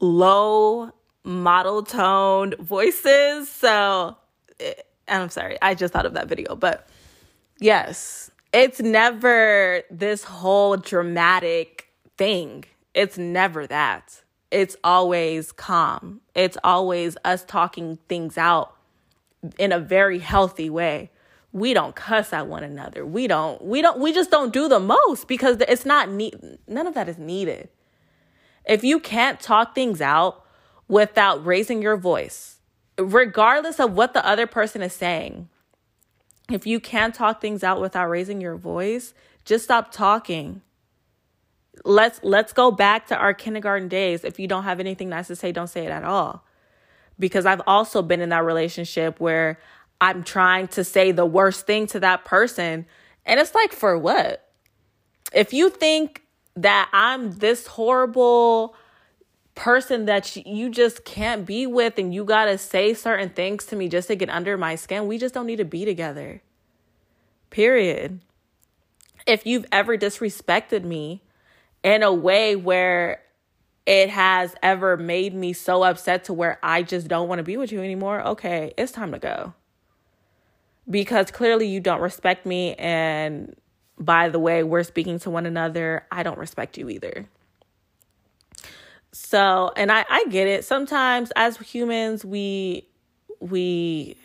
low 0.00 0.92
model 1.24 1.82
toned 1.82 2.54
voices. 2.58 3.50
So, 3.50 4.16
and 4.60 5.22
I'm 5.24 5.28
sorry, 5.28 5.58
I 5.60 5.74
just 5.74 5.92
thought 5.92 6.06
of 6.06 6.14
that 6.14 6.26
video, 6.26 6.56
but 6.56 6.88
yes, 7.58 8.30
it's 8.54 8.80
never 8.80 9.82
this 9.90 10.24
whole 10.24 10.78
dramatic 10.78 11.81
thing. 12.16 12.64
It's 12.94 13.18
never 13.18 13.66
that. 13.66 14.22
It's 14.50 14.76
always 14.84 15.50
calm. 15.50 16.20
It's 16.34 16.58
always 16.62 17.16
us 17.24 17.44
talking 17.44 17.98
things 18.08 18.36
out 18.36 18.76
in 19.58 19.72
a 19.72 19.78
very 19.78 20.18
healthy 20.18 20.68
way. 20.68 21.10
We 21.52 21.74
don't 21.74 21.94
cuss 21.94 22.32
at 22.32 22.46
one 22.46 22.62
another. 22.62 23.04
We 23.04 23.26
don't 23.26 23.62
we 23.62 23.82
don't 23.82 23.98
we 23.98 24.12
just 24.12 24.30
don't 24.30 24.52
do 24.52 24.68
the 24.68 24.80
most 24.80 25.28
because 25.28 25.58
it's 25.68 25.84
not 25.84 26.10
need 26.10 26.58
none 26.66 26.86
of 26.86 26.94
that 26.94 27.08
is 27.08 27.18
needed. 27.18 27.68
If 28.64 28.84
you 28.84 29.00
can't 29.00 29.40
talk 29.40 29.74
things 29.74 30.00
out 30.00 30.44
without 30.88 31.44
raising 31.44 31.82
your 31.82 31.96
voice, 31.96 32.60
regardless 32.98 33.80
of 33.80 33.94
what 33.94 34.14
the 34.14 34.26
other 34.26 34.46
person 34.46 34.82
is 34.82 34.92
saying, 34.92 35.48
if 36.50 36.66
you 36.66 36.78
can't 36.80 37.14
talk 37.14 37.40
things 37.40 37.64
out 37.64 37.80
without 37.80 38.08
raising 38.08 38.40
your 38.40 38.56
voice, 38.56 39.14
just 39.44 39.64
stop 39.64 39.92
talking 39.92 40.62
let's 41.84 42.20
let's 42.22 42.52
go 42.52 42.70
back 42.70 43.06
to 43.08 43.16
our 43.16 43.34
kindergarten 43.34 43.88
days. 43.88 44.24
If 44.24 44.38
you 44.38 44.46
don't 44.46 44.64
have 44.64 44.80
anything 44.80 45.08
nice 45.08 45.28
to 45.28 45.36
say 45.36 45.52
don't 45.52 45.68
say 45.68 45.86
it 45.86 45.90
at 45.90 46.04
all. 46.04 46.44
Because 47.18 47.46
i've 47.46 47.62
also 47.66 48.02
been 48.02 48.20
in 48.20 48.30
that 48.30 48.44
relationship 48.44 49.20
where 49.20 49.58
i'm 50.00 50.22
trying 50.22 50.68
to 50.68 50.84
say 50.84 51.12
the 51.12 51.26
worst 51.26 51.66
thing 51.66 51.86
to 51.88 52.00
that 52.00 52.24
person. 52.24 52.86
And 53.24 53.38
it's 53.38 53.54
like 53.54 53.72
for 53.72 53.96
what? 53.96 54.48
If 55.32 55.52
you 55.52 55.70
think 55.70 56.22
that 56.56 56.88
i'm 56.92 57.32
this 57.32 57.66
horrible 57.66 58.74
person 59.54 60.06
that 60.06 60.34
you 60.36 60.70
just 60.70 61.04
can't 61.04 61.44
be 61.44 61.66
with 61.66 61.98
and 61.98 62.14
you 62.14 62.24
got 62.24 62.46
to 62.46 62.56
say 62.56 62.94
certain 62.94 63.28
things 63.28 63.66
to 63.66 63.76
me 63.76 63.86
just 63.86 64.08
to 64.08 64.14
get 64.14 64.30
under 64.30 64.56
my 64.56 64.74
skin 64.74 65.06
we 65.06 65.18
just 65.18 65.34
don't 65.34 65.46
need 65.46 65.56
to 65.56 65.64
be 65.64 65.84
together. 65.84 66.42
Period. 67.50 68.20
If 69.26 69.46
you've 69.46 69.66
ever 69.70 69.96
disrespected 69.96 70.84
me 70.84 71.22
in 71.82 72.02
a 72.02 72.12
way 72.12 72.56
where 72.56 73.20
it 73.86 74.10
has 74.10 74.54
ever 74.62 74.96
made 74.96 75.34
me 75.34 75.52
so 75.52 75.82
upset 75.82 76.24
to 76.24 76.32
where 76.32 76.58
I 76.62 76.82
just 76.82 77.08
don't 77.08 77.28
want 77.28 77.40
to 77.40 77.42
be 77.42 77.56
with 77.56 77.72
you 77.72 77.80
anymore, 77.80 78.22
okay, 78.22 78.72
it's 78.76 78.92
time 78.92 79.12
to 79.12 79.18
go. 79.18 79.54
Because 80.88 81.30
clearly 81.30 81.66
you 81.66 81.80
don't 81.80 82.00
respect 82.00 82.46
me. 82.46 82.74
And 82.74 83.56
by 83.98 84.28
the 84.28 84.38
way, 84.38 84.62
we're 84.62 84.82
speaking 84.82 85.18
to 85.20 85.30
one 85.30 85.46
another. 85.46 86.06
I 86.10 86.22
don't 86.22 86.38
respect 86.38 86.78
you 86.78 86.88
either. 86.88 87.28
So, 89.12 89.72
and 89.76 89.92
I, 89.92 90.04
I 90.08 90.24
get 90.30 90.46
it. 90.46 90.64
Sometimes 90.64 91.30
as 91.36 91.56
humans, 91.58 92.24
we, 92.24 92.86
we, 93.40 94.16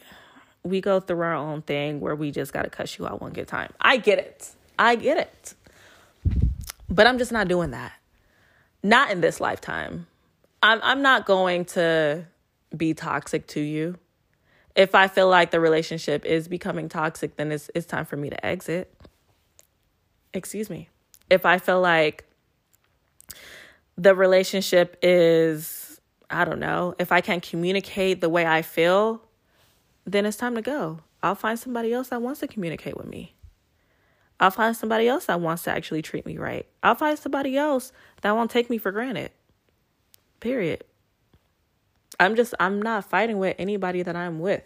we 0.64 0.82
go 0.82 1.00
through 1.00 1.22
our 1.22 1.36
own 1.36 1.62
thing 1.62 2.00
where 2.00 2.16
we 2.16 2.32
just 2.32 2.54
got 2.54 2.64
to 2.64 2.70
cuss 2.70 2.98
you 2.98 3.08
out 3.08 3.22
one 3.22 3.34
good 3.34 3.48
time. 3.48 3.72
I 3.82 3.98
get 3.98 4.20
it. 4.20 4.52
I 4.80 4.96
get 4.96 5.18
it. 5.18 5.54
But 6.90 7.08
I'm 7.08 7.18
just 7.18 7.32
not 7.32 7.48
doing 7.48 7.72
that. 7.72 7.94
Not 8.84 9.12
in 9.12 9.22
this 9.22 9.40
lifetime. 9.40 10.08
I'm 10.64 10.80
I'm 10.84 11.02
not 11.02 11.26
going 11.26 11.66
to 11.66 12.26
be 12.76 12.94
toxic 12.94 13.48
to 13.48 13.60
you. 13.60 13.98
If 14.76 14.96
I 14.96 15.08
feel 15.08 15.28
like 15.28 15.52
the 15.52 15.60
relationship 15.60 16.26
is 16.26 16.48
becoming 16.48 16.90
toxic, 16.90 17.36
then 17.36 17.52
it's 17.52 17.70
it's 17.76 17.86
time 17.86 18.06
for 18.06 18.18
me 18.18 18.30
to 18.30 18.46
exit. 18.46 18.94
Excuse 20.34 20.70
me. 20.70 20.90
If 21.30 21.46
I 21.46 21.58
feel 21.58 21.82
like 21.82 22.26
the 23.98 24.16
relationship 24.16 24.98
is 25.02 26.00
I 26.30 26.46
don't 26.46 26.60
know, 26.60 26.94
if 27.00 27.12
I 27.12 27.22
can't 27.22 27.42
communicate 27.42 28.22
the 28.22 28.30
way 28.30 28.46
I 28.46 28.62
feel, 28.62 29.22
then 30.06 30.26
it's 30.26 30.38
time 30.38 30.56
to 30.56 30.62
go. 30.62 31.00
I'll 31.24 31.36
find 31.36 31.58
somebody 31.58 31.94
else 31.94 32.10
that 32.10 32.22
wants 32.22 32.42
to 32.42 32.48
communicate 32.48 32.98
with 32.98 33.08
me. 33.08 33.34
I'll 34.40 34.52
find 34.52 34.76
somebody 34.76 35.08
else 35.08 35.26
that 35.26 35.42
wants 35.42 35.64
to 35.64 35.72
actually 35.72 36.02
treat 36.02 36.26
me 36.26 36.38
right. 36.38 36.66
I'll 36.84 36.96
find 36.96 37.18
somebody 37.18 37.58
else 37.58 37.92
that 38.22 38.36
won't 38.36 38.52
take 38.52 38.70
me 38.70 38.78
for 38.78 38.92
granted. 38.92 39.32
Period. 40.40 40.84
I'm 42.20 42.36
just, 42.36 42.54
I'm 42.60 42.82
not 42.82 43.10
fighting 43.10 43.40
with 43.40 43.56
anybody 43.58 44.04
that 44.04 44.16
I'm 44.16 44.40
with. 44.40 44.64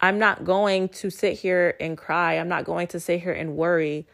I'm 0.00 0.18
not 0.18 0.44
going 0.44 0.88
to 0.90 1.10
sit 1.10 1.38
here 1.38 1.76
and 1.80 1.96
cry. 1.96 2.34
I'm 2.34 2.48
not 2.48 2.64
going 2.64 2.88
to 2.88 3.00
sit 3.00 3.22
here 3.22 3.32
and 3.32 3.56
worry. 3.56 4.06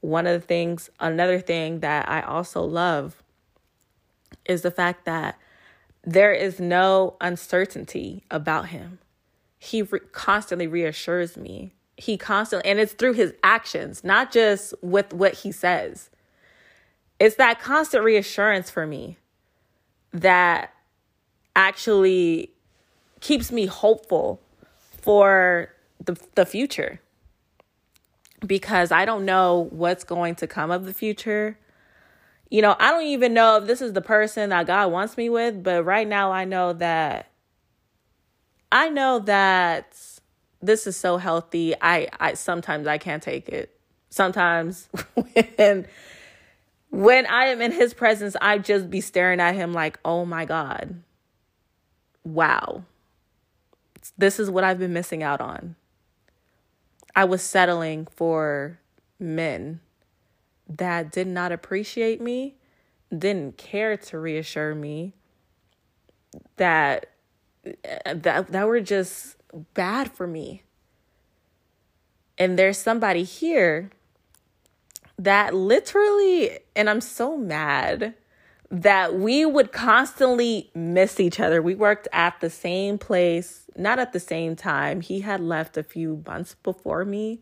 One 0.00 0.26
of 0.26 0.40
the 0.40 0.46
things, 0.46 0.90
another 1.00 1.40
thing 1.40 1.80
that 1.80 2.08
I 2.08 2.20
also 2.20 2.62
love 2.62 3.22
is 4.44 4.62
the 4.62 4.70
fact 4.70 5.04
that 5.04 5.38
there 6.04 6.32
is 6.32 6.60
no 6.60 7.16
uncertainty 7.20 8.24
about 8.30 8.68
him. 8.68 8.98
He 9.58 9.82
re- 9.82 10.00
constantly 10.12 10.66
reassures 10.66 11.36
me 11.36 11.72
he 11.96 12.16
constantly 12.16 12.68
and 12.68 12.78
it's 12.78 12.92
through 12.92 13.12
his 13.12 13.32
actions 13.42 14.04
not 14.04 14.30
just 14.30 14.74
with 14.82 15.12
what 15.12 15.34
he 15.34 15.50
says 15.50 16.10
it's 17.18 17.36
that 17.36 17.60
constant 17.60 18.04
reassurance 18.04 18.70
for 18.70 18.86
me 18.86 19.16
that 20.12 20.72
actually 21.54 22.50
keeps 23.20 23.50
me 23.50 23.66
hopeful 23.66 24.40
for 25.02 25.72
the 26.04 26.18
the 26.34 26.44
future 26.44 27.00
because 28.44 28.92
I 28.92 29.04
don't 29.04 29.24
know 29.24 29.68
what's 29.70 30.04
going 30.04 30.34
to 30.36 30.46
come 30.46 30.70
of 30.70 30.84
the 30.84 30.92
future. 30.92 31.58
You 32.50 32.62
know, 32.62 32.76
I 32.78 32.90
don't 32.90 33.04
even 33.04 33.34
know 33.34 33.56
if 33.56 33.66
this 33.66 33.80
is 33.80 33.92
the 33.92 34.00
person 34.00 34.50
that 34.50 34.66
God 34.66 34.92
wants 34.92 35.16
me 35.16 35.28
with, 35.28 35.62
but 35.62 35.84
right 35.84 36.06
now 36.06 36.30
I 36.30 36.44
know 36.44 36.72
that 36.74 37.30
I 38.70 38.88
know 38.88 39.20
that 39.20 40.15
this 40.66 40.86
is 40.86 40.96
so 40.96 41.16
healthy. 41.16 41.74
I, 41.80 42.08
I 42.18 42.34
sometimes 42.34 42.86
I 42.86 42.98
can't 42.98 43.22
take 43.22 43.48
it. 43.48 43.78
Sometimes 44.10 44.88
when 45.56 45.86
when 46.90 47.26
I 47.26 47.46
am 47.46 47.60
in 47.60 47.72
his 47.72 47.92
presence, 47.94 48.36
I 48.40 48.58
just 48.58 48.90
be 48.90 49.00
staring 49.00 49.40
at 49.40 49.54
him 49.54 49.72
like, 49.72 49.98
"Oh 50.04 50.24
my 50.24 50.44
god. 50.44 51.02
Wow. 52.24 52.84
This 54.16 54.38
is 54.38 54.50
what 54.50 54.64
I've 54.64 54.78
been 54.78 54.92
missing 54.92 55.22
out 55.22 55.40
on." 55.40 55.76
I 57.14 57.24
was 57.24 57.42
settling 57.42 58.06
for 58.14 58.78
men 59.18 59.80
that 60.68 61.10
did 61.10 61.26
not 61.26 61.52
appreciate 61.52 62.20
me, 62.20 62.56
didn't 63.16 63.56
care 63.56 63.96
to 63.96 64.18
reassure 64.18 64.74
me 64.74 65.14
that 66.56 67.10
that 68.04 68.48
that 68.48 68.66
were 68.66 68.80
just 68.80 69.36
bad 69.74 70.12
for 70.12 70.26
me. 70.26 70.62
And 72.38 72.58
there's 72.58 72.78
somebody 72.78 73.22
here 73.22 73.90
that 75.18 75.54
literally, 75.54 76.58
and 76.74 76.90
I'm 76.90 77.00
so 77.00 77.36
mad 77.36 78.14
that 78.70 79.14
we 79.14 79.46
would 79.46 79.72
constantly 79.72 80.70
miss 80.74 81.20
each 81.20 81.38
other. 81.40 81.62
We 81.62 81.74
worked 81.74 82.08
at 82.12 82.40
the 82.40 82.50
same 82.50 82.98
place, 82.98 83.64
not 83.76 83.98
at 83.98 84.12
the 84.12 84.20
same 84.20 84.56
time. 84.56 85.00
He 85.00 85.20
had 85.20 85.40
left 85.40 85.76
a 85.76 85.82
few 85.82 86.22
months 86.26 86.56
before 86.62 87.04
me. 87.04 87.40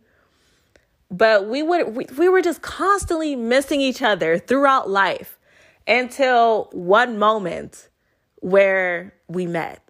But 1.10 1.48
we 1.48 1.62
would 1.62 1.94
we, 1.94 2.06
we 2.18 2.28
were 2.28 2.42
just 2.42 2.62
constantly 2.62 3.36
missing 3.36 3.80
each 3.80 4.02
other 4.02 4.38
throughout 4.38 4.90
life 4.90 5.38
until 5.86 6.68
one 6.72 7.18
moment 7.18 7.88
where 8.36 9.14
we 9.28 9.46
met. 9.46 9.80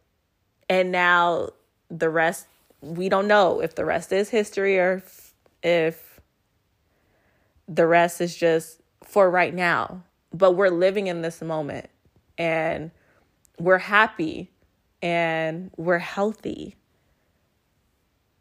And 0.69 0.93
now 0.93 1.51
the 1.99 2.11
rest 2.11 2.47
we 2.81 3.09
don't 3.09 3.27
know 3.27 3.61
if 3.61 3.75
the 3.75 3.85
rest 3.85 4.13
is 4.13 4.29
history 4.29 4.79
or 4.79 5.03
if, 5.63 6.21
the 7.67 7.87
rest 7.87 8.21
is 8.21 8.37
just 8.37 8.83
for 9.03 9.31
right 9.31 9.55
now. 9.55 10.03
But 10.33 10.53
we're 10.53 10.69
living 10.69 11.07
in 11.07 11.23
this 11.23 11.41
moment 11.41 11.89
and 12.37 12.91
we're 13.59 13.79
happy 13.79 14.51
and 15.01 15.71
we're 15.77 15.99
healthy. 15.99 16.77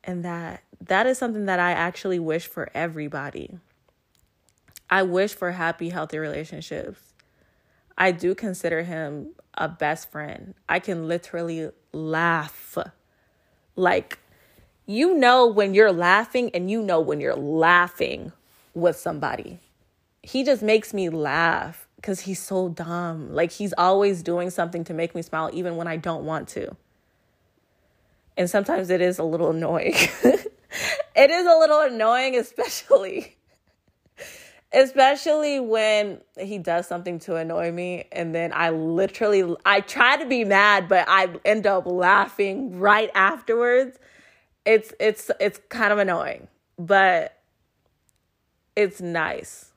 And 0.04 0.26
that 0.26 0.64
that 0.82 1.08
is 1.08 1.18
something 1.18 1.46
that 1.46 1.60
i 1.60 1.72
actually 1.72 2.20
wish 2.20 2.48
for 2.48 2.70
everybody. 2.74 3.58
I 4.90 5.04
wish 5.04 5.34
for 5.34 5.52
happy 5.52 5.90
healthy 5.90 6.18
relationships. 6.18 7.00
I 7.98 8.12
do 8.12 8.36
consider 8.36 8.84
him 8.84 9.30
a 9.54 9.70
best 9.70 10.12
friend. 10.12 10.56
I 10.68 10.80
can 10.80 11.08
literally 11.08 11.70
laugh 11.94 12.78
like, 13.76 14.20
you 14.86 15.16
know 15.16 15.48
when 15.48 15.74
you're 15.74 15.92
laughing 15.92 16.52
and 16.54 16.70
you 16.70 16.82
know 16.82 17.00
when 17.00 17.20
you're 17.20 17.36
laughing 17.36 18.32
with 18.74 18.98
somebody. 18.98 19.60
He 20.22 20.44
just 20.44 20.62
makes 20.62 20.94
me 20.94 21.10
laugh 21.10 21.88
because 21.98 22.22
he's 22.22 22.42
so 22.42 22.70
dumb. 22.70 23.34
Like, 23.34 23.52
he's 23.52 23.74
always 23.78 24.24
doing 24.24 24.50
something 24.50 24.84
to 24.86 24.94
make 24.94 25.16
me 25.16 25.22
smile, 25.22 25.50
even 25.54 25.76
when 25.76 25.88
I 25.88 25.98
don't 25.98 26.26
want 26.26 26.48
to. 26.50 26.76
And 28.36 28.50
sometimes 28.50 28.90
it 28.90 29.02
is 29.02 29.20
a 29.20 29.24
little 29.24 29.52
annoying. 29.52 29.94
it 31.16 31.32
is 31.32 31.46
a 31.46 31.58
little 31.58 31.82
annoying, 31.82 32.36
especially 32.36 33.38
especially 34.74 35.60
when 35.60 36.20
he 36.40 36.58
does 36.58 36.88
something 36.88 37.20
to 37.20 37.36
annoy 37.36 37.72
me 37.72 38.06
and 38.12 38.34
then 38.34 38.52
i 38.54 38.70
literally 38.70 39.56
i 39.66 39.80
try 39.82 40.18
to 40.18 40.26
be 40.26 40.44
mad 40.44 40.88
but 40.88 41.06
i 41.08 41.30
end 41.46 41.68
up 41.68 41.86
laughing 41.86 42.80
right 42.80 43.12
afterwards. 43.14 43.98
It's 44.66 44.94
it's 45.00 45.30
it's 45.40 45.60
kind 45.70 45.92
of 45.92 46.00
annoying 46.00 46.48
but 46.78 47.38
it's 48.76 49.02
nice. 49.02 49.72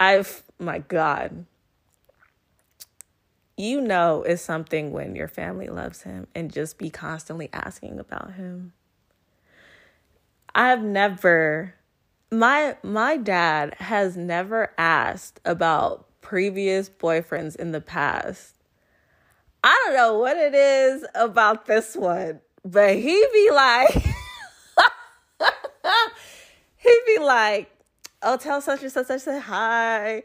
I've 0.00 0.42
my 0.58 0.80
god. 0.80 1.46
You 3.56 3.80
know 3.80 4.22
it's 4.22 4.42
something 4.42 4.92
when 4.92 5.14
your 5.14 5.28
family 5.28 5.68
loves 5.68 6.02
him 6.02 6.26
and 6.34 6.52
just 6.52 6.78
be 6.78 6.90
constantly 6.90 7.48
asking 7.52 8.00
about 8.00 8.34
him. 8.34 8.72
I've 10.54 10.82
never 10.82 11.74
my 12.32 12.76
my 12.82 13.16
dad 13.18 13.74
has 13.74 14.16
never 14.16 14.72
asked 14.78 15.38
about 15.44 16.06
previous 16.22 16.88
boyfriends 16.88 17.54
in 17.56 17.72
the 17.72 17.80
past. 17.80 18.54
I 19.62 19.80
don't 19.84 19.94
know 19.94 20.18
what 20.18 20.36
it 20.38 20.54
is 20.54 21.04
about 21.14 21.66
this 21.66 21.94
one, 21.94 22.40
but 22.64 22.96
he 22.96 23.26
be 23.32 23.50
like 23.52 23.92
he 26.76 27.00
be 27.06 27.18
like, 27.18 27.70
"Oh, 28.22 28.38
tell 28.38 28.62
such 28.62 28.82
and 28.82 28.90
such 28.90 29.06
such 29.06 29.20
say 29.20 29.38
hi." 29.38 30.22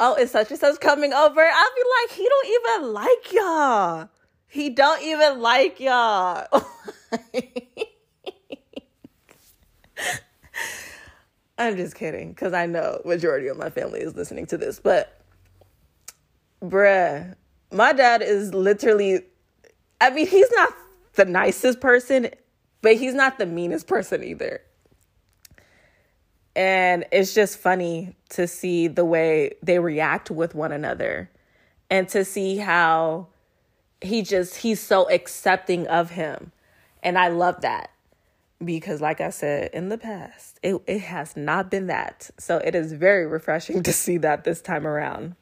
Oh, 0.00 0.14
is 0.14 0.30
such 0.30 0.50
and 0.52 0.60
such 0.60 0.78
coming 0.78 1.12
over? 1.12 1.40
I'll 1.40 1.74
be 1.74 1.82
like, 2.00 2.16
he 2.16 2.28
don't 2.28 2.46
even 2.46 2.92
like 2.92 3.32
y'all. 3.32 4.08
He 4.46 4.70
don't 4.70 5.02
even 5.02 5.40
like 5.40 5.80
y'all. 5.80 6.46
I'm 11.58 11.76
just 11.76 11.94
kidding 11.94 12.30
because 12.30 12.52
I 12.52 12.66
know 12.66 13.02
majority 13.04 13.48
of 13.48 13.56
my 13.56 13.68
family 13.68 14.00
is 14.00 14.14
listening 14.14 14.46
to 14.46 14.56
this, 14.56 14.78
but 14.78 15.20
bruh, 16.62 17.34
my 17.72 17.92
dad 17.92 18.22
is 18.22 18.54
literally 18.54 19.22
I 20.00 20.10
mean, 20.10 20.26
he's 20.26 20.50
not 20.52 20.72
the 21.14 21.24
nicest 21.24 21.80
person, 21.80 22.30
but 22.82 22.96
he's 22.96 23.14
not 23.14 23.38
the 23.38 23.46
meanest 23.46 23.86
person 23.86 24.22
either. 24.22 24.60
And 26.54 27.04
it's 27.12 27.34
just 27.34 27.58
funny 27.58 28.16
to 28.30 28.46
see 28.46 28.88
the 28.88 29.04
way 29.04 29.54
they 29.62 29.78
react 29.78 30.30
with 30.30 30.54
one 30.54 30.72
another 30.72 31.30
and 31.90 32.08
to 32.08 32.24
see 32.24 32.56
how 32.56 33.28
he 34.00 34.22
just, 34.22 34.56
he's 34.56 34.80
so 34.80 35.08
accepting 35.10 35.86
of 35.86 36.10
him. 36.10 36.52
And 37.02 37.18
I 37.18 37.28
love 37.28 37.60
that 37.62 37.90
because, 38.64 39.00
like 39.00 39.20
I 39.20 39.30
said 39.30 39.70
in 39.72 39.88
the 39.88 39.98
past, 39.98 40.58
it, 40.62 40.80
it 40.86 41.00
has 41.00 41.36
not 41.36 41.70
been 41.70 41.86
that. 41.86 42.30
So 42.38 42.58
it 42.58 42.74
is 42.74 42.92
very 42.92 43.26
refreshing 43.26 43.82
to 43.84 43.92
see 43.92 44.18
that 44.18 44.44
this 44.44 44.60
time 44.60 44.86
around. 44.86 45.36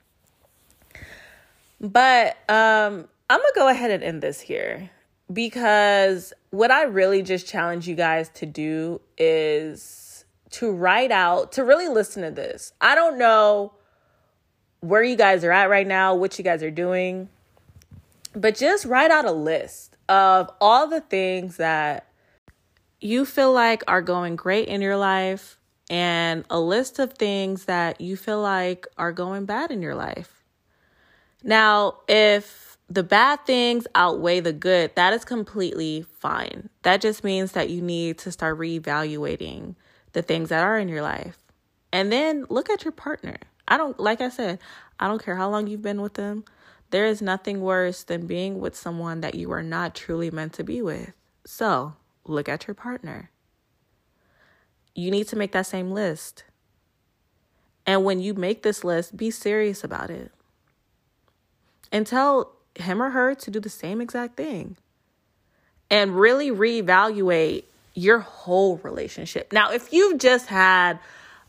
But 1.81 2.37
um, 2.49 3.09
I'm 3.29 3.41
to 3.41 3.53
go 3.55 3.69
ahead 3.69 3.91
and 3.91 4.03
end 4.03 4.23
this 4.23 4.41
here 4.41 4.91
because 5.33 6.33
what 6.51 6.71
I 6.71 6.85
really 6.85 7.23
just 7.23 7.47
challenge 7.47 7.89
you 7.89 7.95
guys 7.95 8.29
to 8.31 8.47
do 8.47 9.01
is 9.19 10.25
to 10.51 10.71
write 10.71 11.11
out, 11.11 11.53
to 11.53 11.65
really 11.65 11.89
listen 11.89 12.23
to 12.23 12.31
this. 12.31 12.73
I 12.81 12.95
don't 12.95 13.19
know 13.19 13.73
where 14.81 15.03
you 15.03 15.17
guys 15.17 15.45
are 15.45 15.53
at 15.53 15.69
right 15.69 15.87
now, 15.87 16.15
what 16.15 16.39
you 16.39 16.45
guys 16.45 16.63
are 16.63 16.71
doing, 16.71 17.29
but 18.35 18.55
just 18.55 18.85
write 18.85 19.11
out 19.11 19.25
a 19.25 19.33
list 19.33 19.97
of 20.09 20.51
all 20.61 20.87
the 20.87 21.01
things 21.01 21.57
that 21.57 22.07
you 23.07 23.25
feel 23.25 23.53
like 23.53 23.85
are 23.87 24.03
going 24.03 24.35
great 24.35 24.67
in 24.69 24.83
your 24.83 24.97
life 24.97 25.59
and 25.89 26.45
a 26.51 26.59
list 26.59 26.99
of 26.99 27.13
things 27.13 27.67
that 27.67 28.01
you 28.01 28.17
feel 28.17 28.41
like 28.41 28.87
are 28.99 29.13
going 29.13 29.45
bad 29.45 29.71
in 29.71 29.81
your 29.81 29.95
life. 29.95 30.43
Now, 31.45 31.99
if 32.09 32.77
the 32.89 33.05
bad 33.05 33.47
things 33.47 33.87
outweigh 33.95 34.41
the 34.41 34.53
good, 34.53 34.95
that 34.97 35.13
is 35.13 35.25
completely 35.25 36.05
fine. 36.19 36.69
That 36.83 37.01
just 37.01 37.23
means 37.23 37.53
that 37.53 37.71
you 37.71 37.81
need 37.81 38.19
to 38.19 38.33
start 38.33 38.59
reevaluating 38.59 39.77
the 40.13 40.23
things 40.23 40.49
that 40.49 40.65
are 40.65 40.77
in 40.77 40.89
your 40.89 41.03
life. 41.03 41.39
And 41.93 42.11
then 42.11 42.45
look 42.49 42.69
at 42.69 42.85
your 42.85 42.93
partner. 42.93 43.37
I 43.69 43.77
don't, 43.77 43.99
like 44.01 44.21
I 44.21 44.31
said, 44.31 44.59
I 44.99 45.07
don't 45.07 45.25
care 45.25 45.37
how 45.37 45.49
long 45.49 45.69
you've 45.69 45.83
been 45.83 46.03
with 46.03 46.15
them. 46.15 46.45
There 46.91 47.07
is 47.07 47.23
nothing 47.23 47.61
worse 47.61 48.03
than 48.03 48.27
being 48.27 48.59
with 48.59 48.75
someone 48.75 49.21
that 49.21 49.37
you 49.37 49.53
are 49.53 49.63
not 49.63 49.95
truly 49.95 50.31
meant 50.33 50.55
to 50.55 50.65
be 50.65 50.83
with. 50.83 51.13
So 51.45 51.95
look 52.27 52.49
at 52.49 52.67
your 52.67 52.75
partner. 52.75 53.31
You 54.95 55.11
need 55.11 55.29
to 55.29 55.37
make 55.37 55.53
that 55.53 55.67
same 55.67 55.91
list. 55.91 56.45
And 57.87 58.05
when 58.05 58.21
you 58.21 58.35
make 58.35 58.63
this 58.63 58.83
list, 58.83 59.17
be 59.17 59.31
serious 59.31 59.85
about 59.85 60.11
it. 60.11 60.33
And 61.93 62.07
tell 62.07 62.53
him 62.75 63.01
or 63.01 63.11
her 63.11 63.35
to 63.35 63.51
do 63.51 63.61
the 63.61 63.71
same 63.71 64.01
exact 64.01 64.37
thing 64.37 64.77
and 65.91 66.19
really 66.19 66.51
reevaluate 66.51 67.65
your 67.95 68.19
whole 68.19 68.79
relationship. 68.79 69.53
Now, 69.53 69.71
if 69.71 69.93
you've 69.93 70.19
just 70.19 70.47
had 70.47 70.99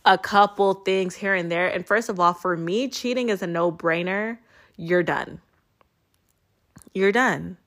a 0.06 0.18
couple 0.18 0.76
things 0.76 1.16
here 1.16 1.34
and 1.34 1.52
there, 1.52 1.68
and 1.68 1.86
first 1.86 2.10
of 2.10 2.20
all, 2.20 2.34
for 2.34 2.56
me, 2.56 2.88
cheating 2.88 3.30
is 3.30 3.42
a 3.42 3.48
no 3.48 3.72
brainer, 3.72 4.38
you're 4.78 5.04
done. 5.04 5.42
You're 6.94 7.12
done. 7.12 7.58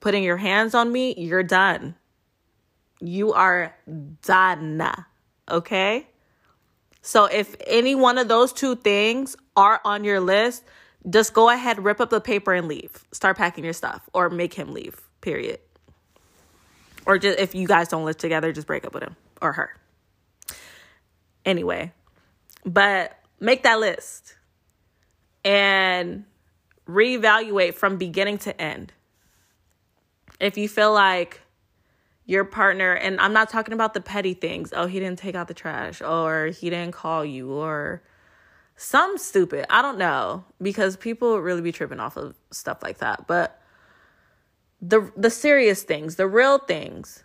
Putting 0.00 0.22
your 0.22 0.36
hands 0.36 0.74
on 0.74 0.92
me, 0.92 1.14
you're 1.16 1.42
done. 1.42 1.94
You 3.00 3.32
are 3.32 3.74
done. 4.22 4.82
Okay? 5.50 6.06
So 7.02 7.26
if 7.26 7.56
any 7.66 7.94
one 7.94 8.18
of 8.18 8.28
those 8.28 8.52
two 8.52 8.76
things 8.76 9.36
are 9.56 9.80
on 9.84 10.04
your 10.04 10.20
list, 10.20 10.64
just 11.08 11.32
go 11.32 11.48
ahead, 11.48 11.82
rip 11.82 12.00
up 12.00 12.10
the 12.10 12.20
paper 12.20 12.52
and 12.52 12.68
leave. 12.68 13.04
Start 13.12 13.36
packing 13.36 13.64
your 13.64 13.72
stuff 13.72 14.08
or 14.12 14.30
make 14.30 14.54
him 14.54 14.72
leave, 14.72 15.00
period. 15.20 15.60
Or 17.06 17.18
just 17.18 17.38
if 17.38 17.54
you 17.54 17.66
guys 17.66 17.88
don't 17.88 18.04
live 18.04 18.18
together, 18.18 18.52
just 18.52 18.66
break 18.66 18.84
up 18.84 18.92
with 18.92 19.02
him 19.02 19.16
or 19.40 19.52
her. 19.52 19.70
Anyway, 21.44 21.92
but 22.66 23.18
make 23.40 23.62
that 23.62 23.80
list 23.80 24.36
and 25.44 26.24
reevaluate 26.86 27.74
from 27.74 27.96
beginning 27.96 28.38
to 28.38 28.60
end. 28.60 28.92
If 30.40 30.58
you 30.58 30.68
feel 30.68 30.92
like 30.92 31.40
your 32.28 32.44
partner, 32.44 32.92
and 32.92 33.18
I'm 33.20 33.32
not 33.32 33.48
talking 33.48 33.72
about 33.72 33.94
the 33.94 34.02
petty 34.02 34.34
things, 34.34 34.74
oh, 34.76 34.86
he 34.86 35.00
didn't 35.00 35.18
take 35.18 35.34
out 35.34 35.48
the 35.48 35.54
trash, 35.54 36.02
or 36.02 36.48
he 36.48 36.68
didn't 36.68 36.92
call 36.92 37.24
you, 37.24 37.50
or 37.50 38.02
some 38.76 39.16
stupid. 39.16 39.64
I 39.70 39.80
don't 39.80 39.96
know 39.96 40.44
because 40.60 40.94
people 40.94 41.40
really 41.40 41.62
be 41.62 41.72
tripping 41.72 42.00
off 42.00 42.18
of 42.18 42.36
stuff 42.50 42.82
like 42.82 42.98
that. 42.98 43.26
But 43.26 43.60
the 44.80 45.10
the 45.16 45.30
serious 45.30 45.82
things, 45.82 46.16
the 46.16 46.28
real 46.28 46.58
things. 46.58 47.24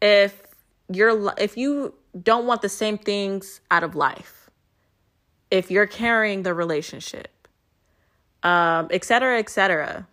If 0.00 0.42
you're 0.90 1.34
if 1.36 1.58
you 1.58 1.94
don't 2.20 2.46
want 2.46 2.62
the 2.62 2.70
same 2.70 2.96
things 2.96 3.60
out 3.70 3.84
of 3.84 3.94
life, 3.94 4.48
if 5.50 5.70
you're 5.70 5.86
carrying 5.86 6.42
the 6.42 6.54
relationship, 6.54 7.46
um, 8.42 8.88
et 8.90 9.04
cetera, 9.04 9.38
et 9.38 9.50
cetera, 9.50 10.08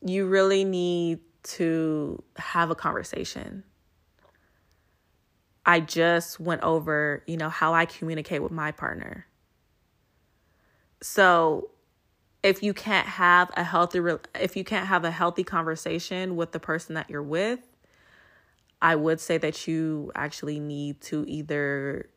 you 0.00 0.26
really 0.26 0.64
need 0.64 1.20
to 1.46 2.22
have 2.36 2.70
a 2.70 2.74
conversation 2.74 3.64
I 5.66 5.80
just 5.80 6.38
went 6.38 6.62
over, 6.62 7.24
you 7.26 7.36
know, 7.36 7.48
how 7.48 7.74
I 7.74 7.86
communicate 7.86 8.40
with 8.40 8.52
my 8.52 8.70
partner. 8.70 9.26
So, 11.02 11.70
if 12.44 12.62
you 12.62 12.72
can't 12.72 13.08
have 13.08 13.50
a 13.56 13.64
healthy 13.64 14.00
if 14.40 14.56
you 14.56 14.62
can't 14.62 14.86
have 14.86 15.04
a 15.04 15.10
healthy 15.10 15.42
conversation 15.42 16.36
with 16.36 16.52
the 16.52 16.60
person 16.60 16.94
that 16.94 17.10
you're 17.10 17.22
with, 17.22 17.58
I 18.80 18.94
would 18.94 19.18
say 19.18 19.38
that 19.38 19.66
you 19.66 20.12
actually 20.14 20.60
need 20.60 21.00
to 21.02 21.24
either 21.26 22.10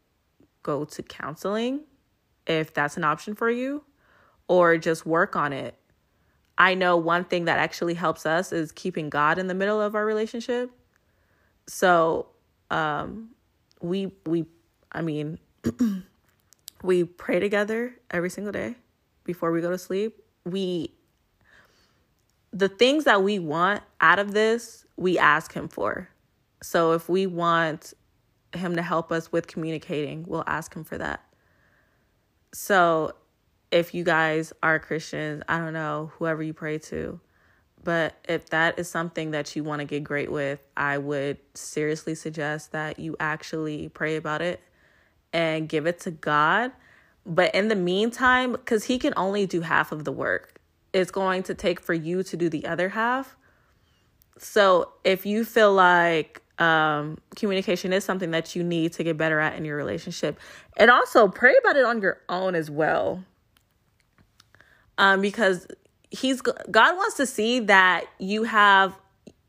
go 0.61 0.85
to 0.85 1.01
counseling 1.01 1.81
if 2.45 2.71
that's 2.73 2.97
an 2.97 3.03
option 3.03 3.33
for 3.33 3.49
you 3.49 3.83
or 4.47 4.77
just 4.77 5.07
work 5.07 5.35
on 5.35 5.51
it. 5.53 5.78
I 6.59 6.75
know 6.75 6.97
one 6.97 7.23
thing 7.23 7.45
that 7.45 7.57
actually 7.57 7.93
helps 7.93 8.25
us 8.25 8.51
is 8.51 8.71
keeping 8.71 9.09
God 9.09 9.39
in 9.39 9.47
the 9.47 9.53
middle 9.55 9.81
of 9.81 9.95
our 9.95 10.05
relationship. 10.05 10.69
So, 11.67 12.27
um, 12.69 13.29
we 13.81 14.11
we 14.25 14.45
I 14.91 15.01
mean 15.01 15.39
we 16.83 17.05
pray 17.05 17.39
together 17.39 17.95
every 18.11 18.29
single 18.29 18.51
day 18.51 18.75
before 19.23 19.51
we 19.51 19.61
go 19.61 19.71
to 19.71 19.77
sleep. 19.77 20.21
We 20.45 20.93
the 22.51 22.67
things 22.67 23.03
that 23.03 23.23
we 23.23 23.39
want 23.39 23.83
out 24.01 24.19
of 24.19 24.33
this, 24.33 24.85
we 24.97 25.17
ask 25.17 25.53
him 25.53 25.67
for. 25.67 26.09
So 26.61 26.93
if 26.93 27.07
we 27.07 27.27
want 27.27 27.93
him 28.53 28.75
to 28.75 28.81
help 28.81 29.11
us 29.11 29.31
with 29.31 29.47
communicating, 29.47 30.25
we'll 30.27 30.43
ask 30.47 30.73
him 30.73 30.83
for 30.83 30.97
that. 30.97 31.23
So 32.51 33.13
if 33.71 33.93
you 33.93 34.03
guys 34.03 34.53
are 34.63 34.79
Christians, 34.79 35.43
I 35.47 35.59
don't 35.59 35.73
know, 35.73 36.11
whoever 36.17 36.41
you 36.41 36.53
pray 36.53 36.79
to, 36.79 37.19
but 37.83 38.15
if 38.27 38.49
that 38.49 38.79
is 38.79 38.89
something 38.89 39.31
that 39.31 39.55
you 39.55 39.63
want 39.63 39.79
to 39.79 39.85
get 39.85 40.03
great 40.03 40.31
with, 40.31 40.59
I 40.75 40.97
would 40.97 41.37
seriously 41.53 42.15
suggest 42.15 42.71
that 42.71 42.99
you 42.99 43.15
actually 43.19 43.89
pray 43.89 44.15
about 44.15 44.41
it 44.41 44.59
and 45.31 45.69
give 45.69 45.85
it 45.85 45.99
to 46.01 46.11
God. 46.11 46.71
But 47.25 47.53
in 47.53 47.67
the 47.67 47.75
meantime, 47.75 48.53
because 48.53 48.85
He 48.85 48.97
can 48.97 49.13
only 49.15 49.45
do 49.45 49.61
half 49.61 49.91
of 49.91 50.03
the 50.03 50.11
work, 50.11 50.59
it's 50.93 51.11
going 51.11 51.43
to 51.43 51.53
take 51.53 51.79
for 51.79 51.93
you 51.93 52.23
to 52.23 52.37
do 52.37 52.49
the 52.49 52.65
other 52.65 52.89
half. 52.89 53.37
So 54.37 54.93
if 55.03 55.25
you 55.25 55.45
feel 55.45 55.73
like 55.73 56.41
um, 56.59 57.17
communication 57.35 57.93
is 57.93 58.03
something 58.03 58.31
that 58.31 58.55
you 58.55 58.63
need 58.63 58.93
to 58.93 59.03
get 59.03 59.17
better 59.17 59.39
at 59.39 59.55
in 59.55 59.63
your 59.63 59.77
relationship, 59.77 60.39
and 60.77 60.91
also 60.91 61.27
pray 61.27 61.55
about 61.61 61.77
it 61.77 61.85
on 61.85 62.01
your 62.01 62.19
own 62.27 62.55
as 62.55 62.69
well. 62.69 63.23
Um, 64.99 65.21
because 65.21 65.65
he's 66.11 66.41
God 66.41 66.97
wants 66.97 67.15
to 67.15 67.25
see 67.25 67.61
that 67.61 68.05
you 68.19 68.43
have 68.43 68.93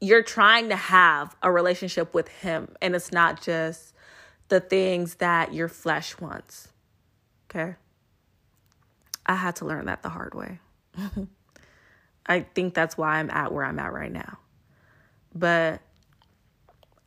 you're 0.01 0.23
trying 0.23 0.71
to 0.71 0.77
have 0.77 1.37
a 1.43 1.51
relationship 1.51 2.15
with 2.15 2.29
him 2.29 2.69
and 2.81 2.95
it's 2.95 3.13
not 3.13 3.43
just 3.43 3.93
the 4.49 4.61
things 4.61 5.17
that 5.17 5.53
your 5.53 5.69
flesh 5.69 6.19
wants. 6.21 6.69
Okay? 7.51 7.75
I 9.27 9.35
had 9.35 9.57
to 9.57 9.65
learn 9.65 9.87
that 9.87 10.03
the 10.03 10.09
hard 10.09 10.35
way. 10.35 10.61
I 12.27 12.41
think 12.41 12.75
that's 12.75 12.97
why 12.97 13.17
I'm 13.17 13.31
at 13.31 13.53
where 13.53 13.65
I'm 13.65 13.79
at 13.79 13.93
right 13.93 14.13
now. 14.13 14.39
But 15.35 15.81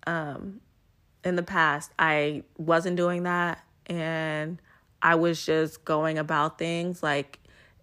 um 0.05 0.59
in 1.23 1.37
the 1.37 1.43
past 1.43 1.91
I 1.97 2.43
wasn't 2.57 2.97
doing 2.97 3.23
that 3.23 3.63
and 3.87 4.61
I 5.01 5.15
was 5.15 5.45
just 5.45 5.85
going 5.85 6.17
about 6.17 6.57
things 6.57 7.01
like 7.01 7.39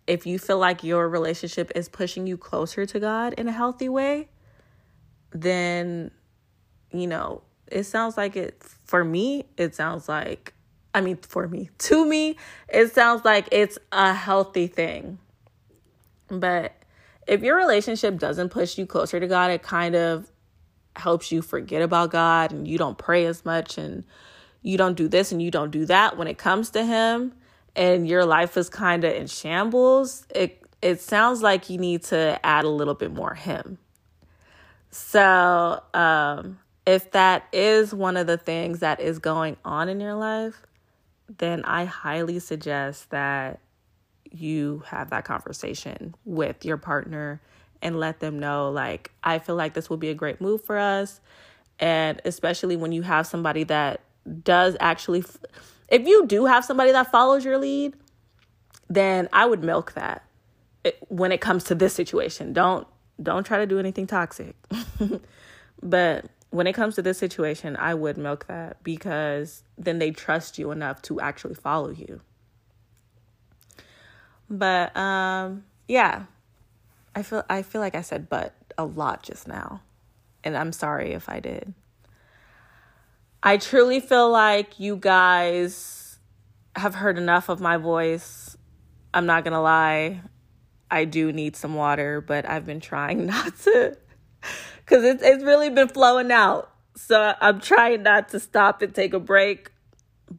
if 0.06 0.26
you 0.26 0.38
feel 0.38 0.58
like 0.58 0.82
your 0.82 1.08
relationship 1.08 1.70
is 1.74 1.88
pushing 1.88 2.26
you 2.26 2.36
closer 2.36 2.86
to 2.86 3.00
God 3.00 3.34
in 3.34 3.48
a 3.48 3.52
healthy 3.52 3.88
way, 3.88 4.28
then, 5.32 6.10
you 6.92 7.06
know, 7.06 7.42
it 7.66 7.84
sounds 7.84 8.16
like 8.16 8.36
it, 8.36 8.62
for 8.84 9.04
me, 9.04 9.44
it 9.56 9.74
sounds 9.74 10.08
like, 10.08 10.54
I 10.94 11.00
mean, 11.00 11.16
for 11.18 11.46
me, 11.46 11.70
to 11.78 12.04
me, 12.04 12.36
it 12.68 12.92
sounds 12.92 13.24
like 13.24 13.48
it's 13.52 13.78
a 13.92 14.12
healthy 14.12 14.66
thing. 14.66 15.18
But 16.28 16.72
if 17.26 17.42
your 17.42 17.56
relationship 17.56 18.18
doesn't 18.18 18.48
push 18.48 18.78
you 18.78 18.86
closer 18.86 19.20
to 19.20 19.26
God, 19.26 19.50
it 19.50 19.62
kind 19.62 19.94
of 19.94 20.30
helps 20.96 21.30
you 21.30 21.42
forget 21.42 21.82
about 21.82 22.10
God 22.10 22.52
and 22.52 22.66
you 22.66 22.78
don't 22.78 22.98
pray 22.98 23.26
as 23.26 23.44
much 23.44 23.78
and 23.78 24.04
you 24.62 24.76
don't 24.76 24.96
do 24.96 25.08
this 25.08 25.32
and 25.32 25.40
you 25.40 25.50
don't 25.50 25.70
do 25.70 25.86
that 25.86 26.16
when 26.16 26.26
it 26.26 26.38
comes 26.38 26.70
to 26.70 26.84
him 26.84 27.32
and 27.76 28.08
your 28.08 28.24
life 28.24 28.56
is 28.56 28.68
kind 28.68 29.04
of 29.04 29.14
in 29.14 29.26
shambles, 29.26 30.26
it 30.34 30.62
it 30.82 31.00
sounds 31.00 31.42
like 31.42 31.68
you 31.68 31.78
need 31.78 32.02
to 32.04 32.38
add 32.44 32.64
a 32.64 32.70
little 32.70 32.94
bit 32.94 33.12
more 33.12 33.34
him. 33.34 33.78
So, 34.90 35.82
um, 35.94 36.58
if 36.86 37.10
that 37.12 37.44
is 37.52 37.94
one 37.94 38.16
of 38.16 38.26
the 38.26 38.38
things 38.38 38.80
that 38.80 39.00
is 39.00 39.18
going 39.18 39.56
on 39.64 39.88
in 39.88 40.00
your 40.00 40.14
life, 40.14 40.62
then 41.38 41.64
I 41.64 41.84
highly 41.84 42.38
suggest 42.38 43.10
that 43.10 43.60
you 44.30 44.82
have 44.86 45.10
that 45.10 45.24
conversation 45.24 46.14
with 46.24 46.64
your 46.64 46.76
partner 46.76 47.40
and 47.82 47.98
let 47.98 48.20
them 48.20 48.38
know, 48.38 48.70
like, 48.70 49.10
I 49.22 49.38
feel 49.38 49.54
like 49.56 49.74
this 49.74 49.88
will 49.88 49.96
be 49.96 50.08
a 50.08 50.14
great 50.14 50.40
move 50.40 50.64
for 50.64 50.76
us. 50.78 51.20
And 51.78 52.20
especially 52.24 52.76
when 52.76 52.92
you 52.92 53.02
have 53.02 53.26
somebody 53.26 53.64
that 53.64 54.00
does 54.44 54.76
actually, 54.80 55.24
if 55.90 56.06
you 56.06 56.26
do 56.26 56.46
have 56.46 56.64
somebody 56.64 56.92
that 56.92 57.10
follows 57.10 57.44
your 57.44 57.58
lead, 57.58 57.94
then 58.88 59.28
I 59.32 59.46
would 59.46 59.62
milk 59.62 59.92
that 59.94 60.24
when 61.08 61.32
it 61.32 61.40
comes 61.40 61.64
to 61.64 61.74
this 61.74 61.92
situation. 61.92 62.52
Don't 62.52 62.86
don't 63.22 63.44
try 63.44 63.58
to 63.58 63.66
do 63.66 63.78
anything 63.78 64.06
toxic. 64.06 64.56
but 65.82 66.26
when 66.50 66.66
it 66.66 66.72
comes 66.72 66.94
to 66.94 67.02
this 67.02 67.18
situation, 67.18 67.76
I 67.76 67.94
would 67.94 68.16
milk 68.16 68.46
that 68.46 68.82
because 68.82 69.62
then 69.76 69.98
they 69.98 70.10
trust 70.10 70.58
you 70.58 70.70
enough 70.70 71.02
to 71.02 71.20
actually 71.20 71.54
follow 71.54 71.90
you. 71.90 72.20
But 74.48 74.96
um 74.96 75.64
yeah. 75.88 76.24
I 77.14 77.22
feel 77.22 77.44
I 77.50 77.62
feel 77.62 77.80
like 77.80 77.94
I 77.94 78.02
said 78.02 78.28
but 78.28 78.54
a 78.78 78.84
lot 78.84 79.22
just 79.22 79.48
now. 79.48 79.82
And 80.42 80.56
I'm 80.56 80.72
sorry 80.72 81.12
if 81.12 81.28
I 81.28 81.40
did. 81.40 81.74
I 83.42 83.56
truly 83.56 84.00
feel 84.00 84.30
like 84.30 84.78
you 84.78 84.96
guys 84.96 86.18
have 86.76 86.94
heard 86.94 87.16
enough 87.16 87.48
of 87.48 87.60
my 87.60 87.78
voice. 87.78 88.56
I'm 89.14 89.24
not 89.24 89.44
going 89.44 89.54
to 89.54 89.60
lie. 89.60 90.20
I 90.90 91.06
do 91.06 91.32
need 91.32 91.56
some 91.56 91.74
water, 91.74 92.20
but 92.20 92.48
I've 92.48 92.66
been 92.66 92.80
trying 92.80 93.26
not 93.26 93.56
to 93.60 93.96
cuz 94.86 95.04
it's 95.04 95.22
it's 95.22 95.44
really 95.44 95.70
been 95.70 95.88
flowing 95.88 96.30
out. 96.30 96.70
So 96.96 97.34
I'm 97.40 97.60
trying 97.60 98.02
not 98.02 98.28
to 98.30 98.40
stop 98.40 98.82
and 98.82 98.94
take 98.94 99.14
a 99.14 99.20
break. 99.20 99.72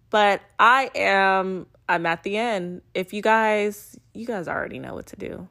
But 0.10 0.42
I 0.60 0.92
am 0.94 1.68
I'm 1.90 2.06
at 2.06 2.24
the 2.24 2.38
end. 2.38 2.82
If 2.94 3.14
you 3.14 3.22
guys 3.22 3.98
you 4.14 4.26
guys 4.26 4.48
already 4.48 4.78
know 4.78 4.94
what 4.94 5.08
to 5.08 5.16
do. 5.16 5.48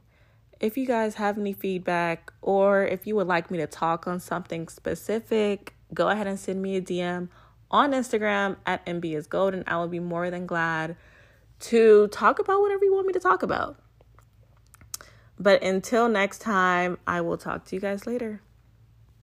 If 0.61 0.77
you 0.77 0.87
guys 0.87 1.15
have 1.15 1.39
any 1.39 1.55
feedback 1.55 2.33
or 2.43 2.85
if 2.85 3.07
you 3.07 3.17
would 3.17 3.27
like 3.27 3.51
me 3.51 3.59
to 3.59 3.67
talk 3.67 4.07
on 4.07 4.21
something 4.21 4.69
specific, 4.69 5.75
go 5.95 6.11
ahead 6.11 6.27
and 6.27 6.39
send 6.39 6.61
me 6.61 6.77
a 6.77 6.83
DM 6.83 7.29
on 7.71 7.93
Instagram 7.93 8.57
at 8.67 8.85
MB 8.87 9.17
is 9.17 9.27
gold, 9.27 9.55
and 9.55 9.65
I 9.67 9.77
will 9.77 9.89
be 9.89 10.01
more 10.01 10.31
than 10.31 10.47
glad 10.47 10.97
to 11.61 12.09
talk 12.09 12.39
about 12.39 12.61
whatever 12.61 12.85
you 12.85 12.95
want 12.95 13.07
me 13.07 13.13
to 13.13 13.21
talk 13.21 13.43
about. 13.43 13.77
But 15.39 15.63
until 15.63 16.09
next 16.09 16.41
time, 16.41 16.99
I 17.07 17.21
will 17.21 17.39
talk 17.39 17.65
to 17.67 17.77
you 17.77 17.81
guys 17.81 18.07
later. 18.07 18.43